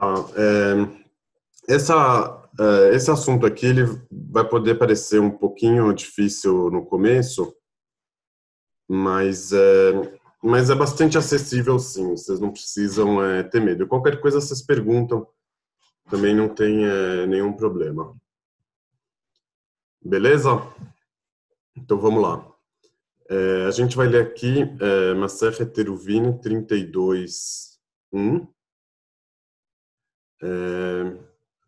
[0.00, 6.86] Ah, é, essa, é, esse assunto aqui ele vai poder parecer um pouquinho difícil no
[6.86, 7.54] começo,
[8.88, 13.86] mas é, mas é bastante acessível sim, vocês não precisam é, ter medo.
[13.86, 15.26] Qualquer coisa vocês perguntam,
[16.08, 18.16] também não tem é, nenhum problema.
[20.02, 20.48] Beleza?
[21.76, 22.50] Então vamos lá.
[23.28, 27.78] É, a gente vai ler aqui é, Maser Teruvin 32,
[28.10, 28.46] 1.
[30.42, 31.16] É,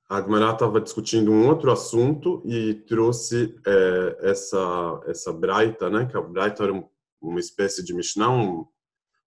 [0.09, 6.07] a Agmará estava discutindo um outro assunto e trouxe é, essa essa braita, né?
[6.07, 6.89] Que a braita era um,
[7.21, 8.67] uma espécie de Mishnah, um,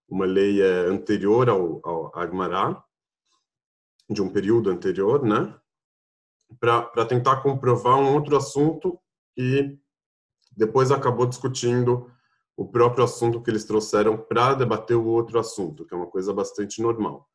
[0.08, 2.82] uma lei é, anterior ao, ao Agmará,
[4.08, 5.54] de um período anterior, né?
[6.60, 8.98] Para tentar comprovar um outro assunto
[9.36, 9.76] e
[10.56, 12.10] depois acabou discutindo
[12.56, 16.32] o próprio assunto que eles trouxeram para debater o outro assunto, que é uma coisa
[16.32, 17.28] bastante normal,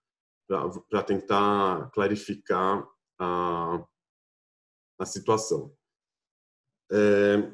[0.89, 2.87] para tentar clarificar
[3.19, 3.85] a,
[4.99, 5.75] a situação.
[6.91, 7.51] É,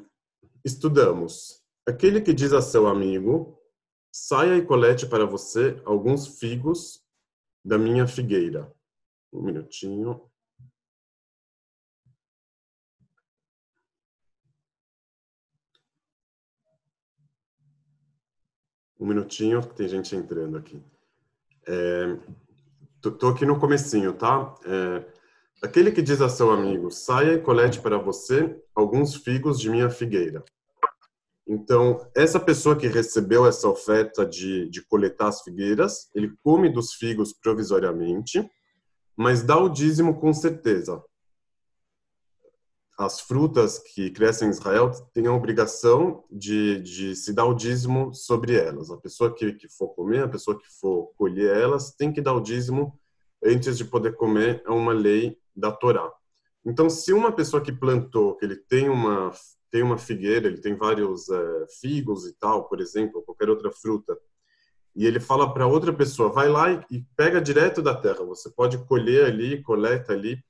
[0.64, 1.62] estudamos.
[1.86, 3.58] Aquele que diz a seu amigo,
[4.12, 7.04] saia e colete para você alguns figos
[7.64, 8.72] da minha figueira.
[9.32, 10.28] Um minutinho.
[18.98, 20.82] Um minutinho, que tem gente entrando aqui.
[21.66, 22.38] É,
[23.00, 24.54] tô, aqui no comecinho, tá?
[24.64, 25.04] É,
[25.62, 29.90] aquele que diz a seu amigo, saia e colete para você alguns figos de minha
[29.90, 30.44] figueira.
[31.46, 36.92] Então, essa pessoa que recebeu essa oferta de, de coletar as figueiras, ele come dos
[36.92, 38.46] figos provisoriamente,
[39.16, 41.02] mas dá o dízimo com certeza
[42.98, 48.12] as frutas que crescem em Israel têm a obrigação de, de se dar o dízimo
[48.12, 48.90] sobre elas.
[48.90, 52.34] A pessoa que, que for comer, a pessoa que for colher elas, tem que dar
[52.34, 52.98] o dízimo
[53.42, 54.64] antes de poder comer.
[54.66, 56.12] É uma lei da Torá.
[56.66, 59.32] Então, se uma pessoa que plantou, que ele tem uma
[59.70, 64.18] tem uma figueira, ele tem vários é, figos e tal, por exemplo, qualquer outra fruta,
[64.96, 68.24] e ele fala para outra pessoa, vai lá e, e pega direto da terra.
[68.24, 70.42] Você pode colher ali, coleta ali.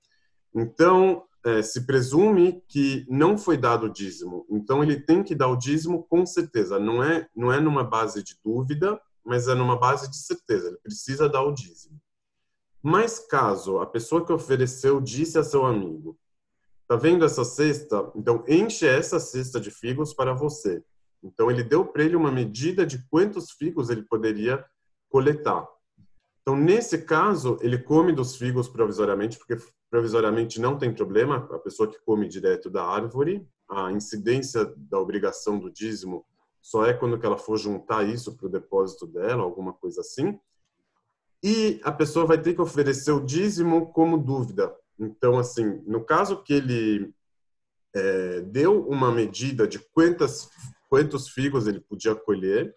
[0.54, 4.46] Então, é, se presume que não foi dado o dízimo.
[4.50, 6.78] Então ele tem que dar o dízimo com certeza.
[6.78, 10.68] Não é não é numa base de dúvida, mas é numa base de certeza.
[10.68, 12.00] Ele precisa dar o dízimo.
[12.82, 16.18] Mas caso a pessoa que ofereceu disse a seu amigo,
[16.86, 18.10] tá vendo essa cesta?
[18.14, 20.82] Então enche essa cesta de figos para você.
[21.22, 24.64] Então ele deu para ele uma medida de quantos figos ele poderia
[25.08, 25.66] coletar.
[26.48, 29.58] Então, nesse caso, ele come dos figos provisoriamente, porque
[29.90, 35.58] provisoriamente não tem problema, a pessoa que come direto da árvore, a incidência da obrigação
[35.58, 36.24] do dízimo
[36.62, 40.40] só é quando ela for juntar isso para o depósito dela, alguma coisa assim.
[41.44, 44.74] E a pessoa vai ter que oferecer o dízimo como dúvida.
[44.98, 47.12] Então, assim, no caso que ele
[47.94, 50.48] é, deu uma medida de quantas,
[50.88, 52.74] quantos figos ele podia colher,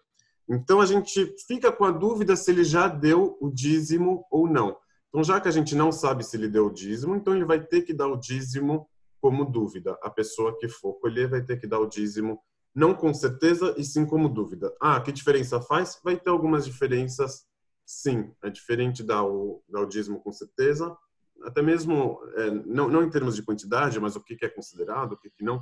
[0.48, 4.76] então a gente fica com a dúvida se ele já deu o dízimo ou não.
[5.08, 7.60] Então, já que a gente não sabe se ele deu o dízimo, então ele vai
[7.60, 8.88] ter que dar o dízimo
[9.20, 9.98] como dúvida.
[10.02, 12.40] A pessoa que for colher vai ter que dar o dízimo,
[12.74, 14.74] não com certeza, e sim como dúvida.
[14.80, 16.00] Ah, que diferença faz?
[16.02, 17.46] Vai ter algumas diferenças,
[17.84, 18.32] sim.
[18.42, 20.96] É diferente dar o, dar o dízimo com certeza,
[21.44, 25.12] até mesmo, é, não, não em termos de quantidade, mas o que, que é considerado,
[25.12, 25.60] o que, que não,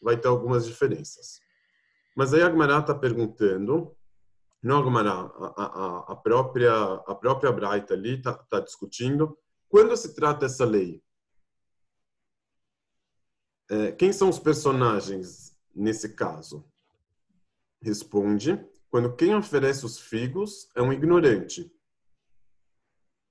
[0.00, 1.40] vai ter algumas diferenças.
[2.16, 3.94] Mas aí a Agmará está perguntando
[4.62, 4.82] não,
[5.56, 9.38] a, a, própria a própria Braita ali está tá discutindo
[9.68, 11.02] quando se trata essa lei.
[13.70, 16.64] É, quem são os personagens nesse caso?
[17.80, 18.58] Responde
[18.90, 21.70] quando quem oferece os figos é um ignorante.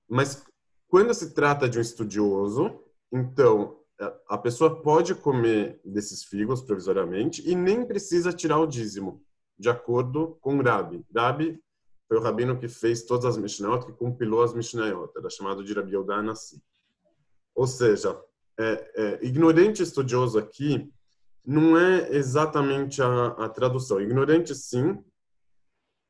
[0.07, 0.45] Mas
[0.88, 3.83] quando se trata de um estudioso, então
[4.29, 9.26] a pessoa pode comer desses figos provisoriamente e nem precisa tirar o dízimo
[9.57, 11.06] de acordo com Rabi.
[11.16, 11.59] Rabi
[12.07, 15.74] foi o rabino que fez todas as Mishnayot, que compilou as Mishnayot, era chamado de
[15.74, 15.94] Rabi
[16.24, 16.62] Nassi.
[17.54, 18.18] Ou seja,
[18.57, 20.92] é, é, ignorante estudioso aqui
[21.45, 24.01] não é exatamente a, a tradução.
[24.01, 25.04] Ignorante, sim,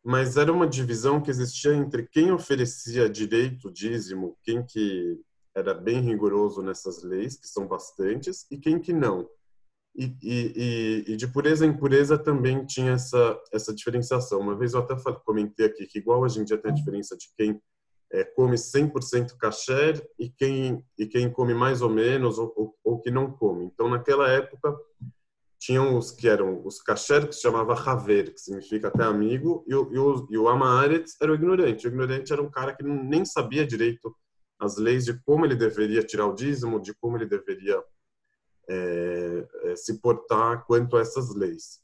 [0.04, 5.20] mas era uma divisão que existia entre quem oferecia direito, dízimo, quem que
[5.54, 9.28] era bem rigoroso nessas leis, que são bastantes, e quem que não.
[9.98, 14.40] E, e, e, de pureza em pureza também tinha essa, essa diferenciação.
[14.40, 14.96] Uma vez eu até
[15.26, 17.60] comentei aqui que, igual hoje em dia tem a diferença de quem
[18.12, 23.02] é, come 100% kasher e quem, e quem come mais ou menos ou, ou, ou,
[23.02, 23.66] que não come.
[23.66, 24.78] Então, naquela época,
[25.60, 29.74] tinham os que eram os kasher, que se chamava haver, que significa até amigo, e
[29.74, 31.88] o, e o, e o amaretz era o ignorante.
[31.88, 34.16] O ignorante era um cara que nem sabia direito
[34.60, 37.82] as leis de como ele deveria tirar o dízimo, de como ele deveria
[38.70, 41.80] é, se portar quanto a essas leis.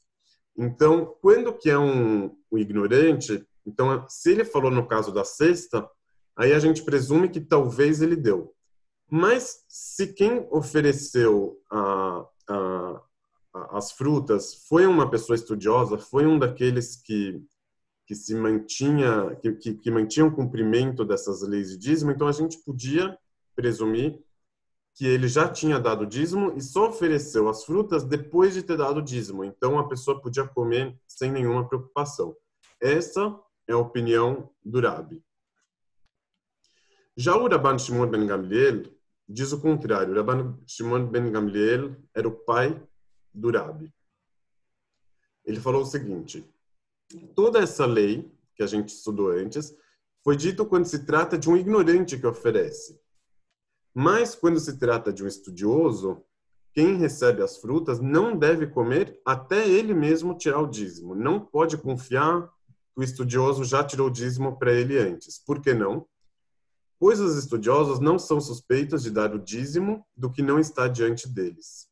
[0.57, 5.89] Então, quando que é um, um ignorante, então se ele falou no caso da cesta,
[6.35, 8.53] aí a gente presume que talvez ele deu.
[9.09, 13.01] Mas se quem ofereceu a, a,
[13.53, 17.44] a, as frutas foi uma pessoa estudiosa, foi um daqueles que
[18.06, 22.33] que se mantinha que, que, que mantinha o cumprimento dessas leis de dízimo, então a
[22.33, 23.18] gente podia
[23.56, 24.19] presumir
[24.95, 29.01] que ele já tinha dado dízimo e só ofereceu as frutas depois de ter dado
[29.01, 29.44] dízimo.
[29.44, 32.36] Então a pessoa podia comer sem nenhuma preocupação.
[32.80, 35.24] Essa é a opinião do Rabi.
[37.16, 38.84] Já o Rabban Shimon ben Gamliel
[39.28, 40.13] diz o contrário.
[40.13, 42.81] O Rabban Shimon ben Gamliel era o pai
[43.34, 43.92] do Rabi.
[45.46, 46.46] Ele falou o seguinte:
[47.36, 49.75] toda essa lei que a gente estudou antes
[50.24, 53.00] foi dito quando se trata de um ignorante que oferece.
[53.94, 56.24] Mas quando se trata de um estudioso,
[56.74, 61.13] quem recebe as frutas não deve comer até ele mesmo tirar o dízimo.
[61.13, 62.48] Não pode confiar
[62.94, 65.38] que o estudioso já tirou o dízimo para ele antes.
[65.38, 66.07] Por que não?
[67.00, 71.28] Pois os estudiosos não são suspeitos de dar o dízimo do que não está diante
[71.28, 71.88] deles.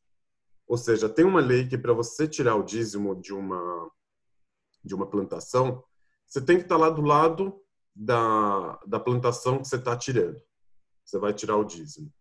[0.66, 3.90] Ou seja, tem uma lei que para você tirar o dízimo de uma
[4.84, 5.84] de uma plantação,
[6.26, 7.56] você tem que estar lá do lado
[7.94, 10.42] da, da plantação que você está tirando
[11.04, 12.12] você vai tirar o dízimo.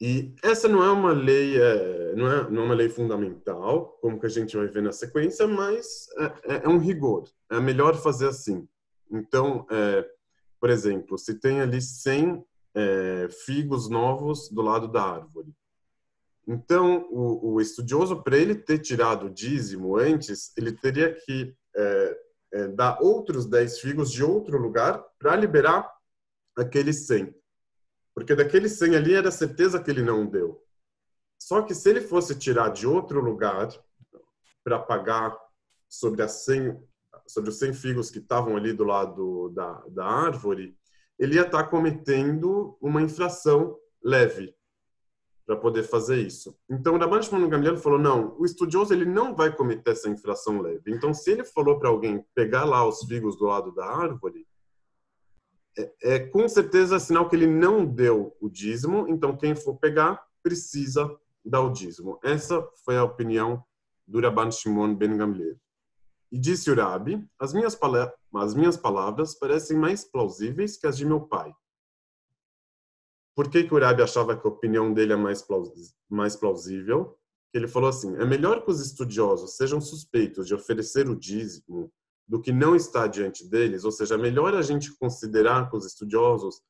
[0.00, 4.18] E essa não é uma lei, é, não, é, não é uma lei fundamental, como
[4.18, 7.28] que a gente vai ver na sequência, mas é, é, é um rigor.
[7.50, 8.66] É melhor fazer assim.
[9.10, 10.08] Então, é,
[10.58, 12.42] por exemplo, se tem ali 100
[12.74, 15.52] é, figos novos do lado da árvore.
[16.48, 21.54] Então, o, o estudioso, para ele ter tirado o dízimo antes, ele teria que
[22.74, 25.88] dar outros 10 figos de outro lugar para liberar
[26.56, 27.32] aqueles 100.
[28.14, 30.62] Porque daquele 100 ali era certeza que ele não deu.
[31.38, 33.68] Só que se ele fosse tirar de outro lugar
[34.62, 35.36] para pagar
[35.88, 36.78] sobre, as 100,
[37.26, 40.76] sobre os 100 figos que estavam ali do lado da, da árvore,
[41.18, 44.54] ele ia estar tá cometendo uma infração leve
[45.50, 46.56] para poder fazer isso.
[46.68, 50.60] Então, o Rabban Shimon Gamliel falou, não, o estudioso ele não vai cometer essa infração
[50.60, 50.92] leve.
[50.92, 54.46] Então, se ele falou para alguém pegar lá os figos do lado da árvore,
[55.78, 60.24] é, é, com certeza sinal que ele não deu o dízimo, então quem for pegar
[60.42, 61.08] precisa
[61.44, 62.18] dar o dízimo.
[62.22, 63.64] Essa foi a opinião
[64.06, 65.56] do Rabban Shimon ben Gamliel.
[66.32, 67.78] E disse o Rabi, as minhas,
[68.34, 71.52] as minhas palavras parecem mais plausíveis que as de meu pai.
[73.34, 75.44] Por que, que o Rabi achava que a opinião dele é mais,
[76.08, 77.16] mais plausível?
[77.52, 81.92] Ele falou assim, é melhor que os estudiosos sejam suspeitos de oferecer o dízimo
[82.30, 86.62] do que não está diante deles, ou seja, melhor a gente considerar que os estudiosos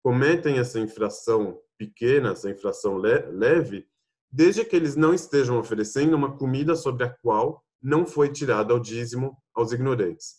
[0.00, 3.84] cometem essa infração pequena, essa infração leve,
[4.30, 8.78] desde que eles não estejam oferecendo uma comida sobre a qual não foi tirada o
[8.78, 10.36] dízimo aos ignorantes.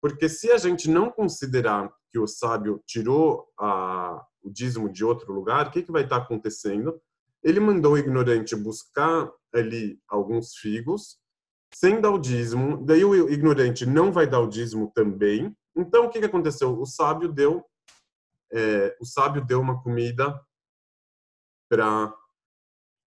[0.00, 5.30] Porque se a gente não considerar que o sábio tirou a, o dízimo de outro
[5.30, 6.98] lugar, o que, que vai estar acontecendo?
[7.44, 11.20] Ele mandou o ignorante buscar ali alguns figos
[11.74, 15.54] sem dar o dízimo, daí o ignorante não vai dar o dízimo também.
[15.74, 16.78] Então, o que, que aconteceu?
[16.78, 17.64] O sábio deu,
[18.52, 20.38] é, o sábio deu uma comida
[21.68, 22.14] para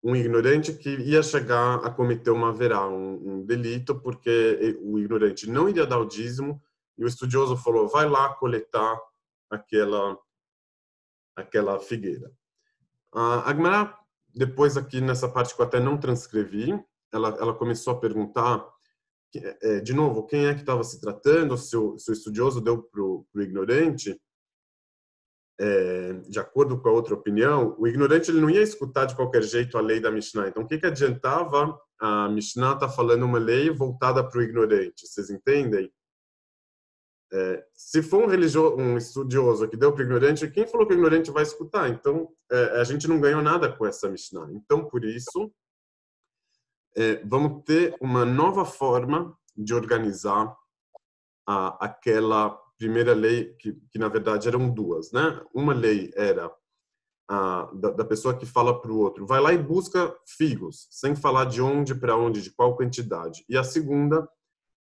[0.03, 5.49] um ignorante que ia chegar a cometer uma verá, um, um, delito, porque o ignorante
[5.49, 6.61] não iria dar o dízimo
[6.97, 8.99] e o estudioso falou: vai lá coletar
[9.49, 10.17] aquela
[11.35, 12.31] aquela figueira.
[13.11, 13.97] A Agmará,
[14.35, 16.79] depois aqui nessa parte que eu até não transcrevi,
[17.13, 18.67] ela, ela começou a perguntar,
[19.35, 22.81] é, de novo, quem é que estava se tratando, se o, se o estudioso deu
[22.81, 24.19] para o ignorante,
[25.59, 29.43] é, de acordo com a outra opinião, o ignorante ele não ia escutar de qualquer
[29.43, 30.47] jeito a lei da Mishnah.
[30.47, 34.43] Então, o que, que adiantava a Mishnah estar tá falando uma lei voltada para o
[34.43, 35.07] ignorante?
[35.07, 35.91] Vocês entendem?
[37.31, 40.97] É, se for um, um estudioso que deu para o ignorante, quem falou que o
[40.97, 41.89] ignorante vai escutar?
[41.89, 44.51] Então, é, a gente não ganhou nada com essa Mishnah.
[44.51, 45.51] Então, por isso,
[47.25, 50.55] vamos ter uma nova forma de organizar
[51.47, 55.41] a, aquela primeira lei, que, que na verdade eram duas, né?
[55.53, 56.51] Uma lei era
[57.29, 61.15] a, da, da pessoa que fala para o outro, vai lá e busca figos, sem
[61.15, 63.45] falar de onde para onde, de qual quantidade.
[63.47, 64.27] E a segunda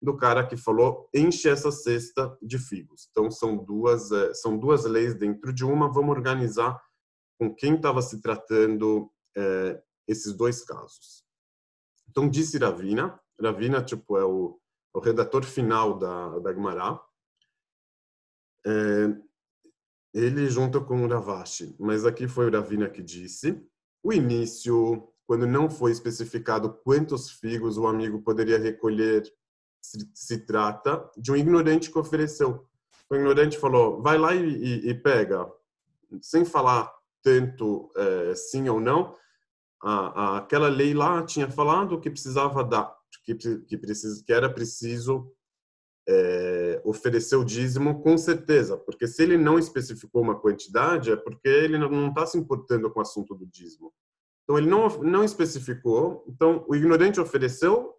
[0.01, 3.07] do cara que falou enche essa cesta de figos.
[3.09, 5.91] Então são duas é, são duas leis dentro de uma.
[5.91, 6.79] Vamos organizar
[7.39, 11.22] com quem estava se tratando é, esses dois casos.
[12.13, 14.59] Então, disse Ravina, Ravina, tipo, é o,
[14.93, 17.01] o redator final da, da Gemara,
[18.63, 19.17] é,
[20.13, 23.59] ele junto com o Ravashi, mas aqui foi o Ravina que disse,
[24.03, 29.23] o início, quando não foi especificado quantos figos o amigo poderia recolher,
[29.81, 32.67] se, se trata de um ignorante que ofereceu.
[33.09, 35.51] O ignorante falou, vai lá e, e, e pega,
[36.21, 36.93] sem falar
[37.23, 39.15] tanto é, sim ou não,
[39.83, 45.29] a, aquela lei lá tinha falado que precisava dar, que, que, que era preciso
[46.07, 51.47] é, oferecer o dízimo com certeza, porque se ele não especificou uma quantidade, é porque
[51.47, 53.93] ele não está se importando com o assunto do dízimo.
[54.43, 57.93] Então, ele não, não especificou, então o ignorante ofereceu,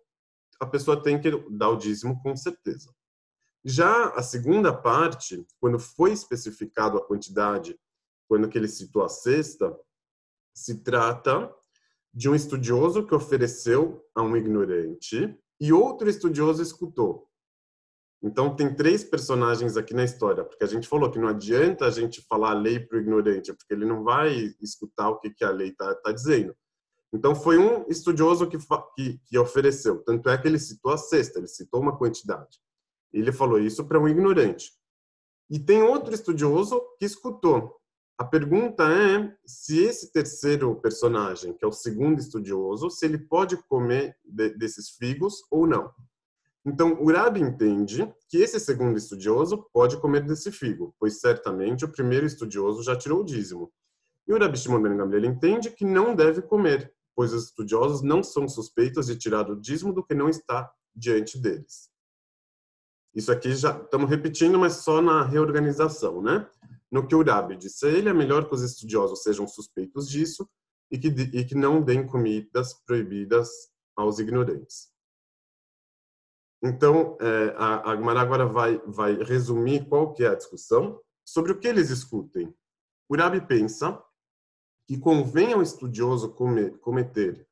[0.60, 2.94] a pessoa tem que dar o dízimo com certeza.
[3.64, 7.78] Já a segunda parte, quando foi especificado a quantidade,
[8.28, 9.74] quando que ele citou a sexta,
[10.54, 11.52] se trata
[12.14, 17.28] de um estudioso que ofereceu a um ignorante e outro estudioso escutou.
[18.22, 21.90] Então, tem três personagens aqui na história, porque a gente falou que não adianta a
[21.90, 25.44] gente falar a lei para o ignorante, porque ele não vai escutar o que, que
[25.44, 26.56] a lei está tá dizendo.
[27.12, 28.56] Então, foi um estudioso que,
[28.96, 30.02] que, que, ofereceu.
[30.04, 32.58] Tanto é que ele citou a sexta, ele citou uma quantidade.
[33.12, 34.72] Ele falou isso para um ignorante.
[35.50, 37.76] E tem outro estudioso que escutou.
[38.16, 43.56] A pergunta é se esse terceiro personagem, que é o segundo estudioso, se ele pode
[43.56, 45.92] comer de, desses figos ou não.
[46.64, 51.92] Então, o Rabi entende que esse segundo estudioso pode comer desse figo, pois certamente o
[51.92, 53.70] primeiro estudioso já tirou o dízimo.
[54.26, 58.22] E o Rabi Shimon ben Gamliel entende que não deve comer, pois os estudiosos não
[58.22, 61.90] são suspeitos de tirar o dízimo do que não está diante deles.
[63.14, 66.48] Isso aqui já estamos repetindo, mas só na reorganização, né?
[66.94, 70.48] No que o Rabi disse, ele é melhor que os estudiosos sejam suspeitos disso
[70.88, 73.48] e que, e que não deem comidas proibidas
[73.96, 74.92] aos ignorantes.
[76.62, 81.58] Então, é, a, a agora vai, vai resumir qual que é a discussão sobre o
[81.58, 82.54] que eles escutem.
[83.08, 84.00] O Rabi pensa
[84.86, 86.32] que convém ao estudioso
[86.80, 87.44] cometer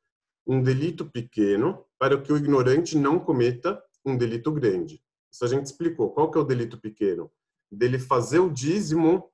[0.47, 5.03] um delito pequeno para que o ignorante não cometa um delito grande.
[5.29, 6.11] Isso a gente explicou.
[6.11, 7.29] Qual que é o delito pequeno?
[7.69, 9.32] Dele fazer o dízimo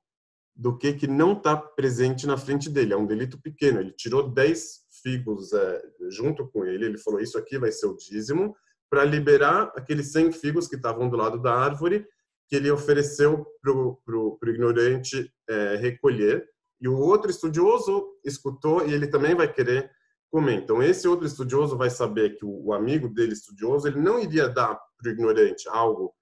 [0.60, 2.92] do que que não está presente na frente dele.
[2.92, 3.80] É um delito pequeno.
[3.80, 6.84] Ele tirou 10 figos é, junto com ele.
[6.84, 8.54] Ele falou, isso aqui vai ser o dízimo
[8.90, 12.06] para liberar aqueles 100 figos que estavam do lado da árvore
[12.46, 16.46] que ele ofereceu para o ignorante é, recolher.
[16.78, 19.90] E o outro estudioso escutou e ele também vai querer
[20.30, 20.56] comer.
[20.56, 24.46] Então, esse outro estudioso vai saber que o, o amigo dele, estudioso, ele não iria
[24.46, 26.12] dar para o ignorante algo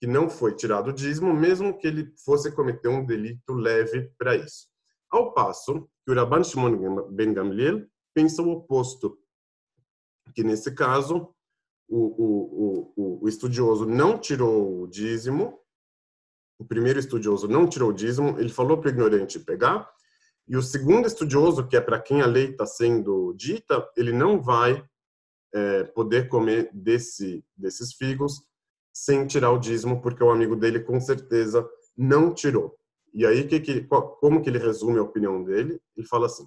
[0.00, 4.36] que não foi tirado o dízimo, mesmo que ele fosse cometer um delito leve para
[4.36, 4.68] isso.
[5.10, 9.18] Ao passo que o Rabban Shimon Ben Gamliel pensa o oposto,
[10.34, 11.34] que nesse caso
[11.88, 15.58] o, o, o, o estudioso não tirou o dízimo,
[16.58, 19.88] o primeiro estudioso não tirou o dízimo, ele falou para o ignorante pegar,
[20.48, 24.40] e o segundo estudioso, que é para quem a lei está sendo dita, ele não
[24.40, 24.84] vai
[25.52, 28.45] é, poder comer desse, desses figos
[28.96, 32.74] sem tirar o dízimo, porque o amigo dele com certeza não tirou.
[33.12, 35.78] E aí, que, que, como que ele resume a opinião dele?
[35.94, 36.46] Ele fala assim: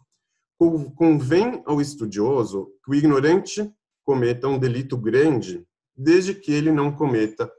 [0.96, 3.72] convém ao estudioso que o ignorante
[4.03, 5.63] cometa um delito grande,
[5.96, 7.51] desde que ele não cometa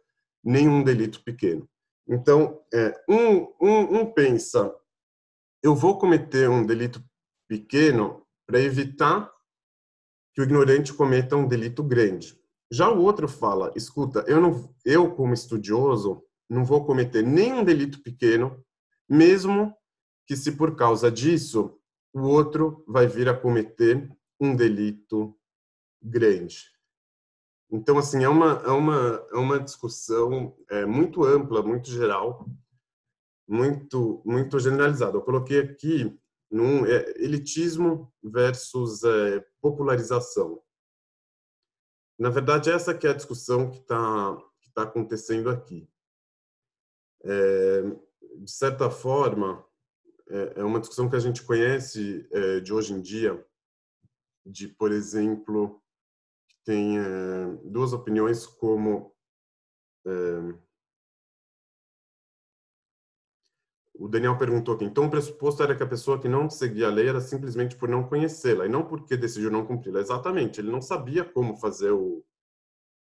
[0.42, 1.68] nenhum delito pequeno.
[2.08, 4.74] Então, é, um, um, um pensa,
[5.62, 7.00] eu vou cometer um delito
[7.48, 9.30] pequeno para evitar
[10.34, 12.39] que o ignorante cometa um delito grande.
[12.70, 18.02] Já o outro fala, escuta, eu não, eu como estudioso não vou cometer nenhum delito
[18.02, 18.64] pequeno,
[19.08, 19.74] mesmo
[20.26, 21.76] que se por causa disso
[22.12, 24.08] o outro vai vir a cometer
[24.40, 25.36] um delito
[26.02, 26.70] grande.
[27.70, 32.48] Então, assim, é uma, é uma, é uma discussão é, muito ampla, muito geral,
[33.46, 35.16] muito, muito generalizada.
[35.16, 36.16] Eu coloquei aqui
[36.50, 40.60] num é, elitismo versus é, popularização.
[42.20, 45.88] Na verdade, essa que é a discussão que está que tá acontecendo aqui.
[47.24, 47.82] É,
[48.36, 49.64] de certa forma,
[50.28, 53.42] é, é uma discussão que a gente conhece é, de hoje em dia,
[54.44, 55.82] de, por exemplo,
[56.62, 57.02] tem é,
[57.64, 59.16] duas opiniões como
[60.06, 60.54] é,
[64.00, 66.90] o Daniel perguntou aqui, então o pressuposto era que a pessoa que não seguia a
[66.90, 70.00] lei era simplesmente por não conhecê-la e não porque decidiu não cumpri-la.
[70.00, 72.24] Exatamente, ele não sabia como fazer o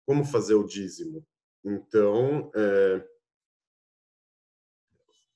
[0.07, 1.23] como fazer o dízimo.
[1.63, 3.05] Então, é,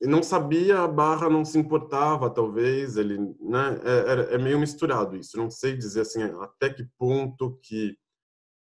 [0.01, 5.38] não sabia, a barra não se importava, talvez, ele, né, é, é, meio misturado isso,
[5.38, 7.96] não sei dizer assim, até que ponto que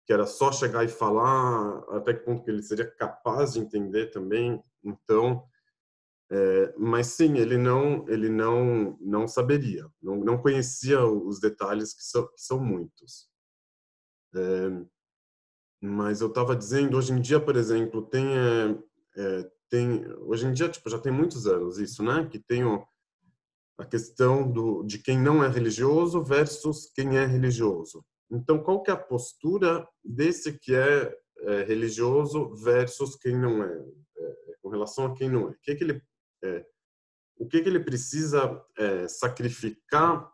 [0.07, 4.09] que era só chegar e falar, até que ponto que ele seria capaz de entender
[4.09, 4.63] também.
[4.81, 5.43] Então,
[6.29, 12.03] É, mas sim, ele não, ele não, não saberia, não, não conhecia os detalhes que
[12.03, 13.29] são, que são muitos.
[14.35, 14.85] É,
[15.81, 18.77] mas eu estava dizendo, hoje em dia, por exemplo, tem, é,
[19.15, 22.27] é, tem, hoje em dia, tipo, já tem muitos anos isso, né?
[22.29, 22.85] Que tem o,
[23.77, 28.03] a questão do, de quem não é religioso versus quem é religioso.
[28.29, 33.85] Então, qual que é a postura desse que é, é religioso versus quem não é,
[34.17, 35.51] é, com relação a quem não é?
[35.51, 36.01] O que, que ele
[36.43, 36.65] é,
[37.37, 40.31] o que, que ele precisa é, sacrificar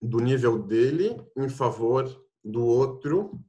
[0.00, 2.04] do nível dele em favor
[2.44, 3.42] do outro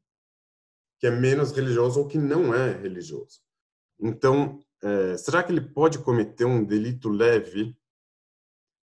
[0.99, 3.39] que é menos religioso ou que não é religioso.
[3.99, 7.75] Então, é, será que ele pode cometer um delito leve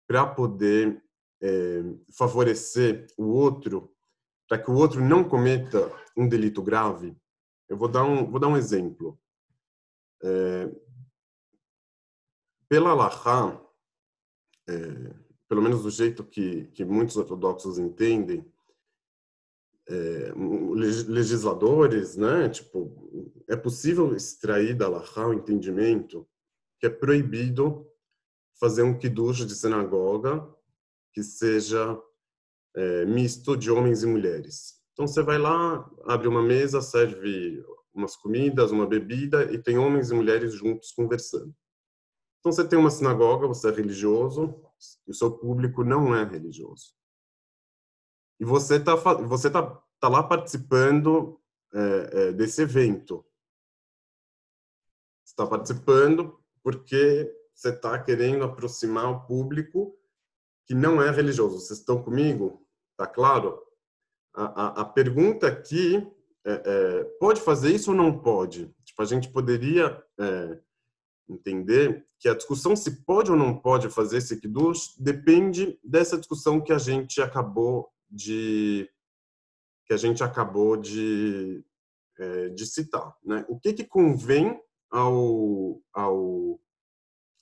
[0.07, 1.03] para poder
[1.43, 1.83] é,
[2.17, 3.93] favorecer o outro,
[4.49, 7.17] para que o outro não cometa um delito grave?
[7.69, 9.21] Eu vou dar um, vou dar um exemplo.
[10.23, 10.71] É,
[12.77, 13.59] pela Lahá,
[14.69, 15.15] é,
[15.49, 18.45] pelo menos do jeito que, que muitos ortodoxos entendem,
[19.89, 20.31] é,
[21.09, 22.51] legisladores, né?
[22.51, 26.29] Tipo, é possível extrair da Lahá o entendimento
[26.79, 27.91] que é proibido
[28.61, 30.47] fazer um kiddush de sinagoga
[31.15, 31.99] que seja
[32.77, 34.83] é, misto de homens e mulheres.
[34.93, 37.65] Então você vai lá, abre uma mesa, serve
[37.95, 41.57] umas comidas, uma bebida e tem homens e mulheres juntos conversando.
[42.47, 44.55] Então você tem uma sinagoga, você é religioso,
[45.05, 46.95] o seu público não é religioso.
[48.39, 51.41] E você está você tá, tá lá participando
[51.75, 53.27] é, é, desse evento.
[55.25, 59.99] está participando porque você está querendo aproximar o público
[60.67, 61.59] que não é religioso.
[61.59, 62.65] Vocês estão comigo?
[62.97, 63.61] Tá claro?
[64.33, 65.97] A, a, a pergunta aqui
[66.45, 68.73] é, é, pode fazer isso ou não pode?
[68.85, 70.61] Tipo, a gente poderia é,
[71.29, 76.61] entender que a discussão se pode ou não pode fazer esse kiddush depende dessa discussão
[76.61, 78.89] que a gente acabou de
[79.87, 81.65] que a gente acabou de,
[82.19, 83.45] é, de citar, né?
[83.49, 84.61] O que que convém
[84.91, 86.61] ao, ao,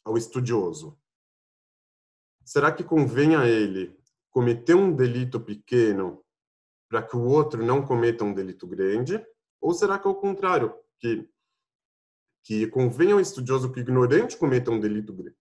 [0.05, 0.99] ao estudioso?
[2.45, 3.97] Será que convém a ele
[4.31, 6.23] cometer um delito pequeno
[6.91, 9.25] para que o outro não cometa um delito grande?
[9.59, 11.27] Ou será que é o contrário, que
[12.45, 15.37] que convém ao estudioso que o ignorante cometa um delito grande,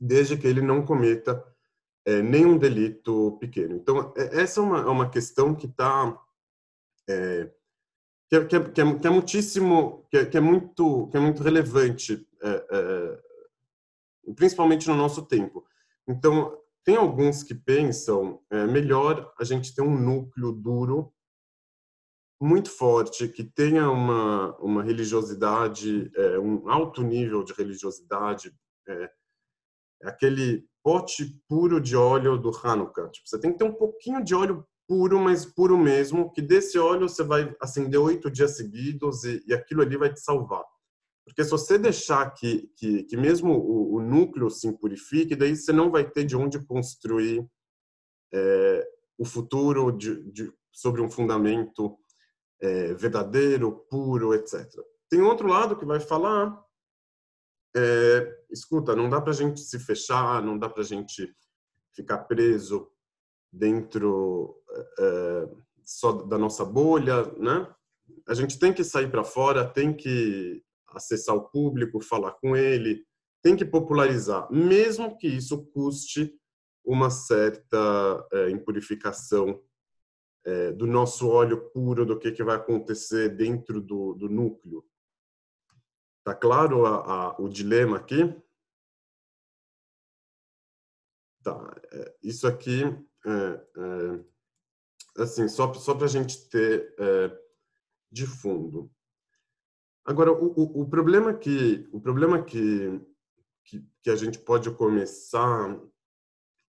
[0.00, 1.44] desde que ele não cometa
[2.04, 3.76] é, nenhum delito pequeno.
[3.76, 6.18] Então, é, essa é uma, é uma questão que está
[7.08, 7.50] é,
[8.28, 11.16] que, é, que, é, que, é, que é muitíssimo, que é, que é, muito, que
[11.16, 12.26] é muito relevante,
[14.34, 15.64] principalmente no nosso tempo.
[16.08, 21.12] Então, tem alguns que pensam é, melhor a gente ter um núcleo duro
[22.42, 28.52] muito forte, que tenha uma, uma religiosidade, é, um alto nível de religiosidade,
[28.88, 28.92] é,
[30.02, 33.08] é, aquele pote puro de óleo do Hanukkah.
[33.10, 36.76] Tipo, você tem que ter um pouquinho de óleo puro, mas puro mesmo, que desse
[36.80, 40.64] óleo você vai acender oito dias seguidos e, e, aquilo ali vai te salvar.
[41.24, 45.72] Porque se você deixar que, que, que mesmo o, o núcleo se impurifique, daí você
[45.72, 47.46] não vai ter de onde construir
[48.34, 48.84] é,
[49.16, 51.96] o futuro de, de, sobre um fundamento
[52.62, 54.64] é, verdadeiro, puro, etc.
[55.10, 56.58] Tem outro lado que vai falar,
[57.76, 61.34] é, escuta, não dá para a gente se fechar, não dá para a gente
[61.94, 62.88] ficar preso
[63.52, 64.62] dentro
[64.98, 65.48] é,
[65.84, 67.68] só da nossa bolha, né?
[68.28, 73.04] A gente tem que sair para fora, tem que acessar o público, falar com ele,
[73.42, 76.32] tem que popularizar, mesmo que isso custe
[76.84, 79.60] uma certa é, impurificação
[80.44, 84.84] é, do nosso óleo puro, do que, que vai acontecer dentro do, do núcleo.
[86.24, 88.34] Tá claro a, a, o dilema aqui?
[91.42, 93.30] Tá, é, isso aqui, é,
[93.76, 97.42] é, assim, só, só para a gente ter é,
[98.10, 98.90] de fundo.
[100.04, 103.00] Agora, o, o, o, problema que o problema que,
[103.64, 105.80] que, que a gente pode começar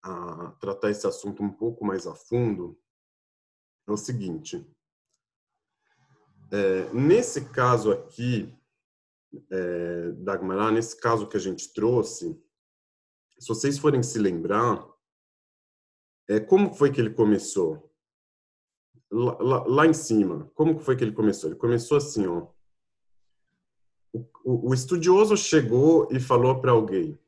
[0.04, 2.80] a tratar esse assunto um pouco mais a fundo
[3.88, 4.66] é o seguinte.
[6.52, 8.54] É, nesse caso aqui,
[9.50, 12.40] é, Dagmar, nesse caso que a gente trouxe,
[13.40, 14.88] se vocês forem se lembrar,
[16.30, 17.92] é, como foi que ele começou?
[19.12, 21.50] Lá, lá, lá, em cima, como foi que ele começou?
[21.50, 22.48] Ele começou assim, ó.
[24.12, 27.20] O, o, o estudioso chegou e falou para alguém: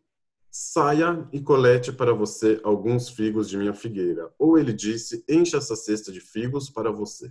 [0.58, 4.34] Saia e colete para você alguns figos de minha figueira.
[4.39, 7.30] Ou ele disse: Encha essa cesta de figos para você.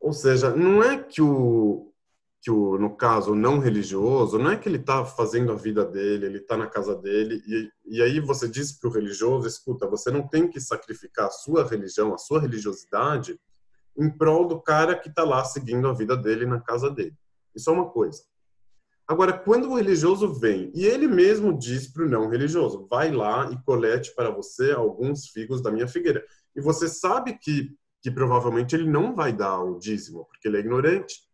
[0.00, 1.92] Ou seja, não é que o,
[2.40, 5.84] que o, no caso, o não religioso, não é que ele está fazendo a vida
[5.84, 9.86] dele, ele está na casa dele, e, e aí você diz para o religioso, escuta,
[9.86, 13.38] você não tem que sacrificar a sua religião, a sua religiosidade,
[13.98, 17.18] em prol do cara que está lá seguindo a vida dele na casa dele.
[17.54, 18.22] Isso é uma coisa.
[19.08, 23.50] Agora, quando o religioso vem e ele mesmo diz para o não religioso, vai lá
[23.50, 26.22] e colete para você alguns figos da minha figueira.
[26.54, 30.60] E você sabe que, que provavelmente ele não vai dar o dízimo, porque ele é
[30.60, 31.28] ignorante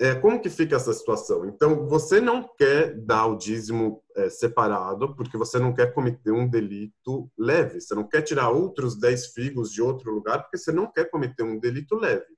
[0.00, 1.44] é, como que fica essa situação?
[1.46, 6.48] Então, você não quer dar o dízimo é, separado porque você não quer cometer um
[6.48, 7.80] delito leve.
[7.80, 11.42] Você não quer tirar outros 10 figos de outro lugar porque você não quer cometer
[11.42, 12.37] um delito leve.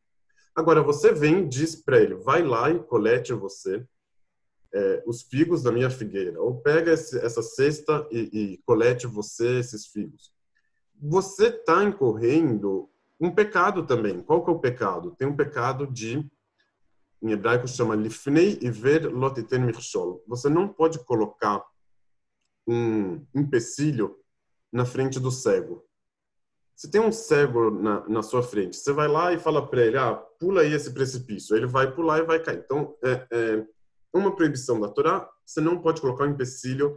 [0.55, 3.87] Agora, você vem e diz para ele, vai lá e colete você
[4.73, 9.59] é, os figos da minha figueira, ou pega esse, essa cesta e, e colete você
[9.59, 10.33] esses figos.
[11.01, 12.89] Você está incorrendo
[13.21, 14.23] um pecado também.
[14.23, 15.15] Qual que é o pecado?
[15.17, 16.25] Tem um pecado de
[17.23, 20.25] em hebraico chama lifnei iver lotiten michol.
[20.27, 21.63] Você não pode colocar
[22.67, 24.17] um empecilho
[24.73, 25.85] na frente do cego.
[26.81, 29.99] Se tem um cego na, na sua frente, você vai lá e fala para ele,
[29.99, 31.55] ah, pula aí esse precipício.
[31.55, 32.61] Ele vai pular e vai cair.
[32.64, 33.66] Então, é, é
[34.14, 36.97] uma proibição da Torá, você não pode colocar um empecilho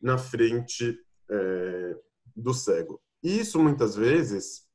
[0.00, 0.96] na frente
[1.28, 1.96] é,
[2.36, 3.02] do cego.
[3.20, 4.68] E isso, muitas vezes,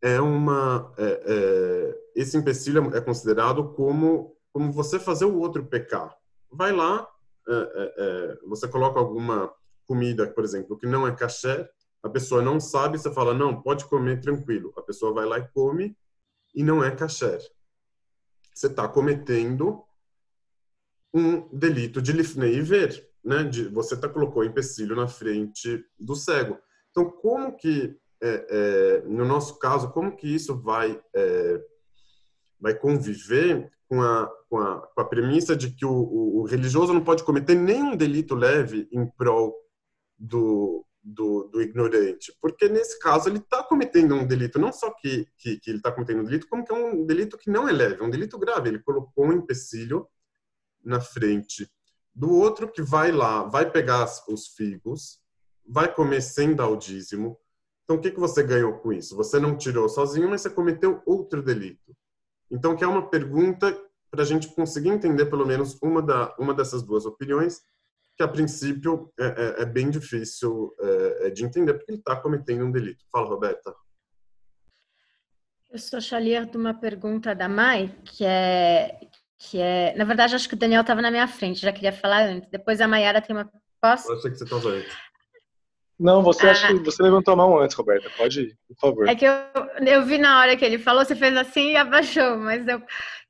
[0.00, 6.16] é uma é, é, esse empecilho é considerado como como você fazer o outro pecar.
[6.52, 7.04] Vai lá,
[7.48, 9.52] é, é, você coloca alguma
[9.84, 11.68] comida, por exemplo, que não é caché,
[12.02, 14.72] a pessoa não sabe, você fala não, pode comer tranquilo.
[14.76, 15.96] A pessoa vai lá e come
[16.54, 17.38] e não é caché.
[18.54, 19.82] Você está cometendo
[21.12, 23.44] um delito de lifnei e ver, né?
[23.44, 26.58] De, você tá colocou empecilho na frente do cego.
[26.90, 31.64] Então, como que é, é, no nosso caso, como que isso vai é,
[32.60, 36.92] vai conviver com a, com a, com a premissa de que o, o, o, religioso
[36.92, 39.56] não pode cometer nenhum delito leve em prol
[40.18, 42.36] do, do, do ignorante?
[42.40, 45.90] Porque nesse caso ele está cometendo um delito, não só que, que, que ele está
[45.92, 48.38] cometendo um delito, como que é um delito que não é leve, é um delito
[48.38, 48.68] grave.
[48.68, 50.06] Ele colocou um empecilho
[50.84, 51.70] na frente
[52.14, 55.20] do outro que vai lá, vai pegar os figos,
[55.66, 57.38] vai comer sem dar o dízimo,
[57.90, 59.16] então, o que, que você ganhou com isso?
[59.16, 61.92] Você não tirou sozinho, mas você cometeu outro delito.
[62.48, 63.76] Então, que é uma pergunta
[64.08, 67.62] para a gente conseguir entender pelo menos uma, da, uma dessas duas opiniões,
[68.16, 72.16] que a princípio é, é, é bem difícil é, é de entender, porque ele está
[72.16, 73.04] cometendo um delito.
[73.10, 73.74] Fala, Roberta.
[75.70, 79.00] Eu sou chalier de uma pergunta da Mai, que é,
[79.38, 79.94] que é...
[79.96, 82.50] Na verdade, acho que o Daniel estava na minha frente, já queria falar antes.
[82.50, 83.50] Depois a Maiara tem uma...
[83.80, 84.10] Posso?
[84.10, 85.10] Eu achei que você estava antes.
[86.00, 86.52] Não, você ah.
[86.52, 88.10] acha que você levantou a mão antes, Roberta.
[88.16, 89.08] Pode ir, por favor.
[89.08, 89.34] É que eu,
[89.86, 92.82] eu vi na hora que ele falou, você fez assim e abaixou, mas eu.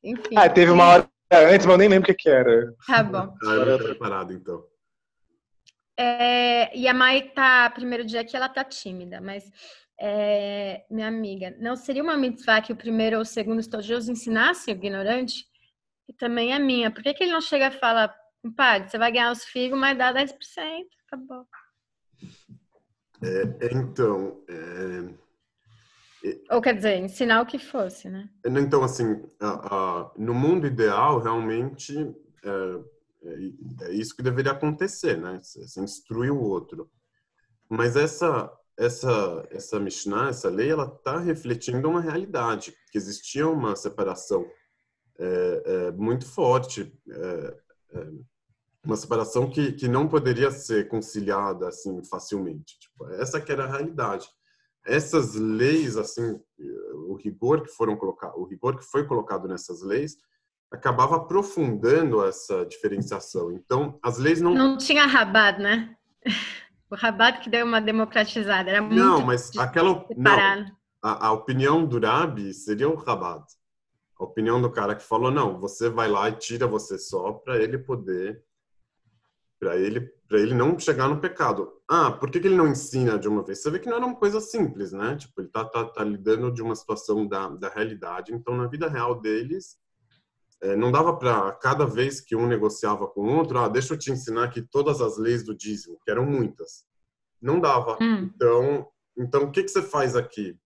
[0.04, 0.36] Enfim.
[0.36, 2.72] Ah, teve uma hora antes, mas eu nem lembro o que, que era.
[2.86, 3.34] Tá bom.
[3.44, 4.64] Ah, eu preparado, então.
[6.02, 9.44] É, e a Mai tá, primeiro dia aqui, ela tá tímida, mas
[10.00, 14.70] é, minha amiga, não seria uma mitzvah que o primeiro ou o segundo estudioso ensinasse
[14.70, 15.44] o ignorante?
[16.08, 16.90] E também é minha.
[16.90, 19.98] Por que, que ele não chega e fala, compadre, você vai ganhar os figos, mas
[19.98, 20.32] dá 10%?
[21.06, 21.46] Acabou.
[23.22, 24.42] É, então.
[26.24, 28.30] É, Ou quer dizer, ensinar o que fosse, né?
[28.46, 31.94] Então, assim, a, a, no mundo ideal, realmente
[33.22, 35.40] é, é, é, isso que deveria acontecer, né?
[35.42, 36.90] Você instrui o outro.
[37.68, 43.76] Mas essa essa essa Mishnah, essa lei, ela está refletindo uma realidade que existia uma
[43.76, 44.46] separação
[45.18, 47.56] é, é, muito forte é,
[48.82, 52.78] uma separação que, que não poderia ser conciliada assim facilmente.
[52.78, 54.26] Tipo, essa que era a realidade.
[54.86, 56.40] Essas leis, assim,
[57.06, 60.16] o rigor que foram colocar, o rigor que foi colocado nessas leis
[60.70, 63.52] acabava aprofundando essa diferenciação.
[63.52, 65.96] Então, as leis não não tinha rabado, né?
[66.90, 70.66] O rabado que deu uma democratizada era muito não, mas aquela não,
[71.02, 73.46] a, a opinião do Rabi seria o rabado.
[74.18, 77.58] A opinião do cara que falou não, você vai lá e tira você só para
[77.62, 78.42] ele poder
[79.58, 81.72] para ele ele não chegar no pecado.
[81.88, 83.60] Ah, por que, que, ele não ensina de uma vez?
[83.60, 85.16] Você vê que não era uma coisa simples, né?
[85.16, 88.32] Tipo, ele tá, tá, tá lidando de uma situação da, da realidade.
[88.32, 89.76] Então, na vida real deles,
[90.76, 94.10] não dava para cada vez que um negociava com o outro, ah, deixa eu te
[94.12, 96.84] ensinar aqui todas as leis do dízimo, que eram muitas.
[97.40, 97.96] Não dava.
[98.00, 98.30] Hum.
[98.34, 100.58] Então, então o que, que você faz aqui?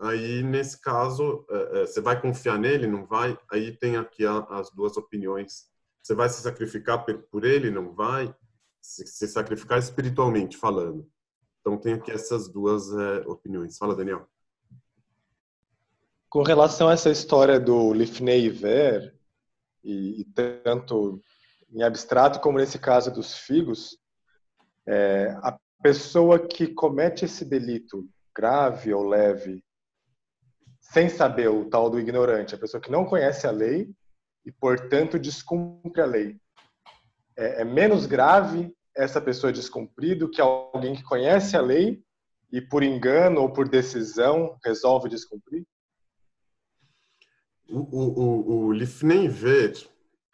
[0.00, 3.38] Aí, nesse caso, é, é, você vai confiar nele, não vai?
[3.50, 5.68] Aí tem aqui a, as duas opiniões
[6.08, 7.70] você vai se sacrificar por ele?
[7.70, 8.34] Não vai?
[8.80, 11.06] Se, se sacrificar espiritualmente falando.
[11.60, 13.76] Então tem aqui essas duas é, opiniões.
[13.76, 14.26] Fala, Daniel.
[16.30, 19.17] Com relação a essa história do Lifnei Ver,
[19.88, 21.22] e, e tanto
[21.72, 23.98] em abstrato como nesse caso dos figos,
[24.86, 29.64] é, a pessoa que comete esse delito grave ou leve
[30.80, 33.90] sem saber o tal do ignorante, a pessoa que não conhece a lei
[34.44, 36.40] e, portanto, descumpre a lei.
[37.36, 42.02] É, é menos grave essa pessoa descumprir do que alguém que conhece a lei
[42.50, 45.64] e, por engano ou por decisão, resolve descumprir?
[47.68, 49.76] O, o, o Lifnei Ver,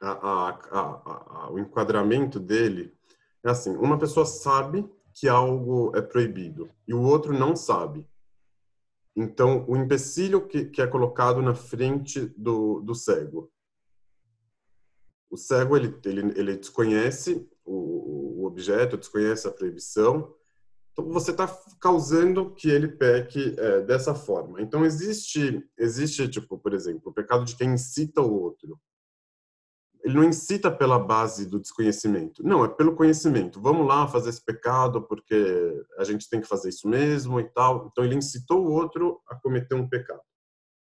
[0.00, 2.94] a, a, a, o enquadramento dele
[3.42, 8.06] é assim: uma pessoa sabe que algo é proibido e o outro não sabe.
[9.16, 13.52] Então, o empecilho que, que é colocado na frente do, do cego.
[15.30, 20.34] O cego, ele, ele, ele desconhece o, o objeto, desconhece a proibição,
[20.94, 21.46] então você está
[21.80, 24.62] causando que ele peque é, dessa forma.
[24.62, 28.80] Então existe, existe tipo, por exemplo, o pecado de quem incita o outro
[30.04, 32.46] ele não incita pela base do desconhecimento.
[32.46, 33.58] Não, é pelo conhecimento.
[33.58, 37.88] Vamos lá fazer esse pecado porque a gente tem que fazer isso mesmo e tal.
[37.90, 40.20] Então ele incitou o outro a cometer um pecado.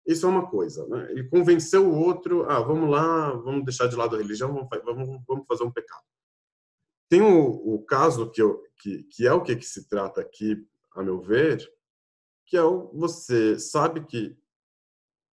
[0.06, 1.10] Isso é uma coisa, né?
[1.10, 5.20] Ele convenceu o outro, ah, vamos lá, vamos deixar de lado a religião, vamos, vamos,
[5.26, 6.04] vamos fazer um pecado.
[7.10, 10.56] Tem o, o caso que, eu, que, que é o que, que se trata aqui,
[10.94, 11.66] a meu ver,
[12.46, 14.36] que é o você sabe que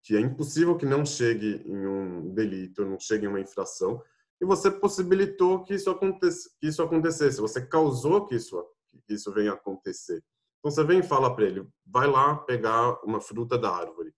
[0.02, 4.02] que é impossível que não chegue em um delito, não chegue em uma infração,
[4.40, 8.64] e você possibilitou que isso, acontecesse, que isso acontecesse, você causou que isso,
[9.06, 10.24] que isso venha acontecer.
[10.58, 14.14] Então você vem e fala para ele, vai lá pegar uma fruta da árvore.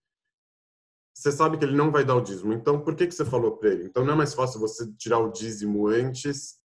[1.12, 3.56] Você sabe que ele não vai dar o dízimo, então por que, que você falou
[3.56, 3.84] para ele?
[3.84, 6.61] Então não é mais fácil você tirar o dízimo antes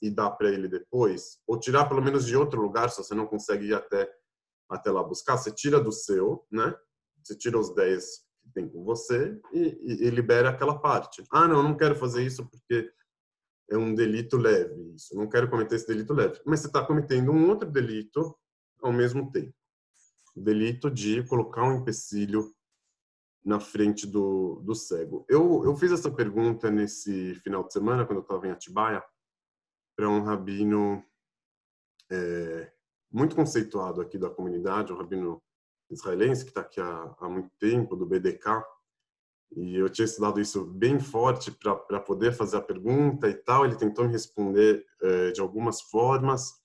[0.00, 1.38] e dar para ele depois?
[1.46, 4.10] Ou tirar pelo menos de outro lugar, se você não consegue ir até,
[4.68, 6.74] até lá buscar, você tira do seu, né?
[7.22, 11.22] Você tira os 10 tem com você e, e, e, libera aquela parte.
[11.30, 12.90] Ah, não, não quero fazer isso porque
[13.70, 14.94] é um delito leve.
[14.94, 16.40] Isso, não quero cometer esse delito leve.
[16.46, 18.36] Mas você está cometendo um outro delito
[18.82, 19.52] ao mesmo tempo.
[20.34, 22.52] O delito de colocar um empecilho
[23.44, 25.24] na frente do, do cego.
[25.28, 29.02] Eu, eu fiz essa pergunta nesse final de semana, quando eu estava em Atibaia,
[29.98, 31.04] para um rabino
[32.08, 32.70] é,
[33.10, 35.42] muito conceituado aqui da comunidade, um rabino
[35.90, 38.62] israelense que está aqui há, há, muito tempo, do BDK,
[39.56, 43.64] e eu tinha estudado isso bem forte para poder fazer a pergunta e tal.
[43.64, 46.62] Ele tentou me responder eh, de algumas formas,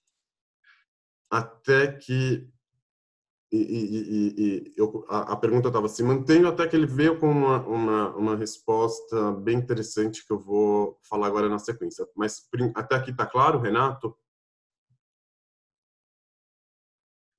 [1.31, 2.47] até que
[3.55, 7.29] e, e, e eu, a, a, pergunta estava se mantendo até que ele veio com
[7.29, 12.07] uma, uma, uma, resposta bem interessante que eu vou falar agora na sequência.
[12.15, 14.17] Mas até aqui está claro, Renato?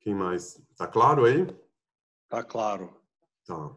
[0.00, 0.62] Quem mais?
[0.70, 1.46] Está claro aí?
[2.28, 2.94] Tá claro.
[3.44, 3.74] Tá.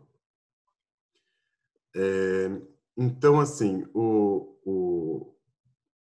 [1.96, 2.50] É,
[2.96, 5.36] então, assim, o, o,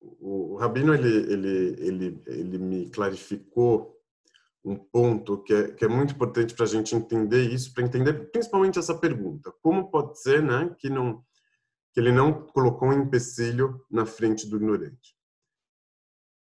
[0.01, 3.94] o, Rabino, ele, ele, ele, ele me clarificou
[4.65, 8.31] um ponto que é, que é muito importante para a gente entender isso, para entender
[8.31, 9.53] principalmente essa pergunta.
[9.61, 11.23] Como pode ser né, que, não,
[11.93, 15.15] que ele não colocou um empecilho na frente do ignorante?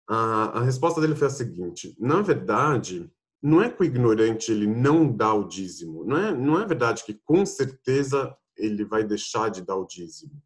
[0.08, 3.10] A, a resposta dele foi a seguinte: na verdade,
[3.42, 6.04] não é que o ignorante ele não dá o dízimo.
[6.04, 10.40] Não é, não é verdade que com certeza ele vai deixar de dar o dízimo.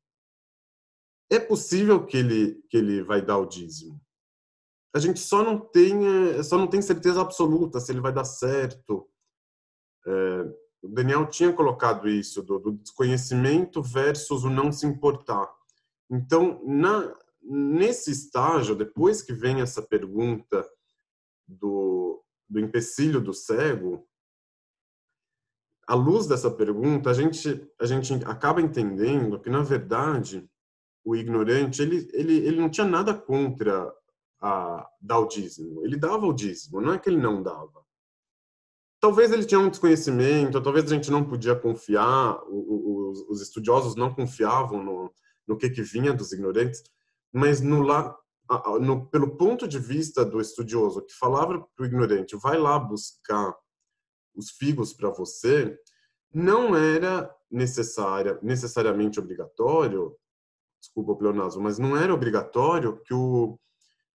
[1.30, 4.00] É possível que ele que ele vai dar o dízimo.
[4.96, 8.24] A gente só não tem é, só não tem certeza absoluta se ele vai dar
[8.24, 9.06] certo.
[10.06, 15.52] É, o Daniel tinha colocado isso do, do, desconhecimento versus o não se importar.
[16.08, 20.66] Então, na, nesse estágio, depois que vem essa pergunta
[21.46, 24.06] do do empecilho do cego,
[25.86, 30.48] à luz dessa pergunta, a gente, a gente acaba entendendo que, na verdade,
[31.04, 33.92] o ignorante, ele, ele, ele não tinha nada contra
[34.40, 35.84] a, dar o dízimo.
[35.84, 37.84] Ele dava o dízimo, não é que ele não dava.
[39.00, 44.14] Talvez ele tinha um desconhecimento, talvez a gente não podia confiar, os, os estudiosos não
[44.14, 45.12] confiavam no,
[45.46, 46.82] no que, que vinha dos ignorantes,
[47.32, 47.84] mas no,
[48.80, 53.54] no, pelo ponto de vista do estudioso que falava para o ignorante, vai lá buscar
[54.34, 55.78] os figos para você,
[56.32, 60.16] não era necessária, necessariamente obrigatório,
[60.80, 63.58] desculpa o pleonasmo, mas não era obrigatório que o,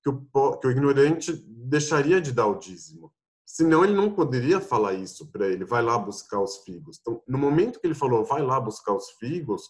[0.03, 3.13] que o, que o ignorante deixaria de dar o dízimo.
[3.45, 6.99] Senão ele não poderia falar isso para ele, vai lá buscar os figos.
[7.01, 9.69] Então, no momento que ele falou, vai lá buscar os figos,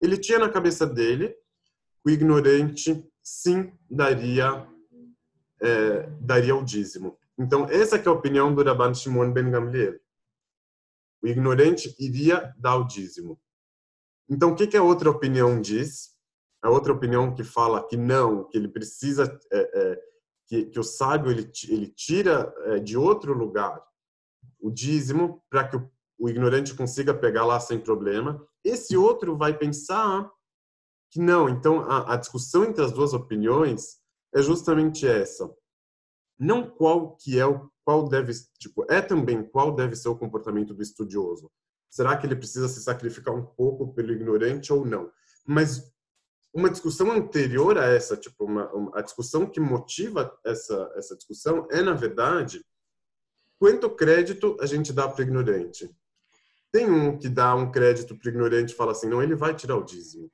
[0.00, 1.34] ele tinha na cabeça dele
[2.04, 4.66] o ignorante sim daria
[5.60, 7.18] é, daria o dízimo.
[7.38, 9.98] Então, essa é a opinião do Rabban Shimon ben Gamliel.
[11.22, 13.40] O ignorante iria dar o dízimo.
[14.28, 16.15] Então, o que, que a outra opinião diz?
[16.66, 20.02] A outra opinião que fala que não, que ele precisa, é, é,
[20.46, 23.80] que, que, o sábio ele, ele tira é, de outro lugar
[24.58, 28.44] o dízimo para que o, o, ignorante consiga pegar lá sem problema.
[28.64, 30.28] Esse outro vai pensar
[31.12, 31.48] que não.
[31.48, 33.98] Então, a, a discussão entre as duas opiniões
[34.34, 35.48] é justamente essa.
[36.36, 40.74] Não qual que é o qual deve, tipo, é também qual deve ser o comportamento
[40.74, 41.48] do estudioso.
[41.88, 45.08] Será que ele precisa se sacrificar um pouco pelo ignorante ou não?
[45.46, 45.94] Mas
[46.56, 51.68] uma discussão anterior a essa, tipo, uma, uma, a discussão que motiva essa, essa discussão
[51.70, 52.64] é, na verdade,
[53.58, 55.90] quanto crédito a gente dá para o ignorante.
[56.72, 59.54] Tem um que dá um crédito para o ignorante e fala assim, não, ele vai
[59.54, 60.30] tirar o dízimo.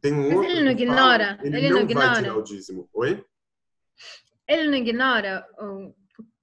[0.00, 1.36] tem um Mas outro ele não ignora?
[1.36, 2.06] Fala, ele, ele, não, não ignora?
[2.06, 2.88] vai tirar o dízimo.
[2.92, 3.24] Oi?
[4.46, 5.92] Ele não ignora a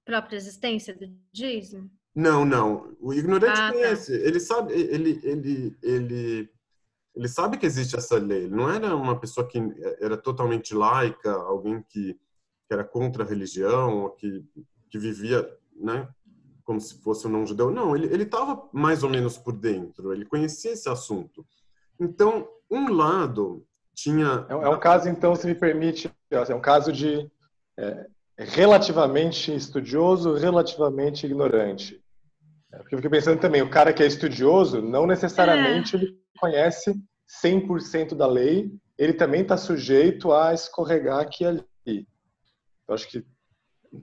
[0.04, 1.90] própria existência do dízimo?
[2.14, 2.94] Não, não.
[3.00, 4.18] O ignorante ah, conhece.
[4.18, 4.28] Tá.
[4.28, 6.50] Ele sabe, ele, ele, ele,
[7.14, 8.44] ele sabe que existe essa lei.
[8.44, 9.58] Ele não era uma pessoa que
[10.00, 14.44] era totalmente laica, alguém que, que era contra a religião, que,
[14.90, 16.08] que vivia, né,
[16.64, 17.70] como se fosse um não judeu.
[17.70, 20.12] Não, ele ele estava mais ou menos por dentro.
[20.12, 21.44] Ele conhecia esse assunto.
[21.98, 24.46] Então, um lado tinha.
[24.48, 27.28] É, é um caso, então, se me permite, é um caso de
[27.78, 28.06] é,
[28.38, 32.00] relativamente estudioso, relativamente ignorante.
[32.72, 35.98] É, porque eu fiquei pensando também, o cara que é estudioso, não necessariamente é.
[35.98, 36.94] ele conhece
[37.42, 42.08] 100% da lei, ele também está sujeito a escorregar aqui e ali.
[42.88, 43.24] Eu acho que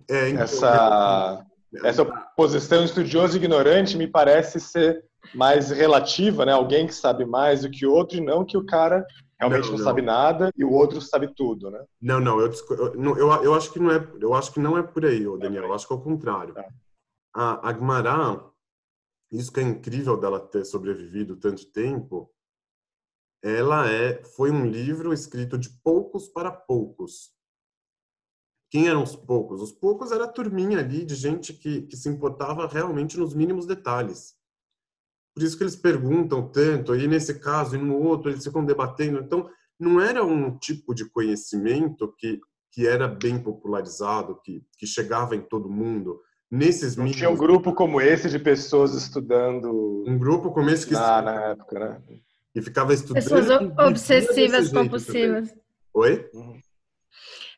[0.09, 6.53] é, então, essa, é, essa posição estudioso ignorante me parece ser mais relativa, né?
[6.53, 9.05] Alguém que sabe mais do que o outro e não que o cara
[9.39, 11.83] realmente não, não, não, sabe nada e o outro sabe tudo, né?
[12.01, 14.83] Não, não, eu, eu, eu, eu acho que não é, eu acho que não é
[14.83, 15.65] por aí, Daniel.
[15.65, 16.53] Eu acho que é o contrário.
[16.53, 16.65] Tá.
[17.33, 18.39] A, a Guimarães
[19.31, 22.31] isso que é incrível dela ter sobrevivido tanto tempo,
[23.43, 27.33] ela é foi um livro escrito de poucos para poucos.
[28.71, 29.61] Quem eram os poucos?
[29.61, 33.65] Os poucos era a turminha ali de gente que, que se importava realmente nos mínimos
[33.65, 34.35] detalhes.
[35.33, 39.19] Por isso que eles perguntam tanto, aí nesse caso e no outro eles ficam debatendo.
[39.19, 42.39] Então, não era um tipo de conhecimento que,
[42.71, 47.73] que era bem popularizado, que, que chegava em todo mundo nesses Não tinha um grupo
[47.73, 50.03] como esse de pessoas estudando.
[50.08, 52.01] Um grupo como esse que na, na época, né?
[52.53, 53.23] E ficava estudando.
[53.23, 55.53] Pessoas obsessivas compulsivas.
[55.93, 56.29] Oi?
[56.34, 56.60] Uhum.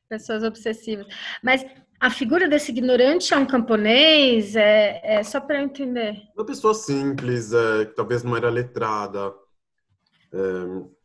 [0.10, 1.06] Pessoas obsessivas.
[1.43, 1.65] Mas
[2.00, 4.56] a figura desse ignorante é um camponês?
[4.56, 6.15] É, é só para eu entender.
[6.36, 9.34] Uma pessoa simples, é, que talvez não era letrada.
[10.32, 10.97] É,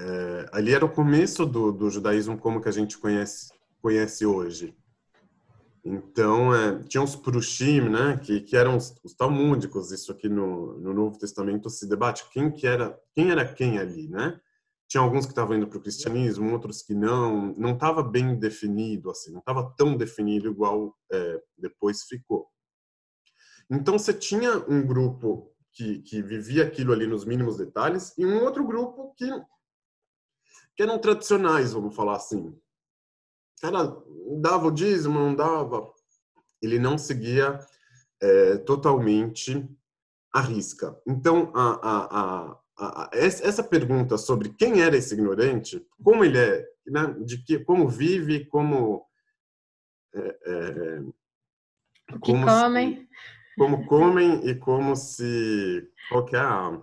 [0.00, 4.74] é, ali era o começo do, do judaísmo como que a gente conhece, conhece hoje.
[5.84, 10.78] Então, é, tinha os Purushim, né, que, que eram os, os talmúdicos, isso aqui no,
[10.78, 14.40] no Novo Testamento se debate, quem que era quem era quem ali, né?
[14.88, 19.10] Tinha alguns que estavam indo para o cristianismo, outros que não, não estava bem definido,
[19.10, 22.48] assim, não estava tão definido igual é, depois ficou.
[23.70, 28.42] Então, você tinha um grupo que, que vivia aquilo ali nos mínimos detalhes e um
[28.42, 29.30] outro grupo que,
[30.74, 32.58] que eram tradicionais, vamos falar assim,
[33.60, 33.96] cara
[34.40, 35.92] dava o dízimo, não dava.
[36.62, 37.58] Ele não seguia
[38.20, 39.68] é, totalmente
[40.34, 40.96] a risca.
[41.06, 47.14] Então, a, a, a, essa pergunta sobre quem era esse ignorante, como ele é, né,
[47.24, 49.06] de que, como vive, como
[50.14, 51.00] é, é,
[52.20, 53.08] como comem, se,
[53.58, 56.80] como comem e como se qual que é a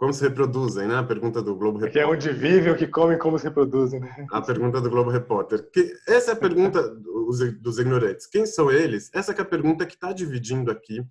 [0.00, 0.96] como se reproduzem, né?
[0.96, 1.92] A pergunta do Globo Repórter.
[1.92, 4.26] Que é onde vivem, o que comem, como se reproduzem, né?
[4.32, 5.70] A pergunta do Globo Repórter.
[5.70, 8.26] Que essa é a pergunta dos, dos ignorantes.
[8.26, 9.10] Quem são eles?
[9.12, 11.06] Essa é a pergunta que está dividindo aqui, de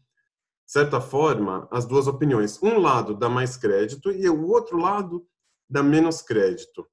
[0.65, 2.59] certa forma, as duas opiniões.
[2.63, 5.23] Um lado dá mais crédito e o outro lado
[5.69, 6.83] dá menos crédito.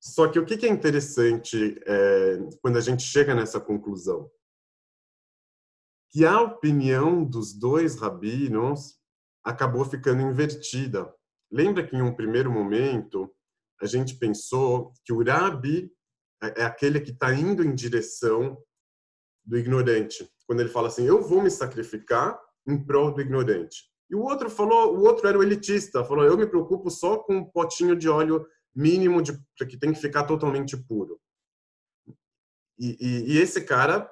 [0.00, 4.28] Só que o que é interessante é, quando a gente chega nessa conclusão?
[6.10, 8.96] Que a opinião dos dois rabinos
[9.46, 11.14] acabou ficando invertida.
[11.50, 13.32] Lembra que em um primeiro momento
[13.80, 15.88] a gente pensou que o Rabi
[16.42, 18.58] é, é aquele que está indo em direção
[19.44, 23.84] do ignorante, quando ele fala assim: "Eu vou me sacrificar em prol do ignorante".
[24.10, 27.36] E o outro falou, o outro era o elitista, falou: "Eu me preocupo só com
[27.36, 28.44] um potinho de óleo
[28.74, 29.32] mínimo de
[29.68, 31.20] que tem que ficar totalmente puro".
[32.78, 34.10] E, e, e esse cara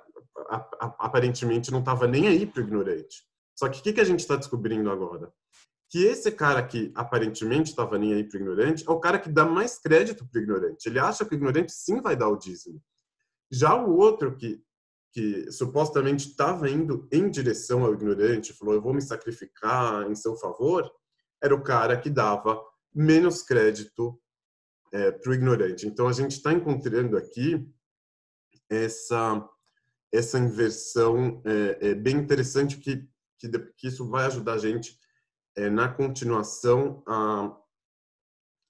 [0.98, 3.26] aparentemente não estava nem aí para o ignorante.
[3.54, 5.32] Só que o que, que a gente está descobrindo agora?
[5.88, 9.44] Que esse cara que aparentemente estava nem aí para ignorante é o cara que dá
[9.44, 10.88] mais crédito para ignorante.
[10.88, 12.82] Ele acha que o ignorante sim vai dar o dízimo.
[13.50, 14.60] Já o outro que,
[15.12, 20.36] que supostamente estava indo em direção ao ignorante, falou: Eu vou me sacrificar em seu
[20.36, 20.90] favor,
[21.42, 22.60] era o cara que dava
[22.92, 24.20] menos crédito
[24.92, 25.86] é, para o ignorante.
[25.86, 27.68] Então, a gente está encontrando aqui
[28.68, 29.48] essa
[30.14, 33.04] essa inversão é, é bem interessante que,
[33.38, 34.98] que, que isso vai ajudar a gente
[35.56, 37.56] é, na continuação a,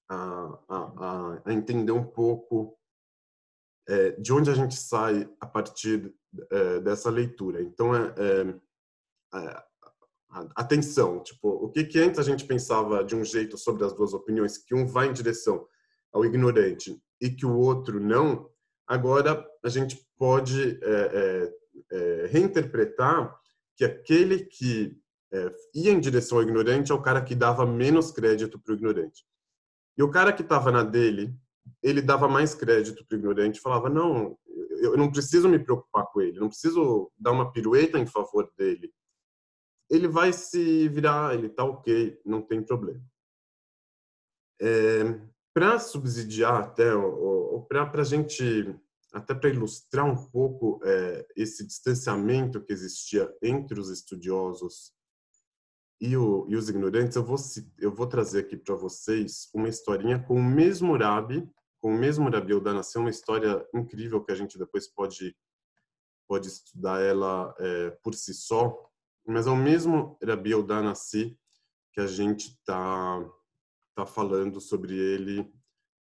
[0.09, 2.77] a, a, a, entender um pouco
[3.87, 6.13] é, de onde a gente sai a partir
[6.51, 7.61] é, dessa leitura.
[7.61, 8.09] Então, é,
[9.33, 9.65] é
[10.55, 14.13] atenção, tipo, o que, que antes a gente pensava de um jeito sobre as duas
[14.13, 15.65] opiniões, que um vai em direção
[16.11, 18.49] ao ignorante e que o outro não,
[18.87, 21.53] agora a gente pode é,
[21.91, 23.39] é, reinterpretar
[23.75, 24.97] que aquele que
[25.73, 29.25] ia em direção ao ignorante é o cara que dava menos crédito para o ignorante.
[29.97, 31.33] E o cara que estava na dele,
[31.81, 34.37] ele dava mais crédito para o ignorante, falava: não,
[34.81, 38.93] eu não preciso me preocupar com ele, não preciso dar uma pirueta em favor dele.
[39.89, 43.03] Ele vai se virar, ele tá ok, não tem problema.
[44.61, 45.19] É,
[45.53, 46.91] para subsidiar até,
[47.69, 48.75] para a gente,
[49.15, 54.93] até para ilustrar um pouco é, esse distanciamento que existia entre os estudiosos
[56.01, 57.37] e, o, e os ignorantes, eu vou,
[57.79, 61.49] eu vou trazer aqui para vocês uma historinha com o mesmo Rabi,
[61.79, 65.33] com o mesmo Rabi Eudanaci, uma história incrível que a gente depois pode,
[66.27, 68.77] pode estudar ela é, por si só,
[69.25, 71.39] mas é o mesmo Rabi Eudanaci
[71.93, 73.25] que a gente está
[73.95, 75.49] tá falando sobre ele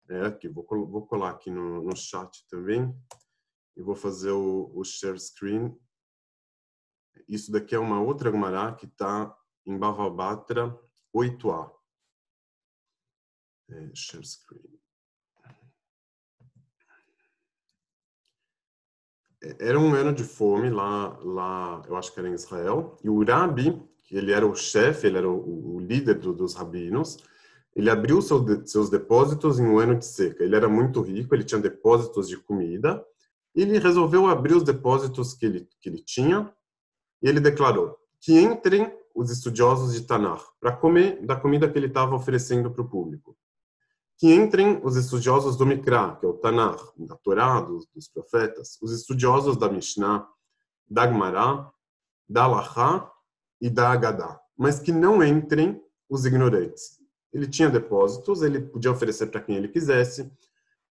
[0.09, 0.47] é, aqui.
[0.47, 2.93] Vou, vou colar aqui no, no chat também
[3.75, 5.75] e vou fazer o, o share screen.
[7.27, 9.35] Isso daqui é uma outra Gumará que está
[9.65, 10.77] em Bavabatra
[11.15, 11.71] 8A.
[13.69, 14.79] É, share screen.
[19.43, 23.09] É, era um ano de fome lá, lá, eu acho que era em Israel, e
[23.09, 27.17] o Rabi, que ele era o chefe, ele era o, o líder do, dos rabinos,
[27.75, 30.43] ele abriu seu, seus depósitos em um ano de seca.
[30.43, 33.03] Ele era muito rico, ele tinha depósitos de comida,
[33.55, 36.53] ele resolveu abrir os depósitos que ele, que ele tinha,
[37.21, 41.87] e ele declarou que entrem os estudiosos de Tanar para comer da comida que ele
[41.87, 43.35] estava oferecendo para o público.
[44.17, 48.77] Que entrem os estudiosos do Mikra, que é o Tanar, da Torá, dos, dos profetas,
[48.81, 50.27] os estudiosos da Mishnah,
[50.89, 51.69] da Gemara,
[52.27, 53.11] da Laha
[53.59, 57.02] e da Agadá, mas que não entrem os ignorantes.
[57.33, 60.31] Ele tinha depósitos, ele podia oferecer para quem ele quisesse.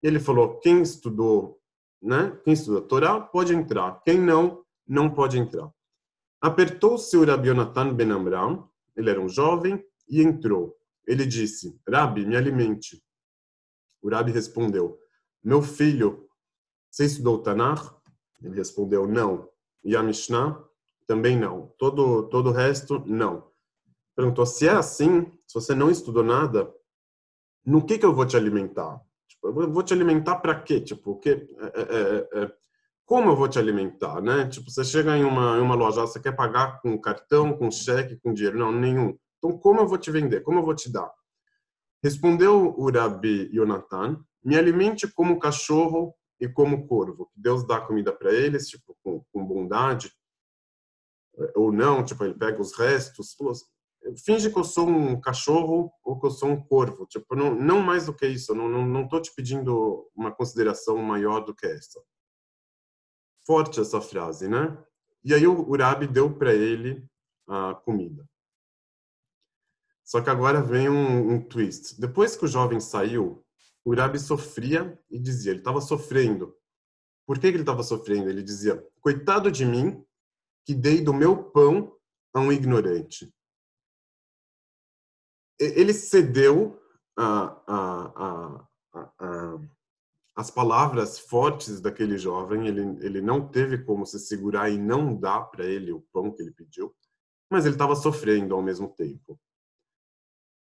[0.03, 1.61] Ele falou: quem estudou,
[2.03, 2.37] né?
[2.45, 5.73] Quem estudou Torá pode entrar, quem não, não pode entrar.
[6.41, 10.77] Apertou-se o Rabi Yonatan Ben Amram, ele era um jovem, e entrou.
[11.07, 13.03] Ele disse, Rabi, me alimente.
[14.03, 14.99] O Rabi respondeu,
[15.43, 16.29] meu filho,
[16.91, 17.95] você estudou o Tanakh?
[18.43, 19.49] Ele respondeu, não.
[19.85, 20.63] E a Mishnah?
[21.07, 21.73] Também não.
[21.79, 23.52] Todo, todo o resto, não.
[24.23, 26.73] Perguntou, se é assim, se você não estudou nada,
[27.67, 29.01] no que que eu vou te alimentar?
[29.27, 30.81] Tipo, eu vou te alimentar para quê?
[30.81, 31.39] Tipo, que, é,
[31.81, 32.53] é, é,
[33.05, 34.47] como eu vou te alimentar, né?
[34.47, 38.17] Tipo, você chega em uma, em uma loja, você quer pagar com cartão, com cheque,
[38.23, 38.57] com dinheiro?
[38.57, 39.19] Não, nenhum.
[39.39, 40.43] Então, como eu vou te vender?
[40.43, 41.13] Como eu vou te dar?
[42.01, 47.29] Respondeu o Rabi Yonatan, me alimente como cachorro e como corvo.
[47.35, 50.13] Deus dá comida para eles, tipo, com, com, bondade,
[51.57, 53.35] ou não, tipo, ele pega os restos,
[54.25, 57.81] finge que eu sou um cachorro ou que eu sou um corvo, tipo, não, não
[57.81, 61.67] mais do que isso, não, não, não tô te pedindo uma consideração maior do que
[61.67, 62.01] essa
[63.47, 64.77] forte essa frase, né?
[65.25, 67.05] E aí o Urabi deu para ele
[67.47, 68.29] a comida.
[70.05, 72.01] Só que agora vem um, um, twist.
[72.01, 73.45] Depois que o jovem saiu,
[73.85, 76.55] o Urabi sofria e dizia, ele estava sofrendo.
[77.27, 78.29] Por que, que ele estava sofrendo?
[78.29, 80.05] Ele dizia, coitado de mim,
[80.65, 81.97] que dei do meu pão
[82.35, 83.33] a um ignorante.
[85.63, 86.81] Ele cedeu
[87.17, 88.67] a, a,
[89.19, 89.59] a,
[90.35, 95.43] as palavras fortes daquele jovem, ele, ele não teve como se segurar e não dar
[95.43, 96.95] para ele o pão que ele pediu,
[97.51, 99.39] mas ele estava sofrendo ao mesmo tempo.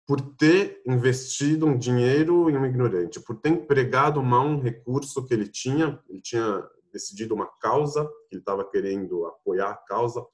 [0.06, 5.34] Por ter investido um dinheiro em um ignorante, por ter empregado mal um recurso que
[5.34, 10.26] ele tinha, ele tinha decidido uma causa, ele estava querendo apoiar a causa,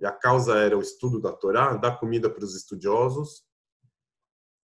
[0.00, 3.44] e a causa era o estudo da Torá, dar comida para os estudiosos,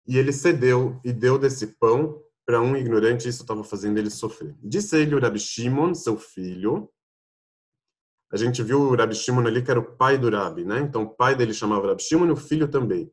[0.08, 4.56] e ele cedeu e deu desse pão para um ignorante, isso estava fazendo ele sofrer.
[4.62, 6.90] Disse ele o Rabi Shimon, seu filho.
[8.32, 10.80] A gente viu o Rabi Shimon ali que era o pai do Rabi, né?
[10.80, 13.12] Então o pai dele chamava Rabi Shimon e o filho também.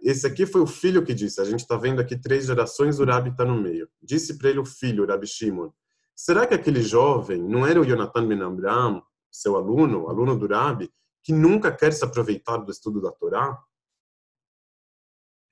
[0.00, 1.40] Esse aqui foi o filho que disse.
[1.40, 3.88] A gente está vendo aqui três gerações, o Rabi está no meio.
[4.02, 5.70] Disse para ele o filho, o Rabi Shimon.
[6.14, 10.90] Será que aquele jovem não era o Yonatan Ben Abraham, seu aluno, aluno do Rabi,
[11.22, 13.58] que nunca quer se aproveitar do estudo da Torá?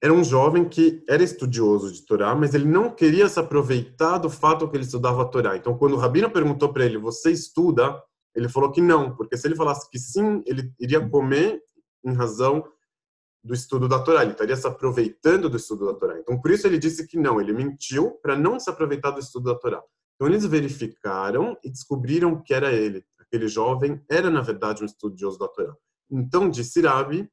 [0.03, 4.31] Era um jovem que era estudioso de Torá, mas ele não queria se aproveitar do
[4.31, 5.57] fato que ele estudava a Torá.
[5.57, 8.03] Então, quando o Rabino perguntou para ele, você estuda?
[8.35, 11.61] Ele falou que não, porque se ele falasse que sim, ele iria comer
[12.03, 12.65] em razão
[13.45, 16.19] do estudo da Torá, ele estaria se aproveitando do estudo da Torá.
[16.19, 19.53] Então, por isso ele disse que não, ele mentiu para não se aproveitar do estudo
[19.53, 19.83] da Torá.
[20.15, 23.05] Então, eles verificaram e descobriram que era ele.
[23.19, 25.75] Aquele jovem era, na verdade, um estudioso da Torá.
[26.11, 27.29] Então, disse Rabi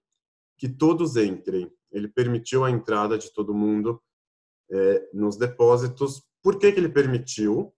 [0.58, 4.02] que todos entrem ele permitiu a entrada de todo mundo
[4.70, 6.24] é, nos depósitos.
[6.42, 7.60] Por que, que ele permitiu?
[7.60, 7.74] O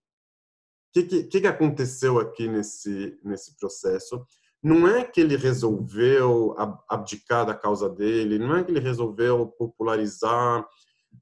[0.94, 4.26] que, que, que aconteceu aqui nesse, nesse processo?
[4.62, 6.54] Não é que ele resolveu
[6.90, 10.68] abdicar da causa dele, não é que ele resolveu popularizar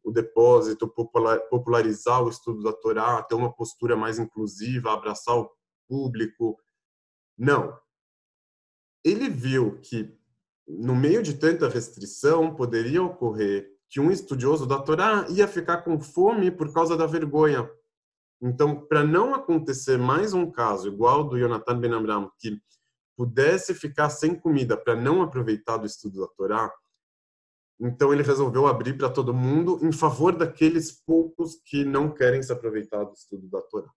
[0.03, 5.51] o depósito, popularizar o estudo da Torá, ter uma postura mais inclusiva, abraçar o
[5.87, 6.57] público.
[7.37, 7.77] Não.
[9.03, 10.17] Ele viu que
[10.67, 15.99] no meio de tanta restrição, poderia ocorrer que um estudioso da Torá ia ficar com
[15.99, 17.69] fome por causa da vergonha.
[18.41, 22.61] Então, para não acontecer mais um caso igual do Jonathan Ben Amram, que
[23.15, 26.71] pudesse ficar sem comida para não aproveitar do estudo da Torá,
[27.79, 32.51] então ele resolveu abrir para todo mundo em favor daqueles poucos que não querem se
[32.51, 33.91] aproveitar do estudo da Torá.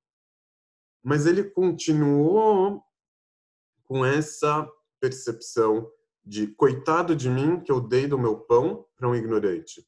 [1.02, 2.82] Mas ele continuou
[3.84, 5.90] com essa percepção
[6.30, 9.84] de coitado de mim que eu dei do meu pão para um ignorante.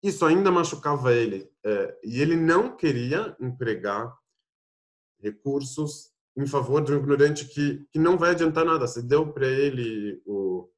[0.00, 4.16] Isso ainda machucava ele é, e ele não queria empregar
[5.20, 8.86] recursos em favor de um ignorante que, que não vai adiantar nada.
[8.86, 10.70] Você deu para ele o,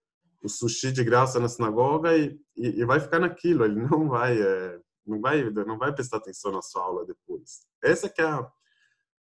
[0.42, 3.66] o sushi de graça na sinagoga e, e, e vai ficar naquilo.
[3.66, 7.66] Ele não vai, é, não vai, não vai prestar atenção na sua aula depois.
[7.84, 8.50] Essa que é, a,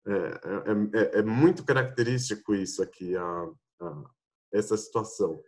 [0.07, 3.17] é, é, é, é muito característico isso aqui.
[3.17, 3.49] A,
[3.81, 4.03] a,
[4.53, 5.41] essa situação.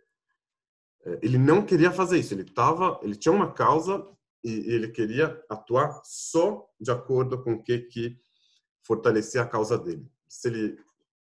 [1.04, 4.06] É, ele não queria fazer isso, ele tava, ele tinha uma causa
[4.42, 8.18] e ele queria atuar só de acordo com o que que
[8.86, 10.06] fortalecia a causa dele.
[10.28, 10.78] Se ele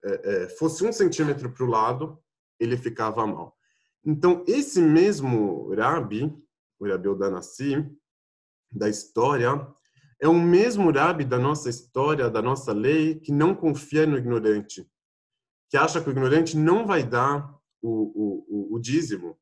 [0.03, 2.21] é, é, fosse um centímetro para o lado,
[2.59, 3.57] ele ficava mal.
[4.05, 6.31] Então, esse mesmo Rabi,
[6.79, 7.89] o Rabi Odanassi,
[8.71, 9.65] da história,
[10.21, 14.87] é o mesmo Rabi da nossa história, da nossa lei, que não confia no ignorante,
[15.69, 17.55] que acha que o ignorante não vai dar
[17.87, 19.37] o, o, o dízimo,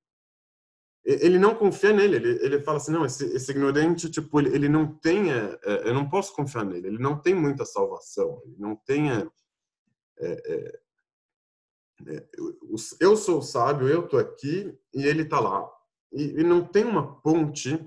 [1.05, 2.15] ele não confia nele.
[2.15, 5.89] Ele, ele fala assim, não, esse, esse ignorante, tipo, ele, ele não tem, é, é,
[5.89, 6.87] eu não posso confiar nele.
[6.87, 8.41] Ele não tem muita salvação.
[8.45, 9.27] Ele não tem, é,
[10.19, 10.79] é,
[12.07, 12.29] é
[12.99, 15.69] eu sou sábio, eu tô aqui e ele tá lá.
[16.11, 17.77] E, e não tem uma ponte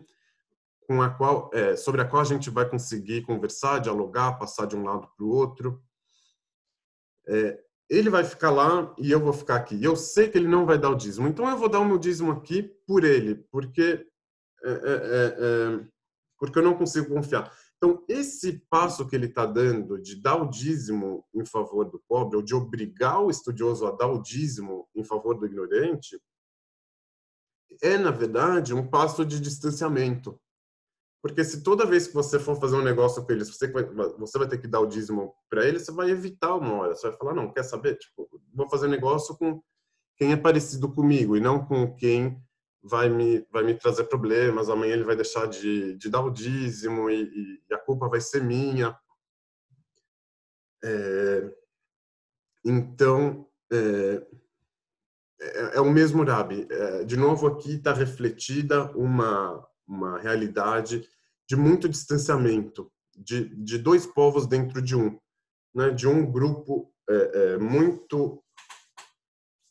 [0.87, 4.77] com a qual, é, sobre a qual a gente vai conseguir conversar, dialogar, passar de
[4.77, 5.83] um lado para o outro.
[7.27, 9.83] É, ele vai ficar lá e eu vou ficar aqui.
[9.83, 11.99] Eu sei que ele não vai dar o dízimo, então eu vou dar o meu
[11.99, 14.07] dízimo aqui por ele, porque
[14.65, 15.87] é, é, é, é
[16.39, 17.51] porque eu não consigo confiar.
[17.77, 22.37] Então esse passo que ele está dando de dar o dízimo em favor do pobre
[22.37, 26.21] ou de obrigar o estudioso a dar o dízimo em favor do ignorante
[27.83, 30.41] é na verdade um passo de distanciamento.
[31.23, 33.71] Porque se toda vez que você for fazer um negócio com eles, você
[34.19, 36.95] você vai ter que dar o dízimo para eles, você vai evitar uma hora.
[36.95, 37.97] Você vai falar, não, quer saber?
[37.97, 39.63] Tipo, vou fazer negócio com
[40.17, 42.41] quem é parecido comigo e não com quem
[42.83, 44.69] vai me, vai me trazer problemas.
[44.69, 48.43] Amanhã ele vai deixar de, de dar o dízimo e, e a culpa vai ser
[48.43, 48.97] minha.
[50.85, 51.53] É,
[52.65, 54.27] então, é,
[55.41, 56.67] é, é, o mesmo Rabi.
[56.71, 61.09] É, de novo, aqui está refletida uma, uma realidade
[61.49, 65.19] de muito distanciamento de, de dois povos dentro de um,
[65.75, 65.91] né?
[65.91, 68.43] de um grupo é, é, muito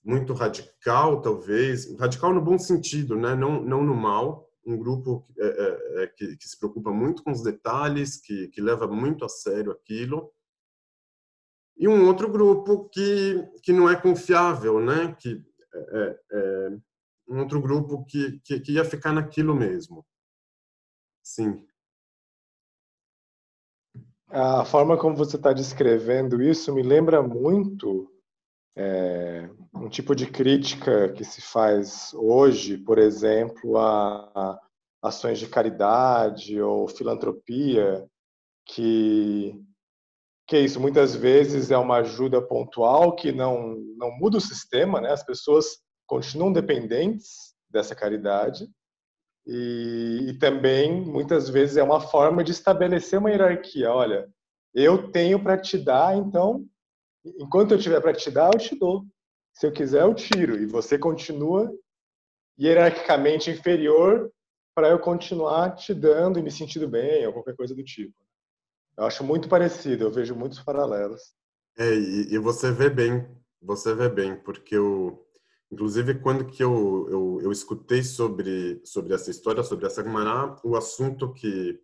[0.04, 3.34] muito radical, talvez, radical no bom sentido, né?
[3.34, 7.32] não, não no mal, um grupo é, é, é, que, que, se preocupa muito com
[7.32, 10.32] os detalhes, que, que leva muito a sério aquilo,
[11.76, 15.16] e um outro grupo que, que não é confiável, né?
[15.20, 15.44] que
[15.74, 16.78] é, é,
[17.28, 20.06] um outro grupo que, que, que ia ficar naquilo mesmo.
[21.24, 21.66] Sim.
[24.28, 28.12] A forma como você está descrevendo isso me lembra muito
[28.76, 34.62] é, um tipo de crítica que se faz hoje, por exemplo, a, a
[35.02, 38.08] ações de caridade ou filantropia,
[38.66, 39.60] que
[40.48, 45.02] que é isso muitas vezes é uma ajuda pontual que não não muda o sistema,
[45.02, 45.12] né?
[45.12, 48.68] As pessoas continuam dependentes dessa caridade
[49.48, 53.92] e, e, também, muitas vezes, é uma forma de estabelecer uma hierarquia.
[53.92, 54.28] Olha,
[54.74, 56.66] eu tenho para te dar, então,
[57.24, 59.06] enquanto eu tiver para te dar, eu te dou.
[59.54, 60.58] Se eu quiser, eu tiro.
[60.58, 61.72] E você continua
[62.60, 64.32] hierarquicamente inferior
[64.74, 68.14] para eu continuar te dando e me sentindo bem ou qualquer coisa do tipo.
[68.98, 71.22] Eu acho muito parecido, eu vejo muitos paralelos.
[71.78, 73.26] É, e, e você vê bem,
[73.62, 75.25] você vê bem, porque eu,
[75.76, 80.78] inclusive quando que eu, eu, eu escutei sobre, sobre essa história, sobre essa Gemara, o
[80.78, 81.78] assunto que,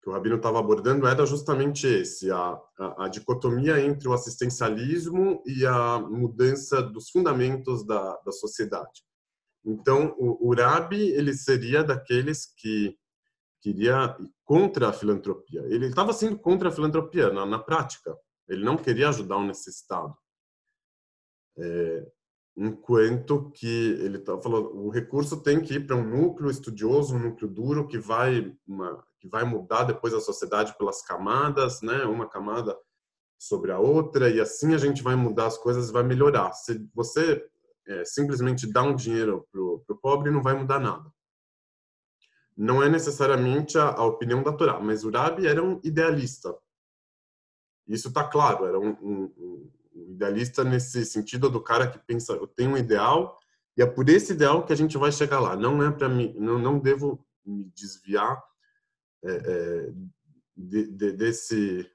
[0.00, 5.42] que o Rabino estava abordando era justamente esse, a, a, a, dicotomia entre o assistencialismo
[5.44, 9.02] e a mudança dos fundamentos da, da sociedade.
[9.64, 12.96] Então, o, o Rabi, ele seria daqueles que
[13.60, 15.62] queria contra a filantropia.
[15.62, 18.16] Ele estava sendo contra a filantropia na, na, prática.
[18.46, 20.14] Ele não queria ajudar o necessitado.
[21.56, 22.06] É,
[22.56, 27.18] enquanto que ele tá falando, o recurso tem que ir para um núcleo estudioso, um
[27.18, 32.04] núcleo duro que vai uma, que vai mudar depois a sociedade pelas camadas, né?
[32.04, 32.78] Uma camada
[33.38, 36.52] sobre a outra e assim a gente vai mudar as coisas, vai melhorar.
[36.52, 37.44] Se você
[37.86, 41.12] é, simplesmente dar um dinheiro pro, pro pobre não vai mudar nada.
[42.56, 46.56] Não é necessariamente a, a opinião da Torá, mas o Rabi era um idealista.
[47.86, 52.70] Isso está claro, era um, um, idealista nesse sentido do cara que pensa, eu tenho
[52.72, 53.38] um ideal
[53.76, 55.56] e é por esse ideal que a gente vai chegar lá.
[55.56, 58.42] Não é para mim, não, não devo me desviar
[59.24, 59.92] é, é,
[60.56, 61.90] de, de, desse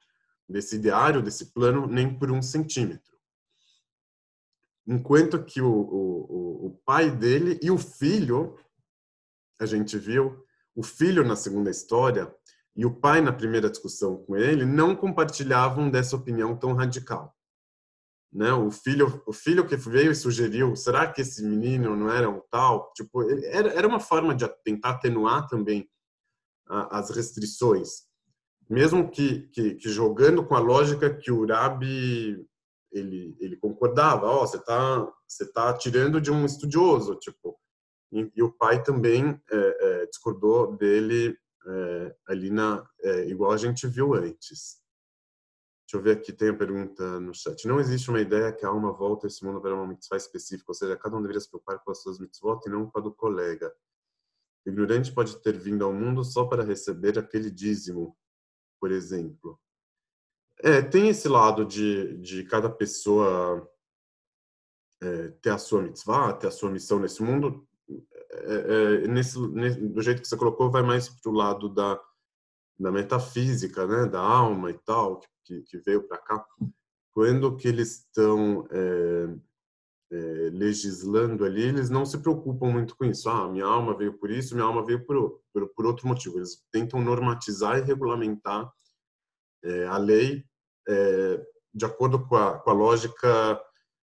[0.47, 3.09] desse ideário, desse plano, nem por um centímetro
[4.89, 8.57] enquanto que o, o, o pai dele e o filho,
[9.59, 10.43] a gente viu,
[10.75, 12.33] o filho na segunda história
[12.75, 17.37] e o pai na primeira discussão com ele não compartilhavam dessa opinião tão radical.
[18.31, 18.53] Né?
[18.53, 22.41] O filho, o filho que veio e sugeriu, será que esse menino não era um
[22.51, 22.91] tal?
[22.93, 25.89] Tipo, era, era uma forma de tentar atenuar também
[26.67, 28.03] a, as restrições,
[28.69, 32.45] mesmo que, que, que, jogando com a lógica que o Rabi
[32.91, 37.57] ele, ele concordava, ó, oh, você tá, você tá tirando de um estudioso, tipo,
[38.11, 41.35] e, e o pai também é, é, discordou dele
[41.67, 44.79] é, ali na, é, igual a gente viu antes.
[45.89, 47.67] Deixa eu ver aqui, tem a pergunta no chat.
[47.67, 50.69] Não existe uma ideia que a alma volta a esse mundo para uma mitzvah específica,
[50.69, 53.01] ou seja, cada um deveria se preocupar com as suas mitzvot e não com a
[53.01, 53.75] do colega.
[54.63, 58.15] O ignorante pode ter vindo ao mundo só para receber aquele dízimo,
[58.79, 59.59] por exemplo.
[60.59, 63.67] É, tem esse lado de, de cada pessoa
[65.01, 67.67] é, ter a sua mitzvah, ter a sua missão nesse mundo.
[67.89, 71.99] É, é, nesse, nesse, do jeito que você colocou, vai mais para o lado da,
[72.79, 76.45] da metafísica, né, da alma e tal, que, que veio para cá.
[77.13, 79.35] Quando que eles estão é,
[80.11, 80.17] é,
[80.51, 83.29] legislando ali, eles não se preocupam muito com isso.
[83.29, 86.37] Ah, minha alma veio por isso, minha alma veio por, por, por outro motivo.
[86.37, 88.71] Eles tentam normatizar e regulamentar
[89.63, 90.45] é, a lei
[90.87, 93.61] é, de acordo com a, com a lógica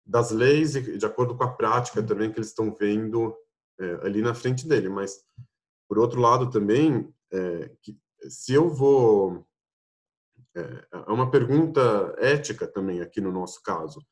[0.05, 3.35] das leis e de acordo com a prática também que eles estão vendo
[3.79, 4.89] é, ali na frente dele.
[4.89, 5.23] Mas,
[5.87, 7.97] por outro lado, também, é, que,
[8.27, 9.45] se eu vou.
[10.55, 14.05] É, é uma pergunta ética também aqui no nosso caso.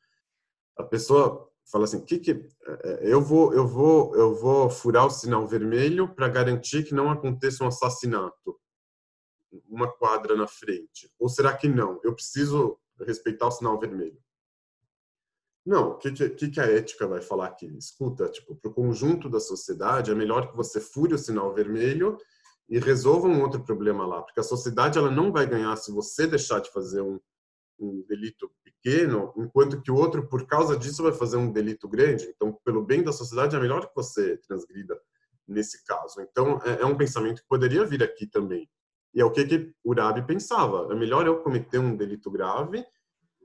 [0.76, 2.36] A pessoa fala assim: que que é,
[2.84, 7.10] é, eu vou eu vou eu vou furar o sinal vermelho para garantir que não
[7.10, 8.58] aconteça um assassinato
[9.68, 11.10] uma quadra na frente?
[11.18, 12.00] Ou será que não?
[12.04, 14.18] Eu preciso respeitar o sinal vermelho.
[15.64, 17.66] Não, o que, que, que a ética vai falar aqui?
[17.76, 22.16] Escuta, tipo, para o conjunto da sociedade, é melhor que você fure o sinal vermelho
[22.68, 26.26] e resolva um outro problema lá, porque a sociedade ela não vai ganhar se você
[26.26, 27.18] deixar de fazer um,
[27.78, 32.26] um delito pequeno, enquanto que o outro, por causa disso, vai fazer um delito grande.
[32.26, 35.00] Então, pelo bem da sociedade, é melhor que você transgrida
[35.46, 36.20] nesse caso.
[36.20, 38.68] Então, é, é um pensamento que poderia vir aqui também.
[39.14, 40.92] E é o que, que Urabi pensava.
[40.92, 42.84] É melhor eu cometer um delito grave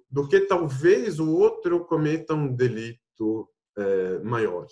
[0.09, 4.67] do que talvez o outro cometa um delito é, maior.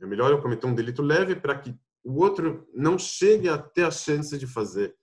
[0.00, 1.74] É melhor eu cometer um delito leve para que
[2.04, 4.96] o outro não chegue a ter a chance de fazer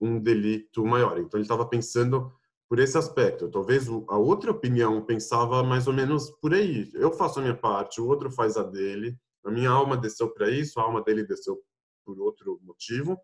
[0.00, 1.18] um delito maior.
[1.18, 2.32] Então ele estava pensando
[2.68, 3.50] por esse aspecto.
[3.50, 6.90] Talvez a outra opinião pensava mais ou menos por aí.
[6.94, 9.16] Eu faço a minha parte, o outro faz a dele.
[9.44, 11.62] A minha alma desceu para isso, a alma dele desceu
[12.04, 13.18] por outro motivo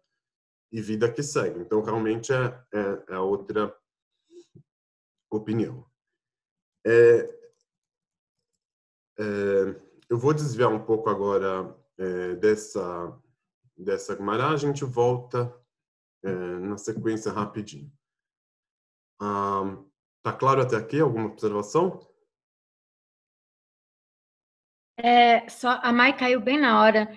[0.70, 1.60] e vida que segue.
[1.60, 3.74] Então, realmente é, é, é outra
[5.30, 5.84] opinião.
[6.86, 7.42] É,
[9.18, 13.18] é, eu vou desviar um pouco agora é, dessa
[13.76, 15.52] dessa Gemara, a gente volta
[16.22, 17.90] é, na sequência rapidinho.
[19.20, 19.76] Ah,
[20.22, 21.00] tá claro até aqui?
[21.00, 22.06] Alguma observação?
[24.96, 27.08] É, só a Mai caiu bem na hora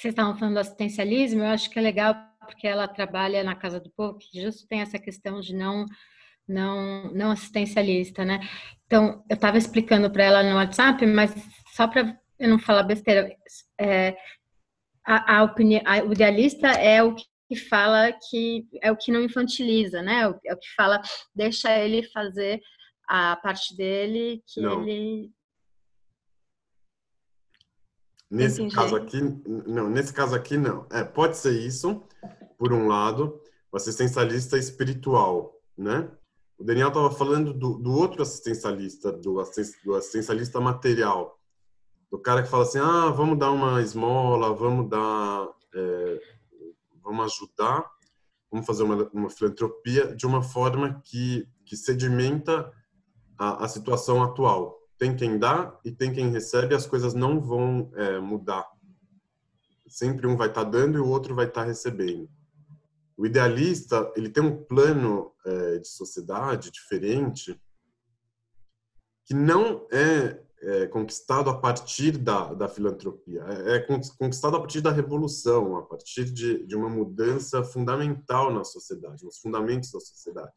[0.00, 1.42] vocês estavam falando do assistencialismo.
[1.42, 4.80] Eu acho que é legal porque ela trabalha na Casa do Povo, que justo tem
[4.80, 5.86] essa questão de não
[6.48, 8.40] não não assistencialista, né?
[8.86, 11.32] Então, eu estava explicando para ela no WhatsApp, mas
[11.74, 13.30] só para eu não falar besteira,
[13.78, 14.16] é,
[15.06, 19.22] a, a opinião, a, o idealista é o que fala que é o que não
[19.22, 20.22] infantiliza, né?
[20.44, 21.00] É o que fala,
[21.34, 22.60] deixa ele fazer
[23.06, 24.82] a parte dele que não.
[24.82, 25.30] ele
[28.30, 28.76] Nesse Entendi.
[28.76, 29.20] caso aqui,
[29.66, 30.86] não, nesse caso aqui não.
[30.88, 32.00] É, pode ser isso,
[32.56, 33.40] por um lado,
[33.72, 36.08] o assistencialista espiritual, né?
[36.56, 39.42] O Daniel estava falando do, do, outro assistencialista, do,
[39.84, 41.39] do assistencialista material,
[42.10, 46.20] do cara que fala assim, ah, vamos dar uma esmola, vamos dar, é,
[47.02, 47.88] vamos ajudar,
[48.50, 52.72] vamos fazer uma, uma, filantropia de uma forma que, que sedimenta
[53.38, 57.90] a, a situação atual tem quem dá e tem quem recebe, as coisas não vão
[57.94, 58.68] é, mudar.
[59.88, 62.28] Sempre um vai estar tá dando e o outro vai estar tá recebendo.
[63.16, 67.58] O idealista, ele tem um plano é, de sociedade diferente
[69.24, 74.80] que não é, é, conquistado a partir da, da filantropia, é, é conquistado a partir
[74.80, 80.52] da revolução, a partir de, de uma mudança fundamental na sociedade, nos fundamentos da sociedade.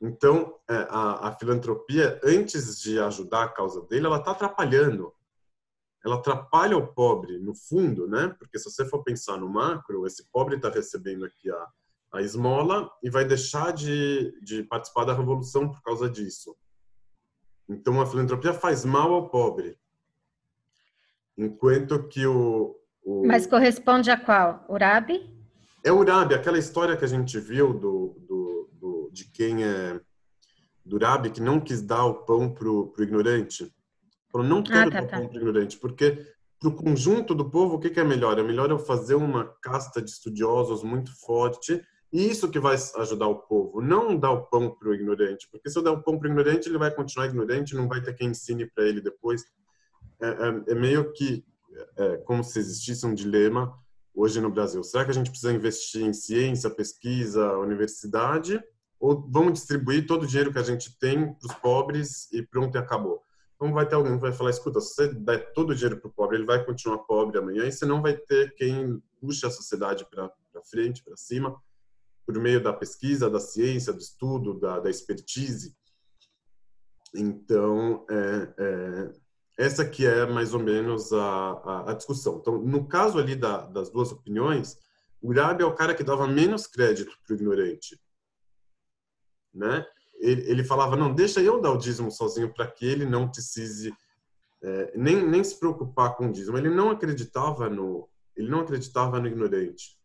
[0.00, 5.12] Então, é, a, a, filantropia, antes de ajudar a causa dele, ela está atrapalhando.
[6.04, 8.34] Ela atrapalha o pobre, no fundo, né?
[8.38, 11.66] Porque se você for pensar no macro, esse pobre está recebendo aqui a,
[12.12, 16.54] a esmola e vai deixar de, de participar da revolução por causa disso.
[17.68, 19.78] Então, a filantropia faz mal ao pobre.
[21.36, 22.76] Enquanto que o.
[23.02, 23.26] o...
[23.26, 24.64] Mas corresponde a qual?
[24.68, 25.32] Urabi?
[25.84, 28.44] É Urabi, aquela história que a gente viu do, do
[29.14, 30.00] de quem é
[30.84, 33.72] Durabi, que não quis dar o pão pro, pro ignorante.
[34.30, 35.16] Falou, não quero ah, tá, dar o tá.
[35.18, 36.26] pão pro ignorante, porque
[36.58, 38.38] para o conjunto do povo, o que, que, é melhor?
[38.38, 41.80] É melhor eu fazer uma casta de estudiosos muito forte
[42.18, 45.78] isso que vai ajudar o povo, não dar o pão para o ignorante, porque se
[45.78, 48.28] eu der o pão para o ignorante, ele vai continuar ignorante, não vai ter quem
[48.28, 49.44] ensine para ele depois.
[50.20, 51.44] É, é, é meio que
[51.96, 53.76] é, como se existisse um dilema
[54.14, 54.82] hoje no Brasil.
[54.84, 58.62] Será que a gente precisa investir em ciência, pesquisa, universidade?
[59.04, 62.74] ou vamos distribuir todo o dinheiro que a gente tem para os pobres e pronto,
[62.74, 63.22] e acabou.
[63.54, 66.08] Então vai ter alguém que vai falar, escuta, se você der todo o dinheiro para
[66.08, 69.50] o pobre, ele vai continuar pobre amanhã e você não vai ter quem puxe a
[69.50, 70.30] sociedade para
[70.70, 71.54] frente, para cima,
[72.26, 75.76] por meio da pesquisa, da ciência, do estudo, da, da expertise.
[77.14, 79.12] Então, é, é,
[79.58, 82.38] essa que é mais ou menos a, a, a discussão.
[82.38, 84.78] Então, no caso ali da, das duas opiniões,
[85.20, 87.98] o Urabi é o cara que dava menos crédito para o ignorante
[89.54, 89.86] né?
[90.18, 93.94] Ele, ele, falava, não, deixa eu dar o dízimo sozinho para que ele não precise
[94.62, 96.58] é, nem, nem se preocupar com o dízimo.
[96.58, 99.98] Ele não acreditava no, ele não acreditava no ignorante.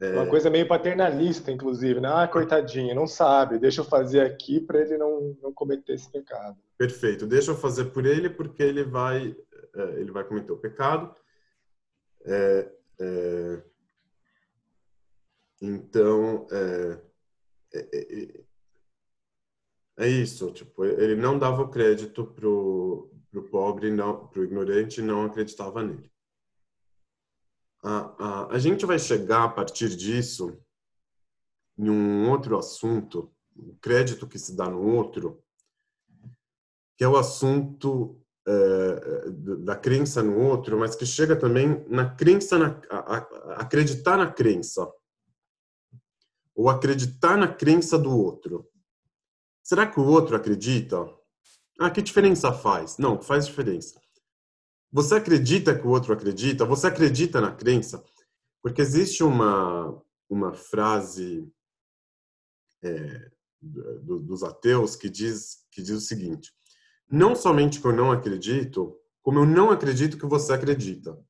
[0.00, 0.12] É...
[0.12, 2.08] Uma coisa meio paternalista, inclusive, né?
[2.12, 6.56] Ah, coitadinho, não sabe, deixa eu fazer aqui para ele não, não cometer esse pecado.
[6.76, 9.34] Perfeito, deixa eu fazer por ele porque ele vai,
[9.74, 11.14] é, ele vai cometer o pecado.
[12.24, 12.68] É,
[13.00, 13.62] é
[15.60, 17.00] então, é,
[17.72, 18.44] é, é,
[19.98, 25.82] é, isso, tipo, ele não dava crédito pro, pro pobre, não, pro ignorante, não acreditava
[25.82, 26.10] nele.
[27.82, 30.58] A, a, a gente vai chegar a partir disso
[31.78, 35.42] em um outro assunto, o crédito que se dá no outro,
[36.96, 42.58] que é o assunto é, da crença no outro, mas que chega também na crença,
[42.58, 43.18] na, a, a,
[43.60, 44.90] acreditar na crença
[46.54, 48.66] ou acreditar na crença do outro.
[49.62, 50.96] Será que o outro acredita?
[51.78, 52.96] Ah, que diferença faz?
[52.96, 54.00] Não, faz diferença.
[54.96, 56.64] Você acredita que o outro acredita?
[56.64, 58.02] Você acredita na crença?
[58.62, 61.46] Porque existe uma, uma frase
[62.82, 63.30] é,
[63.60, 66.50] do, dos ateus que diz, que diz o seguinte:
[67.10, 71.22] Não somente que eu não acredito, como eu não acredito que você acredita.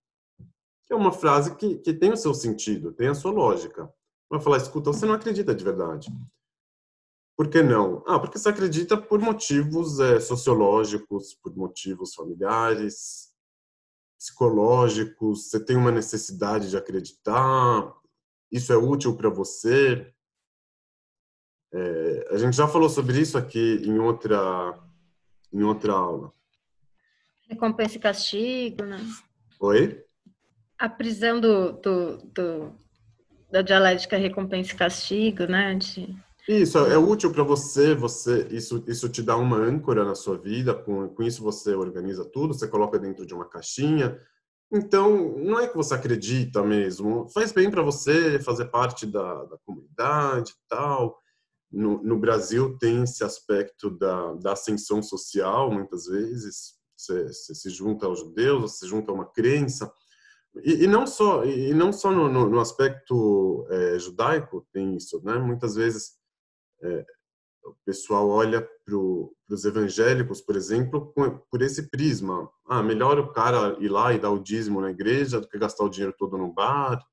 [0.89, 3.93] É uma frase que, que tem o seu sentido, tem a sua lógica.
[4.31, 6.09] Vai falar, escuta, você não acredita de verdade.
[7.37, 8.05] Por que não?
[8.07, 13.26] Ah, porque você acredita por motivos é, sociológicos, por motivos familiares,
[14.19, 17.93] psicológicos, você tem uma necessidade de acreditar,
[18.51, 20.13] isso é útil para você.
[21.73, 24.79] É, a gente já falou sobre isso aqui em outra,
[25.53, 26.33] em outra aula.
[27.49, 28.99] Recompensa e castigo, né?
[29.61, 30.05] Oi?
[30.79, 32.87] A prisão do, do, do
[33.51, 35.75] da dialética recompensa e castigo, né?
[35.75, 36.15] De...
[36.49, 40.73] Isso é útil para você, você isso isso te dá uma âncora na sua vida,
[40.75, 44.17] com, com isso você organiza tudo, você coloca dentro de uma caixinha.
[44.73, 49.59] Então, não é que você acredita mesmo, faz bem para você fazer parte da, da
[49.65, 51.19] comunidade e tal.
[51.71, 56.75] No, no, Brasil tem esse aspecto da, da ascensão social, muitas vezes.
[56.97, 59.93] Você, você se junta aos judeus, você se junta a uma crença,
[60.65, 65.21] e, e não só e não só no, no, no aspecto é, judaico tem isso,
[65.25, 65.39] né?
[65.39, 66.13] Muitas vezes
[66.83, 67.07] é,
[67.65, 71.13] o pessoal olha para os evangélicos, por exemplo,
[71.51, 72.49] por esse prisma.
[72.67, 75.85] Ah, melhor o cara ir lá e dar o dízimo na igreja do que gastar
[75.85, 77.05] o dinheiro todo no bar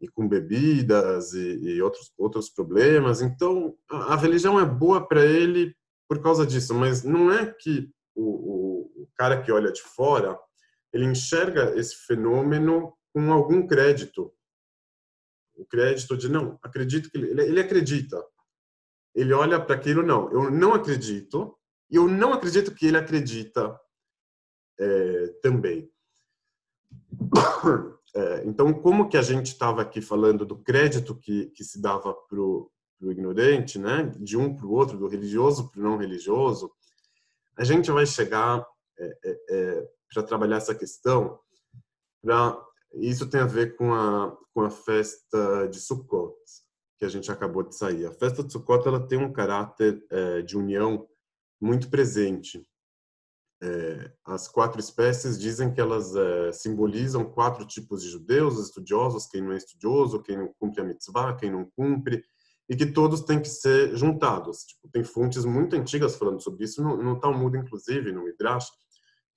[0.00, 3.20] e com bebidas e, e outros outros problemas.
[3.20, 5.74] Então, a, a religião é boa para ele
[6.08, 10.38] por causa disso, mas não é que o, o, o cara que olha de fora
[10.92, 14.32] ele enxerga esse fenômeno com algum crédito.
[15.54, 18.24] O crédito de não, acredito que ele, ele acredita.
[19.14, 21.56] Ele olha para aquilo, não, eu não acredito,
[21.90, 23.78] e eu não acredito que ele acredita
[24.78, 25.90] é, também.
[28.14, 32.14] É, então, como que a gente estava aqui falando do crédito que, que se dava
[32.14, 32.70] para o
[33.02, 34.04] ignorante, né?
[34.18, 36.72] de um para o outro, do religioso para o não religioso,
[37.54, 38.66] a gente vai chegar
[38.98, 41.38] é, é, é para trabalhar essa questão.
[42.22, 42.58] Pra,
[42.94, 46.34] isso tem a ver com a, com a festa de Sukkot,
[46.98, 48.06] que a gente acabou de sair.
[48.06, 51.06] A festa de Sukkot ela tem um caráter é, de união
[51.60, 52.66] muito presente.
[53.62, 59.42] É, as quatro espécies dizem que elas é, simbolizam quatro tipos de judeus, estudiosos, quem
[59.42, 62.24] não é estudioso, quem não cumpre a mitzvah, quem não cumpre,
[62.68, 64.58] e que todos têm que ser juntados.
[64.64, 68.68] Tipo, tem fontes muito antigas falando sobre isso, no, no Talmud, inclusive, no Midrash,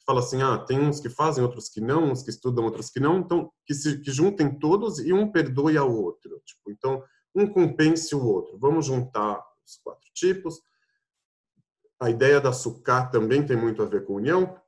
[0.05, 2.99] fala assim, ah, tem uns que fazem, outros que não, uns que estudam, outros que
[2.99, 6.41] não, então que se que juntem todos e um perdoe ao outro.
[6.45, 7.01] Tipo, então
[7.35, 8.57] um compense o outro.
[8.57, 10.61] Vamos juntar os quatro tipos.
[11.99, 14.59] A ideia da sucá também tem muito a ver com união.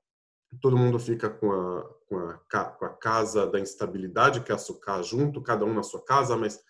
[0.62, 4.60] Todo mundo fica com a, com a, com a casa da instabilidade, que é a
[4.60, 6.62] sucá junto, cada um na sua casa, mas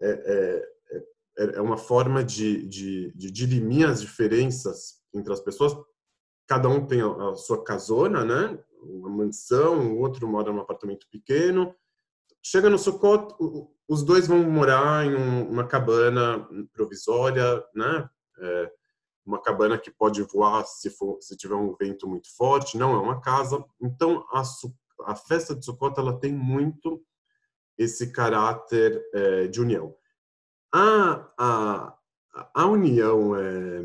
[0.00, 1.04] é, é,
[1.38, 5.74] é, é uma forma de, de, de dirimir as diferenças entre as pessoas
[6.46, 8.58] cada um tem a, sua casona, né?
[8.82, 11.74] Uma mansão, o outro mora num apartamento pequeno.
[12.42, 13.34] Chega no Sukkot,
[13.88, 18.08] os dois vão morar em uma cabana provisória, né?
[18.38, 18.72] É,
[19.24, 22.98] uma cabana que pode voar se, for, se tiver um vento muito forte, não é
[22.98, 23.64] uma casa.
[23.80, 24.42] Então, a,
[25.04, 27.02] a festa de Sukkot ela tem muito
[27.76, 29.94] esse caráter é, de união.
[30.72, 31.98] A, a,
[32.54, 33.84] a união é,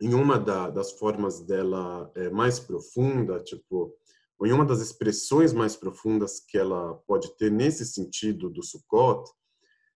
[0.00, 3.96] em uma da, das formas dela é, mais profunda, tipo,
[4.42, 9.30] ou em uma das expressões mais profundas que ela pode ter nesse sentido do Sukkot,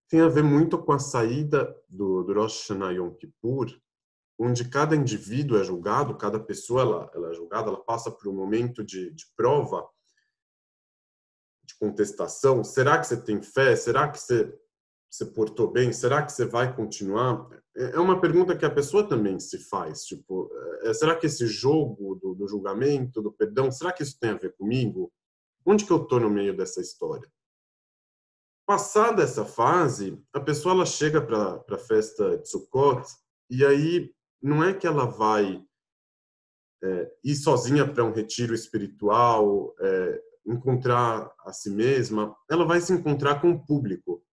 [0.09, 3.77] tem a ver muito com a saída do, do Rosh Hashanah Yom Kippur,
[4.39, 8.37] onde cada indivíduo é julgado, cada pessoa ela, ela é julgada, ela passa por um
[8.37, 9.85] momento de, de prova,
[11.65, 12.63] de contestação.
[12.63, 13.75] Será que você tem fé?
[13.75, 14.57] Será que você
[15.17, 15.95] se portou bem?
[15.95, 17.49] Será que você vai continuar?
[17.75, 20.05] É, é uma pergunta que a pessoa também se faz.
[20.05, 20.51] Tipo,
[20.83, 24.37] é, será que esse jogo do, do, julgamento, do perdão, será que isso tem a
[24.37, 25.11] ver comigo?
[25.65, 27.27] Onde que eu estou no meio dessa história?
[28.67, 33.03] Passada essa fase, a pessoa ela chega para a festa de Sukkot
[33.49, 34.13] e aí
[34.43, 35.65] não é que ela vai
[36.85, 42.93] é, ir sozinha para um retiro espiritual, é, encontrar a si mesma, ela vai se
[42.93, 44.26] encontrar com o público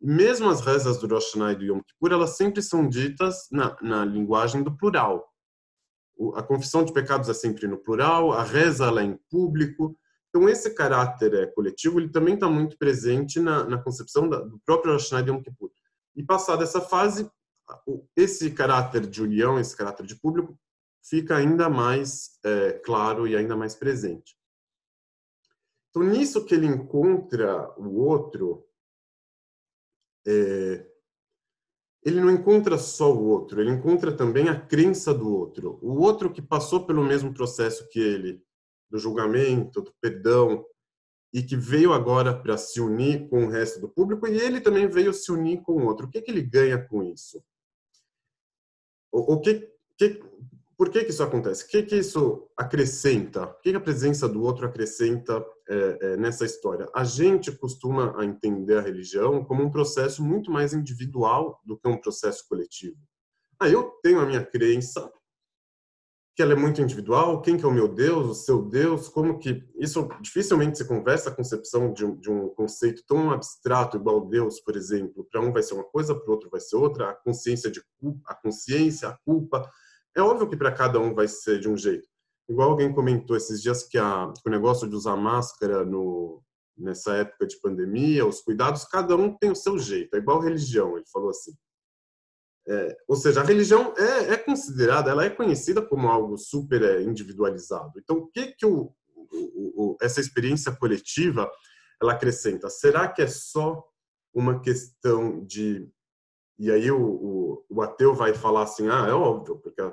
[0.00, 3.76] mesmo as rezas do Rosh Hashanah e do Yom Kippur, elas sempre são ditas na,
[3.80, 5.26] na linguagem do plural.
[6.16, 9.98] O, a confissão de pecados é sempre no plural, a reza ela é em público.
[10.28, 14.60] Então, esse caráter é, coletivo ele também está muito presente na, na concepção da, do
[14.64, 15.70] próprio Rosh Hashanah e Yom Kippur.
[16.16, 17.30] E passada essa fase,
[18.16, 20.58] esse caráter de união, esse caráter de público,
[21.02, 24.36] fica ainda mais é, claro e ainda mais presente.
[25.90, 28.66] Então, nisso que ele encontra o outro,
[30.26, 30.86] é,
[32.04, 35.78] ele não encontra só o outro, ele encontra também a crença do outro.
[35.80, 38.42] O outro que passou pelo mesmo processo que ele,
[38.90, 40.64] do julgamento, do perdão,
[41.32, 44.86] e que veio agora para se unir com o resto do público, e ele também
[44.86, 46.06] veio se unir com o outro.
[46.06, 47.42] O que, que ele ganha com isso?
[49.10, 50.20] O, o que, que,
[50.76, 51.64] por que, que isso acontece?
[51.64, 53.44] O que, que isso acrescenta?
[53.44, 56.88] O que, que a presença do outro acrescenta é, é, nessa história?
[56.94, 62.00] A gente costuma entender a religião como um processo muito mais individual do que um
[62.00, 62.96] processo coletivo.
[63.60, 65.10] Ah, eu tenho a minha crença,
[66.34, 69.38] que ela é muito individual, quem que é o meu Deus, o seu Deus, como
[69.38, 69.64] que...
[69.76, 74.58] Isso dificilmente se conversa a concepção de um, de um conceito tão abstrato igual Deus,
[74.60, 75.24] por exemplo.
[75.30, 77.10] Para um vai ser uma coisa, para o outro vai ser outra.
[77.10, 79.70] A consciência de culpa, a consciência, a culpa
[80.16, 82.08] é óbvio que para cada um vai ser de um jeito.
[82.48, 86.42] Igual alguém comentou esses dias que, a, que o negócio de usar máscara no,
[86.76, 90.14] nessa época de pandemia, os cuidados, cada um tem o seu jeito.
[90.14, 91.52] É igual religião, ele falou assim.
[92.66, 97.02] É, ou seja, a religião é, é, considerada, ela é conhecida como algo super é,
[97.02, 97.98] individualizado.
[97.98, 101.50] Então, o que que o, o, o, essa experiência coletiva,
[102.00, 103.84] ela acrescenta, será que é só
[104.32, 105.88] uma questão de...
[106.58, 109.92] E aí o, o ateu vai falar assim, ah, é óbvio, porque a,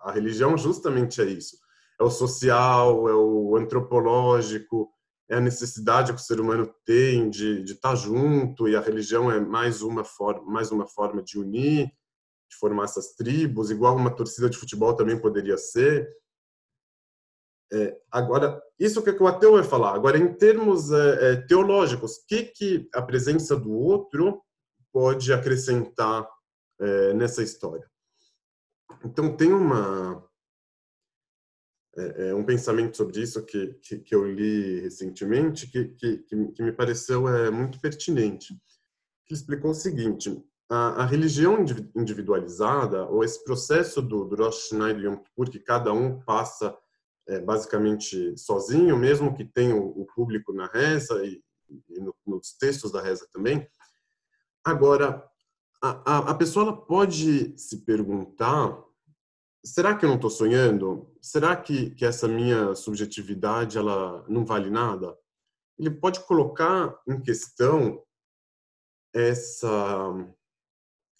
[0.00, 1.58] a religião justamente é isso.
[2.00, 4.90] É o social, é o antropológico,
[5.28, 9.30] é a necessidade que o ser humano tem de, de estar junto e a religião
[9.30, 11.86] é mais uma forma mais uma forma de unir
[12.48, 16.08] de formar essas tribos igual uma torcida de futebol também poderia ser
[17.72, 22.44] é, agora isso que, o ateu vai falar agora em termos é, é, teológicos que
[22.44, 24.40] que a presença do outro
[24.92, 26.28] pode acrescentar
[26.80, 27.90] é, nessa história
[29.04, 30.26] então tem uma
[31.96, 36.62] é, é, um pensamento sobre isso que, que, que eu li recentemente que, que, que,
[36.62, 38.52] me pareceu é, muito pertinente.
[38.52, 41.64] Ele explicou o seguinte, a, a religião
[41.96, 46.76] individualizada, ou esse processo do, do Rosh Hashanah e Yom Kippur, que cada um passa
[47.28, 51.42] é, basicamente sozinho, mesmo que tenha o, o público na reza e,
[51.88, 53.66] e no, nos textos da reza também.
[54.62, 55.24] Agora,
[55.82, 58.85] a, a, a pessoa pode se perguntar
[59.66, 61.12] será que eu não estou sonhando?
[61.20, 65.16] Será que, que essa minha subjetividade ela não vale nada?
[65.78, 68.02] Ele pode colocar em questão
[69.14, 69.68] essa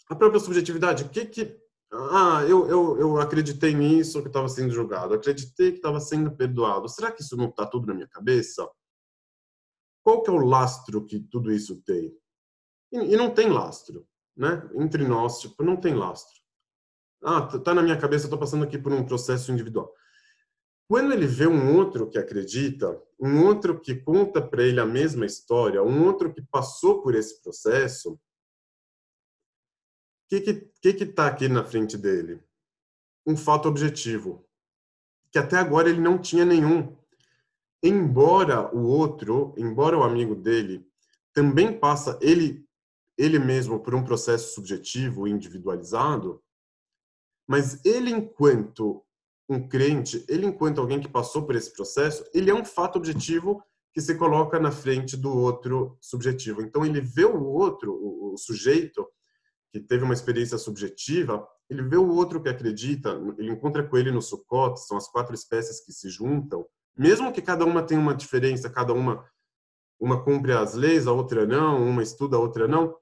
[0.08, 1.04] a própria subjetividade.
[1.04, 1.60] O que que
[1.92, 6.88] ah, eu, eu, eu acreditei nisso que estava sendo julgado, acreditei que estava sendo perdoado.
[6.88, 8.68] Será que isso não está tudo na minha cabeça?
[10.04, 12.16] Qual que é o lastro que tudo isso tem?
[12.92, 14.68] E, e não tem lastro, né?
[14.74, 16.35] Entre nós, tipo, não tem lastro.
[17.28, 19.92] Ah, tá, tá na minha cabeça, estou passando aqui por um processo individual.
[20.88, 25.26] Quando ele vê um outro que acredita, um outro que conta para ele a mesma
[25.26, 28.20] história, um outro que passou por esse processo, o
[30.28, 30.40] que
[30.80, 32.40] que que está aqui na frente dele?
[33.26, 34.48] Um fato objetivo,
[35.32, 36.96] que até agora ele não tinha nenhum.
[37.82, 40.88] Embora o outro, embora o amigo dele
[41.32, 42.64] também passa ele
[43.18, 46.40] ele mesmo por um processo subjetivo, individualizado,
[47.46, 49.02] mas ele, enquanto
[49.48, 53.62] um crente, ele, enquanto alguém que passou por esse processo, ele é um fato objetivo
[53.92, 56.60] que se coloca na frente do outro subjetivo.
[56.60, 59.06] Então, ele vê o outro, o, sujeito,
[59.72, 64.10] que teve uma experiência subjetiva, ele vê o outro que acredita, ele encontra com ele
[64.10, 66.66] no Sukkot, são as quatro espécies que se juntam,
[66.96, 69.24] mesmo que cada uma tenha uma diferença, cada uma
[69.98, 72.94] uma cumpre as leis, a outra não, uma estuda, a outra não,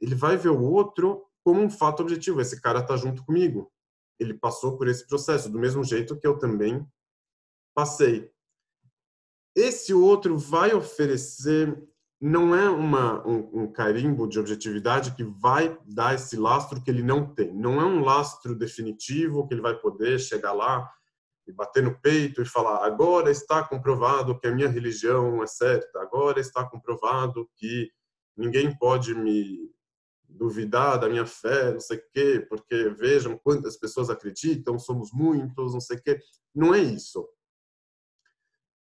[0.00, 2.40] ele vai ver o outro como um fato objetivo.
[2.40, 3.70] Esse cara está junto comigo.
[4.18, 6.84] Ele passou por esse processo, do mesmo jeito que eu também
[7.72, 8.32] passei.
[9.54, 11.88] Esse outro vai oferecer,
[12.20, 17.04] não é uma, um, um carimbo de objetividade que vai dar esse lastro que ele
[17.04, 17.54] não tem.
[17.54, 20.90] Não é um lastro definitivo que ele vai poder chegar lá
[21.46, 26.00] e bater no peito e falar: agora está comprovado que a minha religião é certa,
[26.00, 27.88] agora está comprovado que
[28.36, 29.75] ninguém pode me
[30.28, 35.72] duvidar da minha fé, não sei o quê, porque vejam quantas pessoas acreditam, somos muitos,
[35.72, 36.20] não sei o quê.
[36.54, 37.28] Não é isso.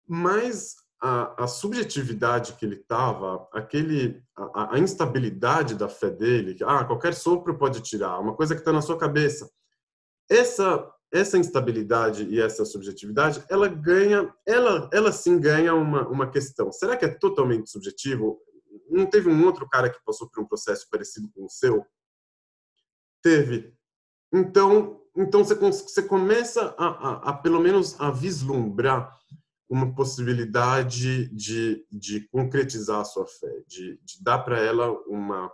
[0.08, 6.64] Mas a, a subjetividade que ele estava, aquele, a, a, instabilidade da fé dele, que
[6.64, 9.50] ah, qualquer sopro pode tirar, uma coisa que está na sua cabeça.
[10.30, 16.72] Essa essa instabilidade e essa subjetividade, ela ganha, ela, ela sim ganha uma, uma questão.
[16.72, 18.40] Será que é totalmente subjetivo?
[18.90, 21.86] Não teve um outro cara que passou por um processo parecido com o seu?
[23.22, 23.74] Teve.
[24.34, 29.18] Então, então você, você começa a, a, a pelo menos a vislumbrar
[29.68, 35.52] uma possibilidade de, de concretizar a sua fé, de, de dar para ela uma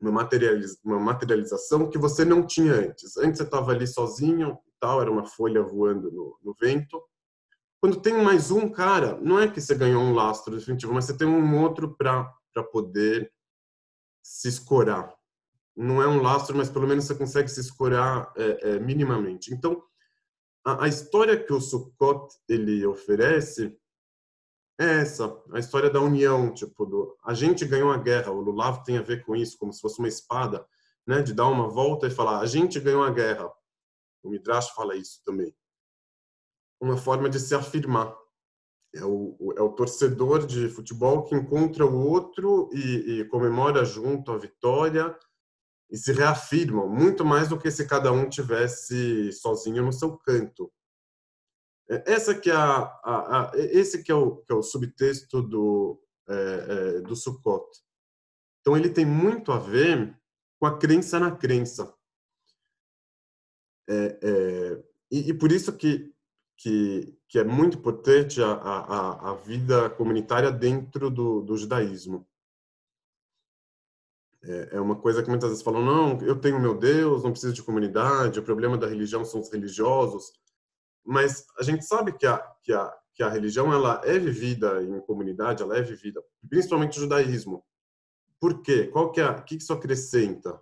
[0.00, 3.16] uma, materializ, uma materialização que você não tinha antes.
[3.16, 7.02] Antes você estava ali sozinho, tal, era uma folha voando no, no vento.
[7.84, 11.14] Quando tem mais um cara, não é que você ganhou um lastro definitivo, mas você
[11.14, 12.32] tem um outro para
[12.72, 13.30] poder
[14.22, 15.14] se escorar.
[15.76, 19.52] Não é um lastro, mas pelo menos você consegue se escorar é, é, minimamente.
[19.52, 19.84] Então,
[20.64, 23.78] a, a, história que o Sukkot ele oferece
[24.80, 28.82] é essa, a história da união, tipo, do, a gente ganhou a guerra, o Lulav
[28.82, 30.66] tem a ver com isso, como se fosse uma espada,
[31.06, 33.52] né, de dar uma volta e falar, a gente ganhou a guerra.
[34.22, 35.54] O Midrash fala isso também
[36.80, 38.14] uma forma de se afirmar.
[38.94, 44.30] É o, é o torcedor de futebol que encontra o outro e, e comemora junto
[44.30, 45.16] a vitória
[45.90, 50.72] e se reafirmam, muito mais do que se cada um tivesse sozinho no seu canto.
[51.90, 55.42] É, essa que é a, a, a esse que é o, que é o subtexto
[55.42, 57.66] do, é, é, do Sukkot.
[58.60, 60.18] Então ele tem muito a ver
[60.58, 61.94] com a crença na crença.
[63.88, 66.13] É, é, e, e, por isso que
[66.56, 72.26] que, que é muito importante a, a, a vida comunitária dentro do, do judaísmo.
[74.42, 77.54] É, é uma coisa que muitas vezes falam, não, eu tenho meu Deus, não preciso
[77.54, 80.32] de comunidade, o problema da religião são os religiosos.
[81.04, 85.00] Mas a gente sabe que a, que a, que a religião ela é vivida em
[85.00, 87.64] comunidade, ela é vivida, principalmente o judaísmo.
[88.40, 88.88] Por quê?
[88.88, 90.60] Qual que é, o que isso acrescenta?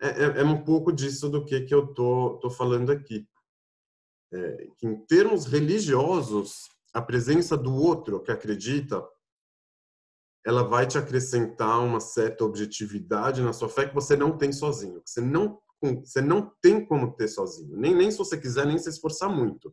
[0.00, 3.26] É, é, é, um pouco disso do que, que eu tô, tô falando aqui.
[4.34, 9.00] É, que em termos religiosos, a presença do outro que acredita,
[10.44, 15.00] ela vai te acrescentar uma certa objetividade na sua fé que você não tem sozinho.
[15.02, 15.60] Que você não,
[16.02, 17.76] você não tem como ter sozinho.
[17.76, 19.72] Nem, nem se você quiser, nem se esforçar muito.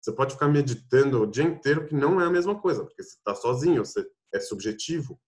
[0.00, 3.16] Você pode ficar meditando o dia inteiro, que não é a mesma coisa, porque você
[3.16, 4.04] está sozinho, você
[4.34, 5.20] é subjetivo.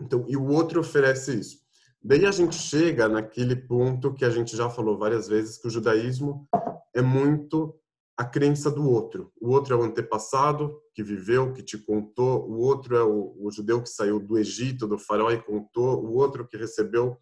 [0.00, 1.60] Então, e o outro oferece isso.
[2.02, 5.70] Daí a gente chega naquele ponto que a gente já falou várias vezes, que o
[5.70, 6.48] judaísmo
[6.94, 7.78] é muito
[8.16, 9.32] a crença do outro.
[9.40, 12.48] O outro é o antepassado que viveu, que te contou.
[12.48, 16.04] O outro é o, o judeu que saiu do Egito, do faraó e contou.
[16.04, 17.18] O outro que recebeu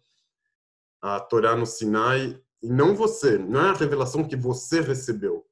[1.01, 2.39] a Torá no Sinai.
[2.61, 5.45] E não você, não é a revelação que você recebeu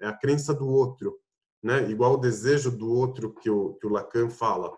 [0.00, 1.18] é a crença do outro,
[1.62, 1.88] né?
[1.90, 4.76] Igual o desejo do outro que o, que o Lacan fala,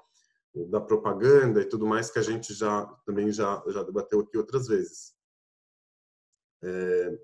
[0.71, 4.67] da propaganda e tudo mais que a gente já também já já debateu aqui outras
[4.67, 5.15] vezes.
[6.63, 7.19] É,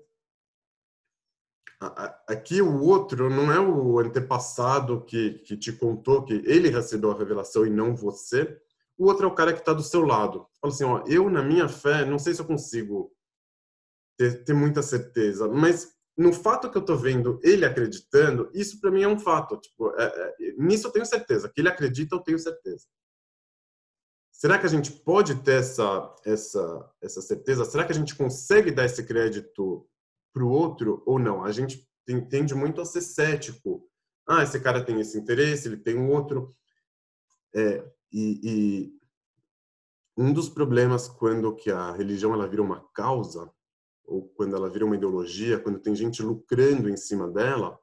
[2.27, 7.17] aqui o outro não é o antepassado que, que te contou que ele recebeu a
[7.17, 8.59] revelação e não você.
[8.97, 10.47] O outro é o cara que está do seu lado.
[10.61, 13.11] Fala assim, ó, eu na minha fé não sei se eu consigo
[14.17, 18.91] ter, ter muita certeza, mas no fato que eu tô vendo ele acreditando, isso para
[18.91, 19.57] mim é um fato.
[19.57, 21.49] Tipo, é, é, nisso eu tenho certeza.
[21.49, 22.85] Que ele acredita, eu tenho certeza.
[24.31, 27.65] Será que a gente pode ter essa, essa, essa certeza?
[27.65, 29.87] Será que a gente consegue dar esse crédito
[30.35, 31.45] para o outro ou não?
[31.45, 31.89] A gente
[32.29, 33.89] tende muito a ser cético.
[34.27, 36.53] Ah, esse cara tem esse interesse, ele tem um outro.
[37.55, 38.99] É, e, e
[40.17, 43.49] um dos problemas quando que a religião ela vira uma causa
[44.03, 47.79] ou quando ela vira uma ideologia, quando tem gente lucrando em cima dela,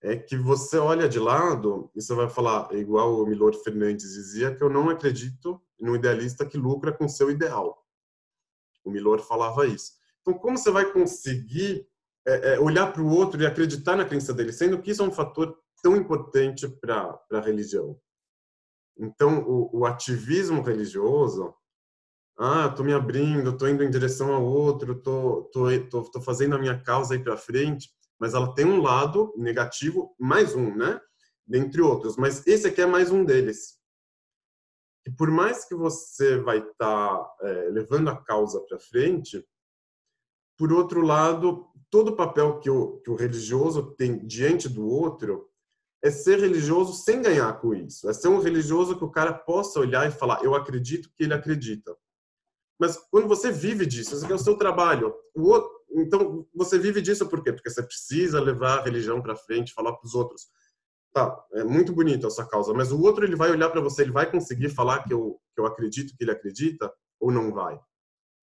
[0.00, 4.54] é que você olha de lado e você vai falar, igual o Milor Fernandes dizia,
[4.54, 7.84] que eu não acredito no idealista que lucra com seu ideal.
[8.84, 9.97] O Milor falava isso.
[10.28, 11.88] Então, como você vai conseguir
[12.26, 15.06] é, é, olhar para o outro e acreditar na crença dele, sendo que isso é
[15.06, 17.98] um fator tão importante para a religião?
[18.98, 21.54] Então, o, o ativismo religioso
[22.38, 27.14] ah, tô me abrindo, tô indo em direção ao outro, tô fazendo a minha causa
[27.14, 31.00] aí para frente, mas ela tem um lado negativo, mais um, né?
[31.46, 33.78] Dentre outros, mas esse aqui é mais um deles.
[35.06, 39.42] E por mais que você vai estar tá, é, levando a causa para frente,
[40.58, 45.48] por outro lado, todo o papel que o, que o religioso tem diante do outro
[46.02, 48.10] é ser religioso sem ganhar com isso.
[48.10, 51.34] É ser um religioso que o cara possa olhar e falar, eu acredito que ele
[51.34, 51.96] acredita.
[52.78, 55.14] Mas quando você vive disso, esse é o seu trabalho.
[55.34, 57.52] O outro, então, você vive disso por quê?
[57.52, 60.48] Porque você precisa levar a religião para frente, falar para os outros.
[61.12, 64.02] Tá, é muito bonito a sua causa, mas o outro ele vai olhar para você,
[64.02, 67.80] ele vai conseguir falar que eu, que eu acredito que ele acredita ou não vai?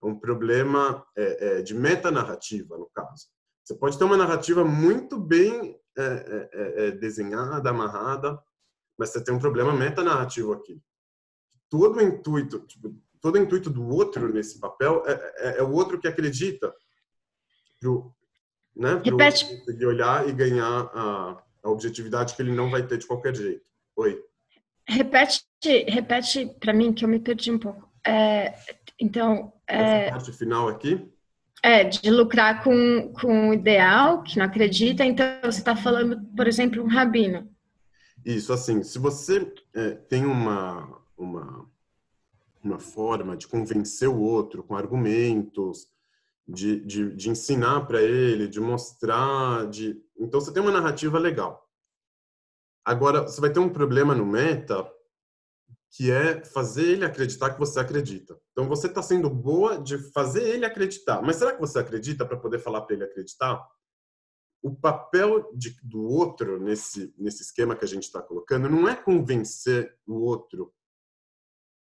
[0.06, 3.28] Um problema é, é, de metanarrativa, no caso.
[3.63, 8.39] Você pode ter uma narrativa muito bem é, é, é, é desenhada, amarrada,
[8.97, 10.79] mas você tem um problema metanarrativo aqui.
[11.70, 16.08] Todo o intuito, tipo, todo o intuito do outro nesse papel é, o outro que
[16.08, 16.71] acredita
[17.79, 18.13] pro,
[18.75, 19.46] né, pro Repete.
[19.46, 23.66] conseguir olhar e ganhar a, a objetividade que ele não vai ter de qualquer jeito.
[23.96, 24.24] Oi.
[24.88, 25.43] Repete,
[25.88, 27.92] repete para mim que eu me perdi um pouco.
[28.05, 28.54] É,
[29.00, 31.08] então, Essa parte final aqui.
[31.63, 35.04] É, de lucrar com, com o ideal, que não acredita.
[35.04, 37.50] Então, você está falando, por exemplo, um rabino.
[38.24, 41.66] Isso, assim, se você é, tem uma, uma
[42.66, 45.87] uma forma de convencer o outro com argumentos,
[46.47, 51.70] de, de, de ensinar para ele, de mostrar, de então você tem uma narrativa legal.
[52.83, 54.83] Agora você vai ter um problema no meta
[55.96, 58.38] que é fazer ele acreditar que você acredita.
[58.51, 62.38] Então você está sendo boa de fazer ele acreditar, mas será que você acredita para
[62.38, 63.66] poder falar para ele acreditar?
[64.62, 68.96] O papel de, do outro nesse nesse esquema que a gente está colocando não é
[68.96, 70.74] convencer o outro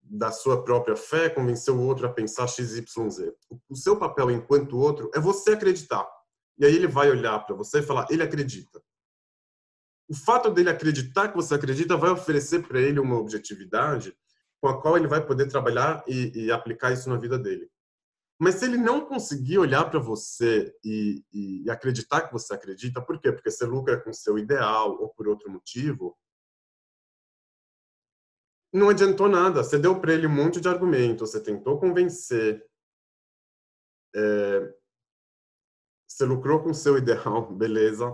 [0.03, 2.93] da sua própria fé, convencer o outro a pensar XYZ.
[3.67, 6.07] O seu papel enquanto outro é você acreditar.
[6.59, 8.79] E aí ele vai olhar para você e falar, ele acredita.
[10.13, 14.15] O fato dele acreditar que você acredita vai oferecer para ele uma objetividade
[14.61, 17.67] com a qual ele vai poder trabalhar e, e, aplicar isso na vida dele.
[18.37, 23.19] Mas se ele não conseguir olhar para você e, e, acreditar que você acredita, por
[23.19, 23.31] quê?
[23.31, 26.15] Porque você lucra com seu ideal ou por outro motivo,
[28.71, 29.63] não adiantou nada.
[29.63, 32.63] Você deu para ele um monte de argumentos, você tentou convencer,
[34.15, 34.75] é,
[36.07, 38.13] você lucrou com seu ideal, beleza?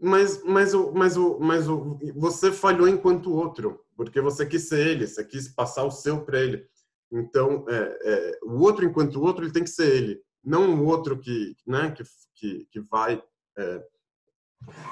[0.00, 4.86] Mas, mas, o, mas, o, mas o, você falhou enquanto outro, porque você quis ser
[4.86, 6.66] ele, você quis passar o seu para ele.
[7.12, 11.18] Então, é, é, o outro enquanto outro, ele tem que ser ele, não o outro
[11.18, 12.02] que, né, que,
[12.34, 13.22] que, que vai
[13.58, 13.84] é,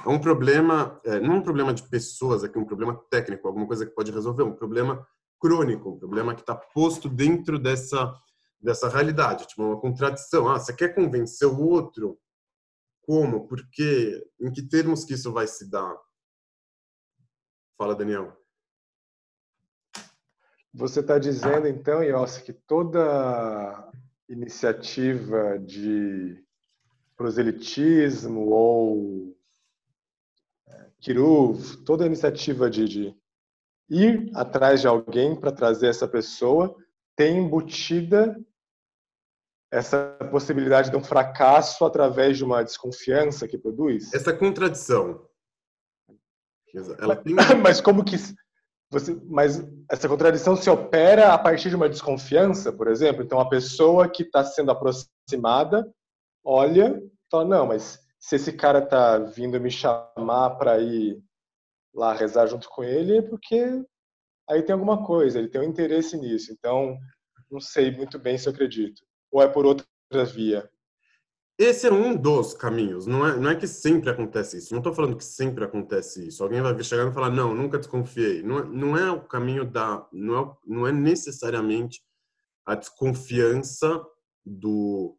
[0.05, 3.87] é um problema, é, não um problema de pessoas aqui, um problema técnico, alguma coisa
[3.87, 5.07] que pode resolver, um problema
[5.41, 8.15] crônico, um problema que está posto dentro dessa
[8.61, 10.49] dessa realidade, tipo uma contradição.
[10.49, 12.19] Ah, você quer convencer o outro?
[13.09, 13.49] Como?
[13.49, 14.23] Por quê?
[14.39, 15.97] Em que termos que isso vai se dar?
[17.79, 18.37] Fala, Daniel.
[20.75, 23.91] Você está dizendo, então, Yossi, que toda
[24.29, 26.45] iniciativa de
[27.17, 29.35] proselitismo ou
[31.01, 33.17] Kiruv, toda iniciativa de, de
[33.89, 36.77] ir atrás de alguém para trazer essa pessoa
[37.17, 38.39] tem embutida
[39.71, 44.13] essa possibilidade de um fracasso através de uma desconfiança que produz?
[44.15, 45.27] Essa contradição.
[47.23, 47.35] Tem...
[47.63, 48.17] Mas como que
[48.91, 53.23] você, mas essa contradição se opera a partir de uma desconfiança, por exemplo?
[53.23, 55.87] Então a pessoa que está sendo aproximada
[56.43, 56.99] olha,
[57.31, 61.23] fala não, mas se esse cara tá vindo me chamar para ir
[61.95, 63.85] lá rezar junto com ele, é porque
[64.49, 66.51] aí tem alguma coisa, ele tem um interesse nisso.
[66.53, 66.97] Então,
[67.51, 69.03] não sei muito bem se eu acredito.
[69.31, 69.87] Ou é por outra
[70.35, 70.71] via?
[71.59, 73.07] Esse é um dos caminhos.
[73.07, 74.73] Não é, não é que sempre acontece isso.
[74.73, 76.43] Não estou falando que sempre acontece isso.
[76.43, 78.43] Alguém vai chegar e falar, não, nunca desconfiei.
[78.43, 80.07] Não, é, não é o caminho da.
[80.13, 82.01] Não é, não é necessariamente
[82.65, 84.05] a desconfiança
[84.47, 85.19] do,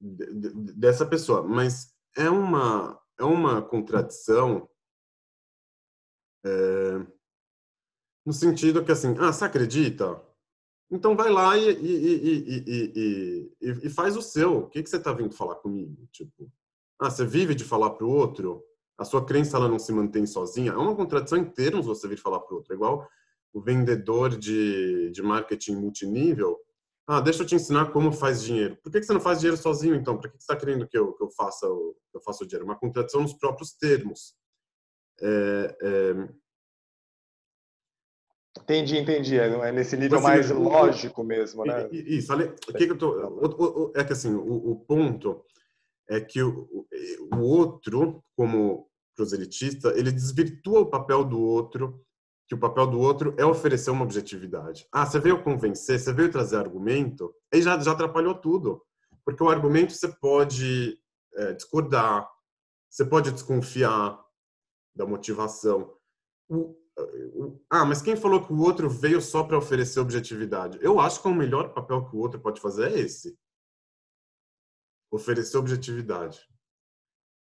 [0.00, 4.68] dessa pessoa, mas é uma é uma contradição
[6.44, 7.06] é,
[8.24, 10.22] no sentido que assim, ah, você acredita?
[10.90, 14.58] Então vai lá e, e, e, e faz o seu.
[14.60, 16.08] O que, que você está vindo falar comigo?
[16.12, 16.50] Tipo,
[17.00, 18.64] ah, você vive de falar para o outro?
[18.96, 20.72] A sua crença ela não se mantém sozinha?
[20.72, 22.72] É uma contradição em termos você vir falar para o outro.
[22.72, 23.08] É igual
[23.52, 26.58] o vendedor de, de marketing multinível
[27.10, 28.76] ah, deixa eu te ensinar como faz dinheiro.
[28.82, 30.18] Por que, você não faz dinheiro sozinho, então?
[30.18, 32.46] Por que, você está querendo que eu, que eu faça o, que eu faça o
[32.46, 32.66] dinheiro?
[32.66, 34.34] Uma contradição nos próprios termos.
[35.18, 36.28] É, é...
[38.56, 39.38] Entendi, entendi.
[39.38, 41.88] É, é nesse nível mais lógico mesmo, né?
[41.90, 42.32] Isso.
[42.32, 45.44] Olha, o que, que eu tô, é que assim, o, o ponto
[46.08, 46.86] é que o,
[47.32, 52.02] o outro, como proselitista, ele desvirtua o papel do outro
[52.48, 54.88] que o papel do outro é oferecer uma objetividade.
[54.90, 58.82] Ah, você veio convencer, você veio trazer argumento, aí já, já atrapalhou tudo.
[59.22, 60.98] Porque o argumento você pode
[61.34, 62.26] é, discordar,
[62.88, 64.18] você pode desconfiar
[64.96, 65.94] da motivação.
[66.48, 66.74] O,
[67.70, 70.78] ah, mas quem falou que o outro veio só para oferecer objetividade?
[70.80, 73.38] Eu acho que o melhor papel que o outro pode fazer é esse.
[75.10, 76.46] Oferecer objetividade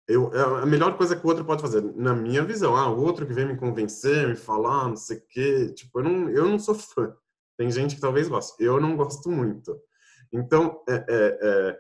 [0.08, 2.76] eu, é a melhor coisa que o outro pode fazer, na minha visão.
[2.76, 5.74] Ah, o outro que vem me convencer, me falar, não sei o quê.
[5.74, 7.16] Tipo, eu não, eu não sou fã.
[7.58, 8.64] Tem gente que talvez goste.
[8.64, 9.80] Eu não gosto muito.
[10.32, 11.80] Então, é, é, é,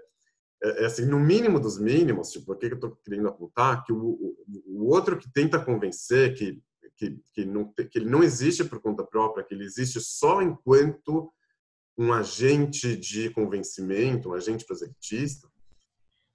[0.64, 3.84] é, é assim, no mínimo dos mínimos, tipo, o que eu estou querendo apontar?
[3.84, 4.36] Que o, o,
[4.68, 6.64] o, outro que tenta convencer que,
[6.98, 11.32] que, que, não, que ele não existe por conta própria, que ele existe só enquanto
[11.98, 15.48] um agente de convencimento, um agente proselitista,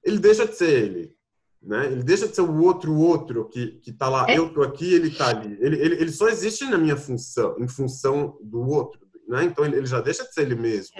[0.02, 1.20] ele deixa de ser ele
[1.62, 1.86] né?
[1.86, 4.38] Ele deixa de ser o outro outro que que tá lá, é.
[4.38, 5.58] eu tô aqui, ele tá ali.
[5.60, 9.44] Ele, ele, ele só existe na minha função, em função do outro, né?
[9.44, 10.94] Então ele, ele já deixa de ser ele mesmo.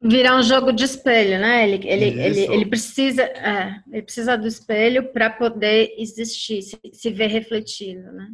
[0.00, 1.68] Virar um jogo de espelho, né?
[1.68, 7.10] Ele, ele, ele, ele precisa, é, ele precisa do espelho para poder existir, se, se
[7.10, 8.28] ver refletido, né?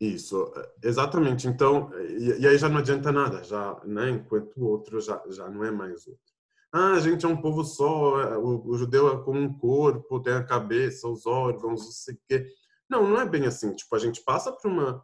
[0.00, 0.52] Isso,
[0.82, 1.46] exatamente.
[1.46, 4.10] Então, e, e, aí já não adianta nada, já, né?
[4.10, 6.34] Enquanto o outro já, já não é mais outro
[6.76, 10.20] ah, a gente é um povo só, é, o, o, judeu é como um corpo,
[10.20, 12.52] tem a cabeça, os órgãos, não sei o quê.
[12.90, 13.72] Não, não é bem assim.
[13.76, 15.00] Tipo, a gente passa por uma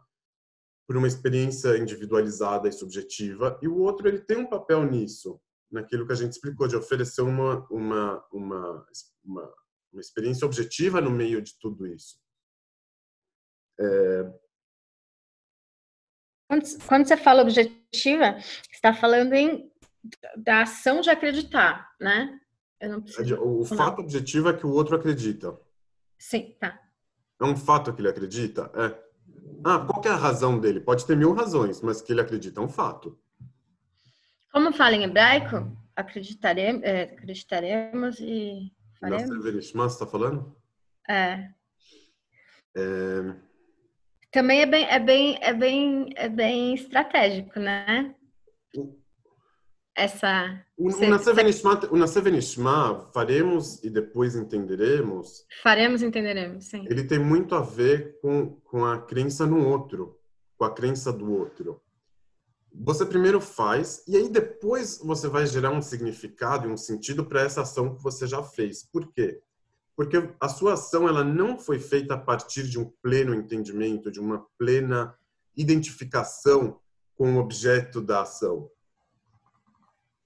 [0.85, 5.39] por uma experiência individualizada e subjetiva e o outro ele tem um papel nisso,
[5.71, 8.85] naquilo que a gente explicou de oferecer uma uma uma
[9.23, 9.53] uma,
[9.93, 12.19] uma experiência objetiva no meio de tudo isso.
[13.79, 14.33] É...
[16.51, 19.71] Quando, quando você fala objetiva, você está falando em
[20.35, 22.37] da ação de acreditar, né?
[23.39, 25.57] o fato objetivo é que o outro acredita.
[26.17, 26.77] Sim, tá.
[27.39, 28.69] É um fato que ele acredita?
[28.75, 29.01] É.
[29.63, 30.81] Ah, qual é a razão dele?
[30.81, 33.17] Pode ter mil razões, mas que ele acredita é um fato.
[34.51, 39.73] Como fala em hebraico, acreditaremos, é, acreditaremos e faremos.
[39.93, 40.53] Está falando?
[41.07, 41.49] É.
[42.75, 43.35] É,
[44.31, 48.15] Também é bem, é bem, é bem, é bem estratégico, né?
[49.95, 50.63] Essa.
[50.77, 56.85] o, o Cê- Nascer Venishma- o Nascer Venishma, faremos e depois entenderemos, Faremos, entenderemos, sim.
[56.89, 60.17] ele tem muito a ver com, com a crença no outro,
[60.57, 61.81] com a crença do outro.
[62.73, 67.41] Você primeiro faz e aí depois você vai gerar um significado e um sentido para
[67.41, 68.83] essa ação que você já fez.
[68.89, 69.41] Por quê?
[70.01, 74.19] Porque a sua ação ela não foi feita a partir de um pleno entendimento, de
[74.19, 75.15] uma plena
[75.55, 76.79] identificação
[77.13, 78.67] com o objeto da ação.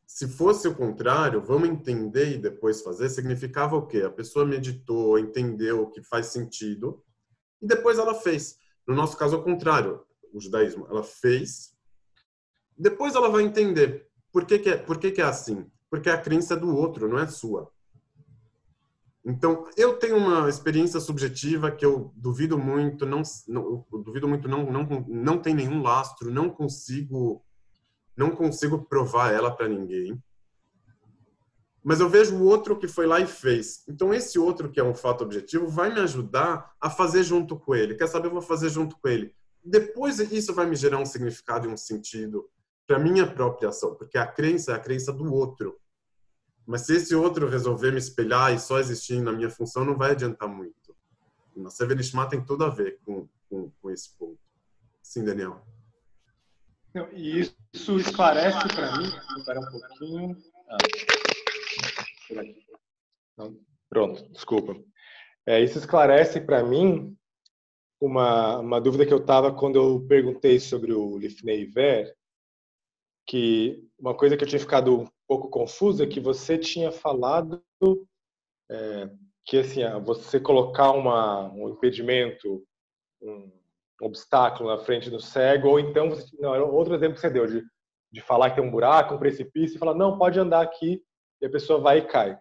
[0.07, 4.03] Se fosse o contrário, vamos entender e depois fazer, significava o quê?
[4.03, 7.03] A pessoa meditou, entendeu o que faz sentido
[7.61, 8.57] e depois ela fez.
[8.87, 10.05] No nosso caso, é o contrário.
[10.31, 11.75] O judaísmo, ela fez,
[12.77, 15.69] depois ela vai entender por que, que, é, por que, que é assim.
[15.89, 17.74] Porque a crença é do outro, não é sua.
[19.25, 24.71] Então, eu tenho uma experiência subjetiva que eu duvido muito, não, não duvido muito, não,
[24.71, 27.43] não, não tem nenhum lastro, não consigo,
[28.15, 30.21] não consigo provar ela para ninguém.
[31.83, 33.83] Mas eu vejo o outro que foi lá e fez.
[33.87, 37.75] Então, esse outro que é um fato objetivo vai me ajudar a fazer junto com
[37.75, 37.95] ele.
[37.95, 38.27] Quer saber?
[38.27, 39.33] Eu vou fazer junto com ele.
[39.63, 42.47] Depois, isso vai me gerar um significado e um sentido
[42.87, 45.75] para minha própria ação, porque a crença é a crença do outro.
[46.65, 50.11] Mas se esse outro resolver me espelhar e só existir na minha função, não vai
[50.11, 50.95] adiantar muito.
[51.55, 54.39] O Sevenishma tem tudo a ver com, com, com esse ponto.
[55.01, 55.65] Sim, Daniel.
[56.93, 59.11] Não, e isso esclarece para mim.
[59.37, 60.37] Espera um pouquinho.
[60.69, 60.77] Ah.
[63.37, 63.59] Não,
[63.89, 64.75] pronto, desculpa.
[65.45, 67.15] É, isso esclarece para mim
[68.01, 72.15] uma, uma dúvida que eu estava quando eu perguntei sobre o Lifnei Ver,
[73.27, 77.63] que uma coisa que eu tinha ficado um pouco confusa que você tinha falado
[78.69, 79.09] é,
[79.45, 82.63] que assim, você colocar uma, um impedimento,
[83.21, 83.51] um
[84.01, 87.45] obstáculo na frente do cego, ou então, você, não, era outro exemplo que você deu,
[87.45, 87.63] de,
[88.11, 91.01] de falar que tem um buraco, um precipício, e falar, não, pode andar aqui,
[91.41, 92.37] e a pessoa vai e cai.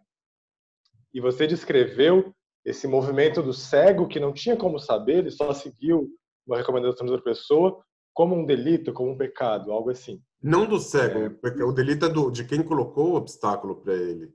[1.12, 2.35] E você descreveu
[2.65, 6.09] esse movimento do cego, que não tinha como saber, ele só seguiu
[6.47, 7.85] uma recomendação de outra pessoa,
[8.15, 10.23] como um delito, como um pecado, algo assim.
[10.43, 11.65] Não do cego, é...
[11.65, 14.32] o delito é do, de quem colocou o obstáculo para ele.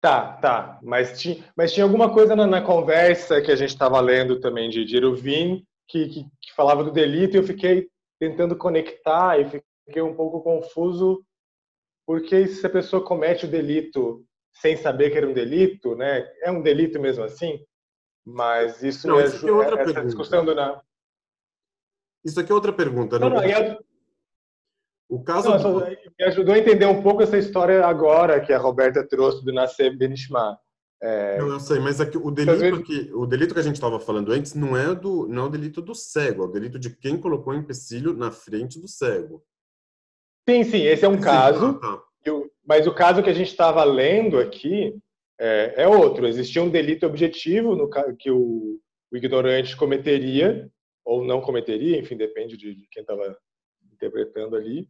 [0.00, 0.78] Tá, tá.
[0.82, 4.68] Mas tinha, mas tinha alguma coisa na, na conversa que a gente estava lendo também
[4.68, 7.88] de, de Iruvin que, que, que, falava do delito e eu fiquei
[8.20, 11.24] tentando conectar e fiquei um pouco confuso
[12.06, 14.22] porque se a pessoa comete o delito
[14.52, 16.30] sem saber que era um delito, né?
[16.42, 17.64] É um delito mesmo assim?
[18.24, 20.04] Mas isso não, me é outra essa pergunta.
[20.04, 20.82] discussão do na...
[22.24, 23.18] Isso aqui é outra pergunta.
[23.18, 23.78] Não, Não, não, e a-
[25.08, 25.86] O caso Não, do-
[26.18, 29.96] me ajudou a entender um pouco essa história agora que a Roberta trouxe do Nasser
[29.96, 30.58] Benishma.
[31.02, 34.00] É, Não, eu sei, mas aqui, o delito que o delito que a gente estava
[34.00, 36.88] falando antes não é do não é o delito do cego, é o delito de
[36.96, 39.44] quem colocou o empecilho na frente do cego.
[40.48, 42.02] sim, sim, esse é um Sim, caso, tá.
[42.24, 44.96] e o- mas o caso que a gente estava lendo aqui
[45.38, 46.26] é, é outro.
[46.26, 48.78] Existia um delito objetivo no que o,
[49.12, 50.70] o ignorante cometeria
[51.04, 53.36] ou não cometeria, enfim, depende de, de quem estava
[53.92, 54.88] interpretando ali.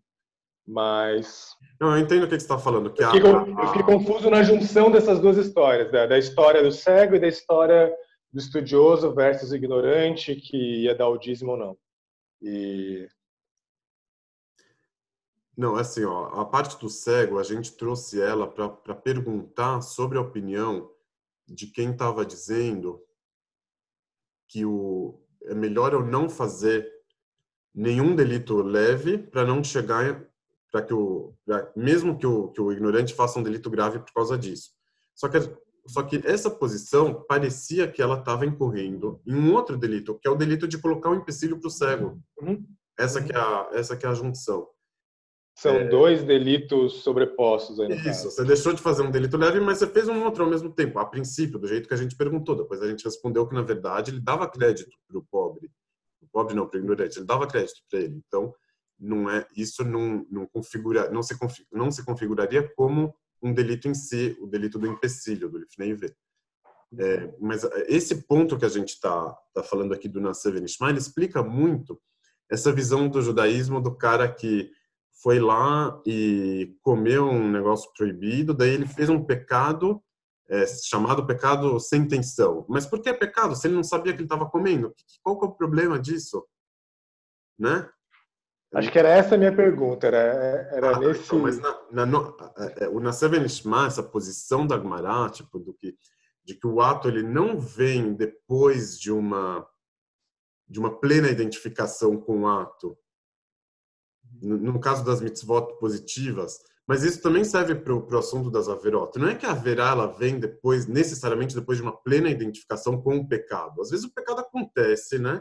[0.67, 2.91] Mas Não, eu entendo o que você está falando.
[2.93, 6.19] Que eu a- fiquei, a- eu fiquei confuso na junção dessas duas histórias, da, da
[6.19, 7.95] história do cego e da história
[8.33, 11.79] do estudioso versus ignorante que ia dar o dízimo ou não.
[12.41, 13.07] E
[15.57, 20.23] Não, assim, ó, a parte do cego, a gente trouxe ela para perguntar sobre a
[20.23, 20.91] opinião
[21.47, 23.01] de quem estava dizendo
[24.49, 26.91] que o, é melhor eu não fazer
[27.75, 30.25] nenhum delito leve para não chegar
[30.71, 34.13] para que o pra- mesmo que o, que o ignorante faça um delito grave por
[34.13, 34.71] causa disso.
[35.15, 35.39] Só que
[35.87, 40.31] só que essa posição parecia que ela estava incorrendo em um outro delito, que é
[40.31, 42.19] o delito de colocar um empecilho para o cego.
[42.41, 42.65] Uhum.
[42.99, 44.67] Essa que é a essa que é a junção.
[45.55, 48.31] São dois delitos sobrepostos aí no Isso, caso.
[48.31, 50.99] você deixou de fazer um delito leve, mas você fez um outro ao mesmo tempo,
[50.99, 52.57] a princípio, do jeito que a gente perguntou.
[52.57, 55.71] Depois a gente respondeu que, na verdade, ele dava crédito para o pobre.
[56.21, 58.21] O pobre não, para o ignorante, ele dava crédito para ele.
[58.27, 58.53] Então,
[58.99, 61.37] não é, isso não, não, configura, não, se,
[61.73, 66.13] não se configuraria como um delito em si, o delito do empecilho, do Lifnei V.
[66.99, 70.67] É, mas esse ponto que a gente está tá falando aqui do Nasser ele
[70.97, 72.01] explica muito
[72.51, 74.71] essa visão do judaísmo do cara que
[75.25, 80.05] foi lá e comeu um negócio proibido, daí ele fez um pecado
[80.51, 82.67] é, chamado pecado sem intenção.
[82.69, 83.57] Mas por que é pecado?
[83.57, 86.47] Se ele não sabia que ele estava comendo, qual que é o problema disso?
[87.59, 87.89] Né?
[88.75, 90.19] Acho que era essa a minha pergunta, era,
[90.71, 91.25] era ah, nesse...
[91.25, 93.33] Então, mas na, na, é, é, o Nasev
[93.87, 95.97] essa posição da Gmará, tipo, do que,
[96.45, 99.67] de que o ato ele não vem depois de uma
[100.67, 102.99] de uma plena identificação com o ato,
[104.45, 109.19] no, no caso das mitzvot positivas, mas isso também serve para o assunto das averot.
[109.19, 113.17] Não é que a haverá ela vem depois, necessariamente depois de uma plena identificação com
[113.17, 113.81] o pecado.
[113.81, 115.41] Às vezes o pecado acontece, né?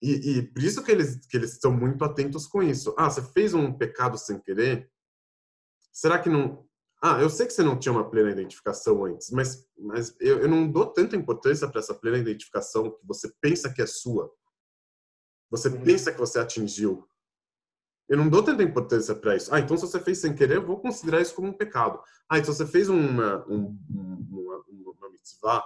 [0.00, 2.94] E, e por isso que eles que eles estão muito atentos com isso.
[2.96, 4.90] Ah, você fez um pecado sem querer?
[5.92, 6.66] Será que não?
[7.02, 10.48] Ah, eu sei que você não tinha uma plena identificação antes, mas mas eu, eu
[10.48, 14.30] não dou tanta importância para essa plena identificação que você pensa que é sua.
[15.50, 15.82] Você uhum.
[15.82, 17.06] pensa que você atingiu
[18.08, 19.52] eu não dou tanta importância para isso.
[19.52, 22.00] Ah, então se você fez sem querer, eu vou considerar isso como um pecado.
[22.28, 25.64] Ah, então se você fez uma, um, uma, uma mitzvah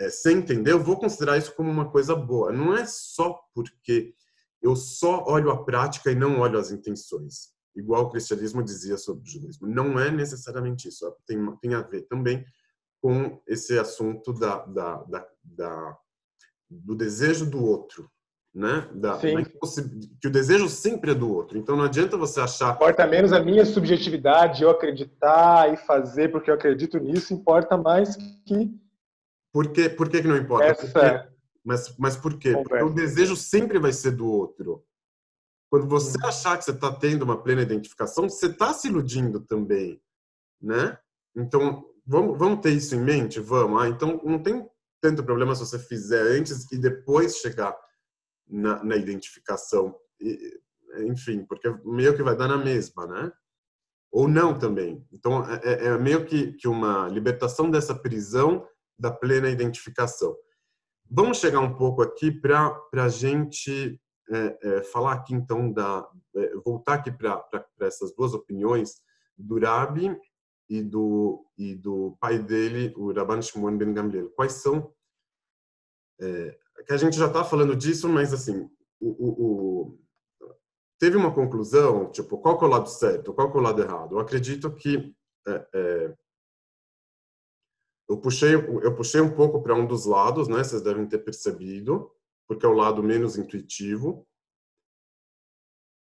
[0.00, 2.52] é, sem entender, eu vou considerar isso como uma coisa boa.
[2.52, 4.14] Não é só porque
[4.60, 7.52] eu só olho a prática e não olho as intenções.
[7.74, 9.68] Igual o cristianismo dizia sobre o judaísmo.
[9.68, 11.10] Não é necessariamente isso.
[11.26, 12.44] Tem, tem a ver também
[13.00, 15.98] com esse assunto da, da, da, da
[16.70, 18.10] do desejo do outro
[18.54, 18.86] né?
[18.92, 21.56] Da, que o desejo sempre é do outro.
[21.56, 22.74] Então não adianta você achar.
[22.74, 28.16] Importa menos a minha subjetividade, eu acreditar e fazer porque eu acredito nisso, importa mais
[28.44, 28.70] que.
[29.52, 30.66] Por que, por que, que não importa?
[30.66, 31.32] Essa...
[31.64, 32.52] Mas, mas por quê?
[32.52, 32.68] Conversa.
[32.68, 34.84] Porque o desejo sempre vai ser do outro.
[35.70, 36.26] Quando você hum.
[36.26, 40.00] achar que você está tendo uma plena identificação, você está se iludindo também,
[40.60, 40.98] né?
[41.34, 43.40] Então, vamos, vamos ter isso em mente?
[43.40, 43.80] Vamos.
[43.80, 44.68] Ah, então, não tem
[45.00, 47.74] tanto problema se você fizer antes e depois chegar
[48.48, 49.94] na, na identificação.
[50.20, 50.60] E,
[51.06, 53.32] enfim, porque meio que vai dar na mesma, né?
[54.10, 55.06] Ou não também.
[55.10, 58.66] Então, é, é, é meio que, que uma libertação dessa prisão
[58.98, 60.36] da plena identificação.
[61.10, 64.00] Vamos chegar um pouco aqui para a gente
[64.30, 69.00] é, é, falar aqui, então, da, é, voltar aqui para essas duas opiniões
[69.36, 70.16] do Rabi
[70.68, 74.30] e do, e do pai dele, o Rabban Shimon Ben Gamliel.
[74.30, 74.92] Quais são
[76.20, 78.68] é, que a gente já está falando disso, mas assim,
[79.00, 79.98] o, o, o,
[80.98, 84.14] teve uma conclusão, tipo, qual é o lado certo, qual é o lado errado?
[84.14, 85.14] Eu acredito que
[85.46, 86.16] é, é,
[88.08, 90.62] eu puxei eu puxei um pouco para um dos lados, né?
[90.62, 92.10] Vocês devem ter percebido,
[92.46, 94.26] porque é o lado menos intuitivo.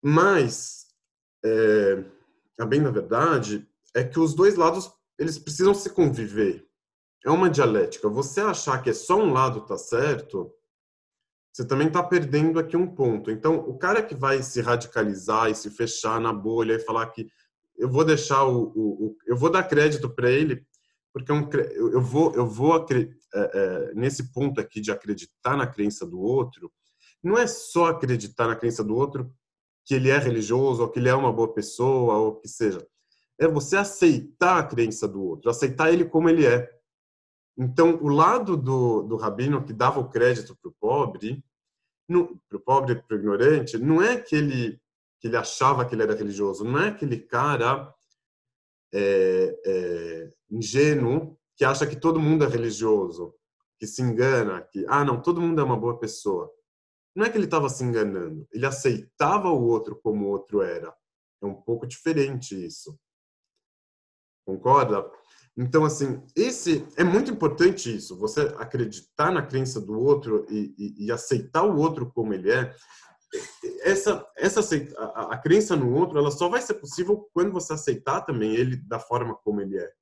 [0.03, 0.87] Mas
[1.45, 2.05] é,
[2.61, 6.64] a bem na verdade é que os dois lados eles precisam se conviver
[7.25, 8.09] é uma dialética.
[8.09, 10.53] Você achar que é só um lado tá certo,
[11.53, 13.31] você também está perdendo aqui um ponto.
[13.31, 17.29] Então, o cara que vai se radicalizar e se fechar na bolha e falar que
[17.77, 20.65] eu vou deixar o, o, o eu vou dar crédito para ele
[21.13, 21.49] porque é um,
[21.93, 26.73] eu vou eu vou é, é, nesse ponto aqui de acreditar na crença do outro
[27.23, 29.33] não é só acreditar na crença do outro
[29.85, 32.85] que ele é religioso ou que ele é uma boa pessoa ou que seja
[33.39, 36.71] é você aceitar a crença do outro aceitar ele como ele é
[37.57, 41.45] então, o lado do, do rabino que dava o crédito para o pobre,
[42.07, 44.81] para o pobre, para o ignorante, não é que ele,
[45.21, 47.95] que ele achava que ele era religioso, não é aquele cara
[48.93, 53.35] é, é, ingênuo que acha que todo mundo é religioso,
[53.79, 56.53] que se engana, que, ah, não, todo mundo é uma boa pessoa.
[57.15, 60.93] Não é que ele estava se enganando, ele aceitava o outro como o outro era.
[61.41, 62.99] É um pouco diferente isso.
[64.45, 65.09] Concorda?
[65.57, 71.07] Então, assim, esse é muito importante isso, você acreditar na crença do outro e, e,
[71.07, 72.75] e aceitar o outro como ele é.
[73.83, 74.61] Essa, essa
[74.99, 78.77] a, a, crença no outro, ela só vai ser possível quando você aceitar também ele
[78.77, 79.93] da forma como ele é.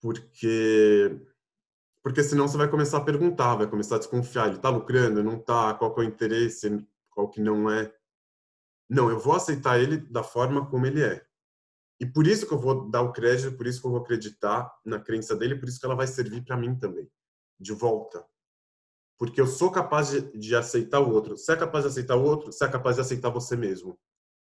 [0.00, 1.20] Porque
[2.02, 5.36] porque senão você vai começar a perguntar, vai começar a desconfiar, ele está lucrando, não
[5.36, 7.92] está, qual é o interesse, qual que não é.
[8.90, 11.24] Não, eu vou aceitar ele da forma como ele é.
[12.02, 14.76] E por isso que eu vou dar o crédito, por isso que eu vou acreditar
[14.84, 17.08] na crença dele, por isso que ela vai servir para mim também,
[17.60, 18.26] de volta.
[19.16, 21.38] Porque eu sou capaz de, de, aceitar o outro.
[21.38, 23.96] Você é capaz de aceitar o outro, você é capaz de aceitar você mesmo.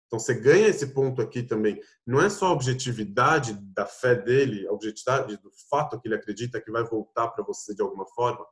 [0.09, 1.81] Então você ganha esse ponto aqui também.
[2.05, 6.60] Não é só a objetividade da fé dele, a objetividade do fato que ele acredita
[6.60, 8.44] que vai voltar para você de alguma forma,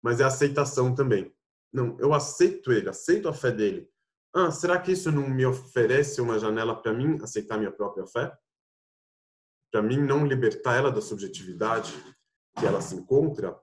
[0.00, 1.34] mas é a aceitação também.
[1.72, 3.90] Não, eu aceito ele, aceito a fé dele,
[4.38, 8.36] ah, será que isso não me oferece uma janela para mim aceitar minha própria fé?
[9.70, 11.92] Para mim não libertar ela da subjetividade
[12.58, 13.58] que ela se encontra?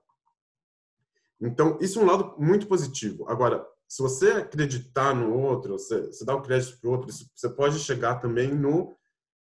[1.40, 3.28] Então, isso é um lado muito positivo.
[3.28, 7.48] Agora, se você acreditar no outro, você, você dá o crédito para o outro, você
[7.48, 8.96] pode chegar também no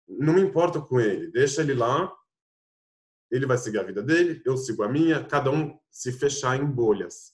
[0.09, 2.13] não me importo com ele, deixa ele lá,
[3.31, 6.67] ele vai seguir a vida dele, eu sigo a minha, cada um se fechar em
[6.67, 7.33] bolhas.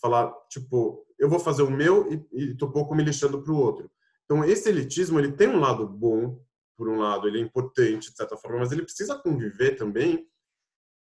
[0.00, 3.56] Falar, tipo, eu vou fazer o meu e, e tô pouco me lixando para o
[3.56, 3.90] outro.
[4.24, 6.40] Então, esse elitismo, ele tem um lado bom,
[6.76, 10.28] por um lado, ele é importante, de certa forma, mas ele precisa conviver também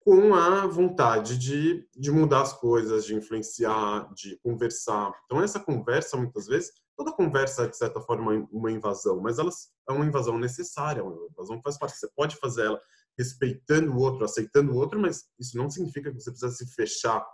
[0.00, 5.12] com a vontade de, de mudar as coisas, de influenciar, de conversar.
[5.24, 9.50] Então, essa conversa, muitas vezes, toda conversa é, de certa forma, uma invasão, mas ela
[9.88, 11.96] é uma invasão necessária, uma invasão faz parte.
[11.96, 12.80] Você pode fazer ela
[13.16, 17.24] respeitando o outro, aceitando o outro, mas isso não significa que você precisa se fechar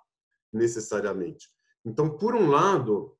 [0.53, 1.49] necessariamente.
[1.85, 3.17] Então, por um lado,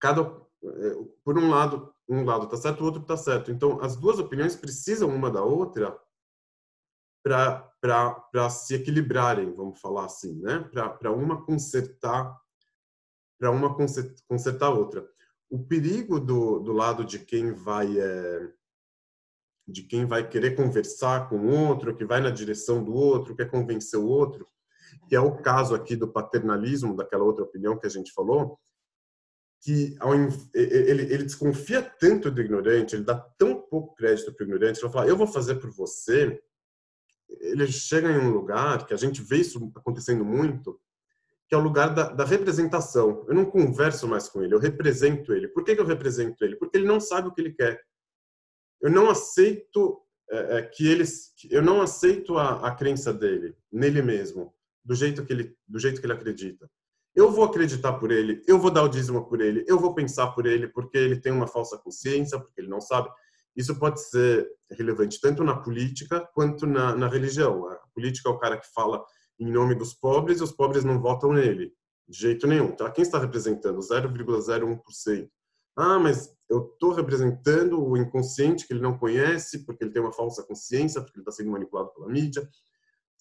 [0.00, 0.22] cada
[0.64, 3.50] é, por um lado, um lado está certo, o outro está certo.
[3.50, 5.98] Então, as duas opiniões precisam uma da outra
[7.22, 10.58] para se equilibrarem, vamos falar assim, né?
[10.98, 12.40] Para uma consertar
[13.38, 13.74] para uma
[14.28, 15.08] consertar a outra.
[15.50, 18.52] O perigo do, do lado de quem vai é,
[19.66, 23.50] de quem vai querer conversar com o outro, que vai na direção do outro, quer
[23.50, 24.46] convencer o outro,
[25.08, 28.58] que é o caso aqui do paternalismo, daquela outra opinião que a gente falou,
[29.62, 29.96] que
[30.54, 34.82] ele, ele desconfia tanto do ignorante, ele dá tão pouco crédito para o ignorante, ele
[34.82, 36.40] vai falar, eu vou fazer por você.
[37.28, 40.80] Ele chega em um lugar que a gente vê isso acontecendo muito,
[41.48, 43.24] que é o lugar da, da representação.
[43.28, 45.46] Eu não converso mais com ele, eu represento ele.
[45.46, 46.56] Por que, que eu represento ele?
[46.56, 47.80] Porque ele não sabe o que ele quer.
[48.80, 54.02] Eu não aceito é, é que eles, eu não aceito a, a crença dele nele
[54.02, 54.52] mesmo,
[54.84, 56.68] do jeito que ele, do jeito que ele acredita
[57.14, 60.28] eu vou acreditar por ele, eu vou dar o dízimo por ele, eu vou pensar
[60.28, 63.10] por ele, porque ele tem uma falsa consciência, porque ele não sabe.
[63.54, 67.68] Isso pode ser relevante tanto na política quanto na, na religião.
[67.68, 69.04] A política é o cara que fala
[69.38, 71.72] em nome dos pobres e os pobres não votam nele,
[72.08, 72.68] de jeito nenhum.
[72.68, 73.78] Então, quem está representando?
[73.78, 75.28] 0,01%.
[75.76, 80.12] Ah, mas eu estou representando o inconsciente que ele não conhece, porque ele tem uma
[80.12, 82.48] falsa consciência, porque ele está sendo manipulado pela mídia.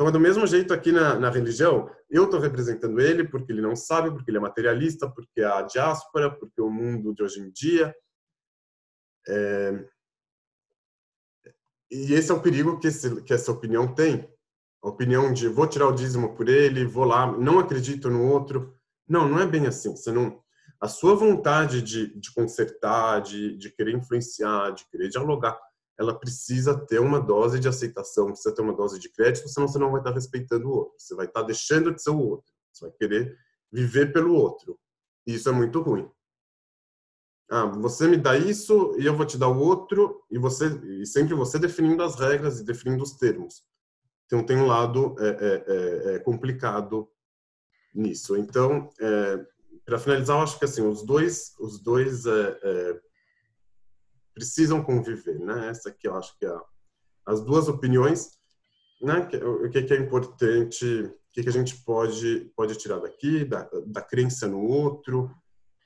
[0.02, 3.62] Então, é do mesmo jeito aqui na, na religião, eu estou representando ele porque ele
[3.62, 7.40] não sabe, porque ele é materialista, porque é a diáspora, porque o mundo de hoje
[7.40, 7.96] em dia.
[9.28, 9.86] É...
[11.92, 14.28] E esse é o perigo que, esse, que essa opinião tem.
[14.84, 18.76] A opinião de vou tirar o dízimo por ele, vou lá, não acredito no outro.
[19.08, 19.92] Não, não é bem assim.
[19.92, 20.42] Você não,
[20.82, 25.60] a sua vontade de, de consertar, de, de querer influenciar, de querer dialogar,
[26.02, 29.78] ela precisa ter uma dose de aceitação, precisa ter uma dose de crédito, senão você
[29.78, 30.96] não vai estar respeitando o outro.
[30.98, 32.52] Você vai estar deixando de ser o outro.
[32.74, 33.38] Você vai querer
[33.72, 34.80] viver pelo outro.
[35.28, 36.10] E isso é muito ruim.
[37.52, 40.70] Ah, você me dá isso e eu vou te dar o outro e você
[41.02, 43.62] e sempre você definindo as regras e definindo os termos.
[44.26, 47.08] Então tem um lado é, é, é, é complicado
[47.94, 48.38] nisso.
[48.38, 49.46] Então, é,
[49.86, 53.02] para finalizar, eu acho que assim os dois os dois é,
[54.34, 55.70] precisam conviver, né?
[55.70, 56.56] Essa aqui eu acho que é
[57.26, 58.32] as duas opiniões,
[59.02, 59.28] né?
[59.44, 63.70] O que, que é importante, o que, que a gente pode pode tirar daqui, da,
[63.86, 65.30] da crença no outro,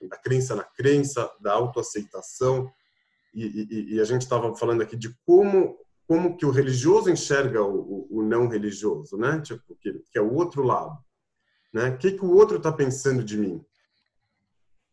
[0.09, 2.71] da crença na crença, da autoaceitação
[3.33, 5.77] e, e, e a gente estava falando aqui de como
[6.07, 9.41] como que o religioso enxerga o, o, o não religioso, né?
[9.41, 10.97] Tipo que, que é o outro lado,
[11.73, 11.89] né?
[11.89, 13.65] O que que o outro está pensando de mim?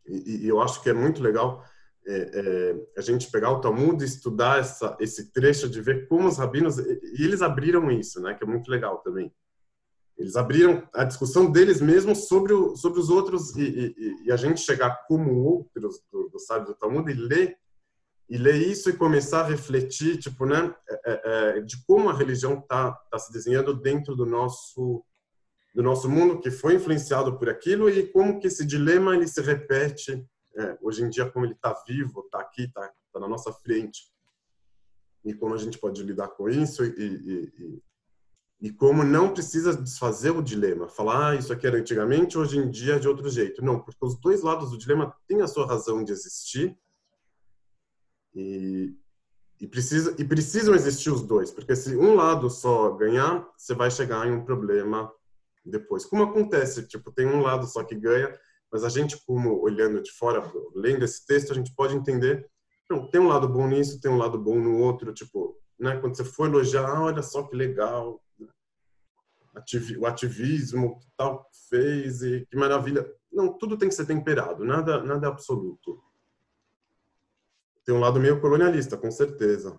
[0.07, 1.65] E, e, eu acho que é muito legal
[2.07, 6.29] é, é, a gente pegar o Talmud e estudar essa, esse trecho de ver como
[6.29, 8.35] os rabinos e eles abriram isso, né?
[8.35, 9.33] Que é muito legal também.
[10.19, 13.63] Eles abriram a discussão deles mesmos sobre, o, sobre os outros e,
[13.97, 17.57] e, e, a gente chegar como outros do, do sábio do Talmud e ler
[18.29, 22.17] e ler isso e começar a refletir, tipo, né, é, é, é de como a
[22.17, 25.05] religião está tá se desenhando dentro do nosso
[25.75, 29.41] do nosso mundo que foi influenciado por aquilo e como que esse dilema ele se
[29.41, 30.23] repete
[30.57, 34.11] é, hoje em dia, como ele está vivo, está aqui, está tá na nossa frente,
[35.25, 37.83] e como a gente pode lidar com isso, e, e, e,
[38.69, 42.71] e, como não precisa desfazer o dilema, falar, ah, isso aqui era antigamente, hoje em
[42.71, 43.65] dia é de outro jeito.
[43.65, 46.77] Não, porque os dois lados do dilema têm a sua razão de existir,
[48.35, 48.97] e,
[49.61, 53.91] e, precisa, e precisam existir os dois, porque se um lado só ganhar, você vai
[53.91, 55.13] chegar em um problema
[55.65, 56.05] depois.
[56.05, 58.37] Como acontece, tipo, tem um lado só que ganha,
[58.73, 62.49] mas a gente, como olhando de fora, lendo esse texto, a gente pode entender,
[62.89, 66.17] não, tem um lado bom nisso, tem um lado bom no outro, tipo, né, quando
[66.17, 68.49] você for elogiar, ah, olha só que legal, né,
[69.99, 73.07] o ativismo que tal fez e que maravilha.
[73.31, 76.03] Não, tudo tem que ser temperado, nada, nada é absoluto.
[77.85, 79.79] Tem um lado meio colonialista, com certeza.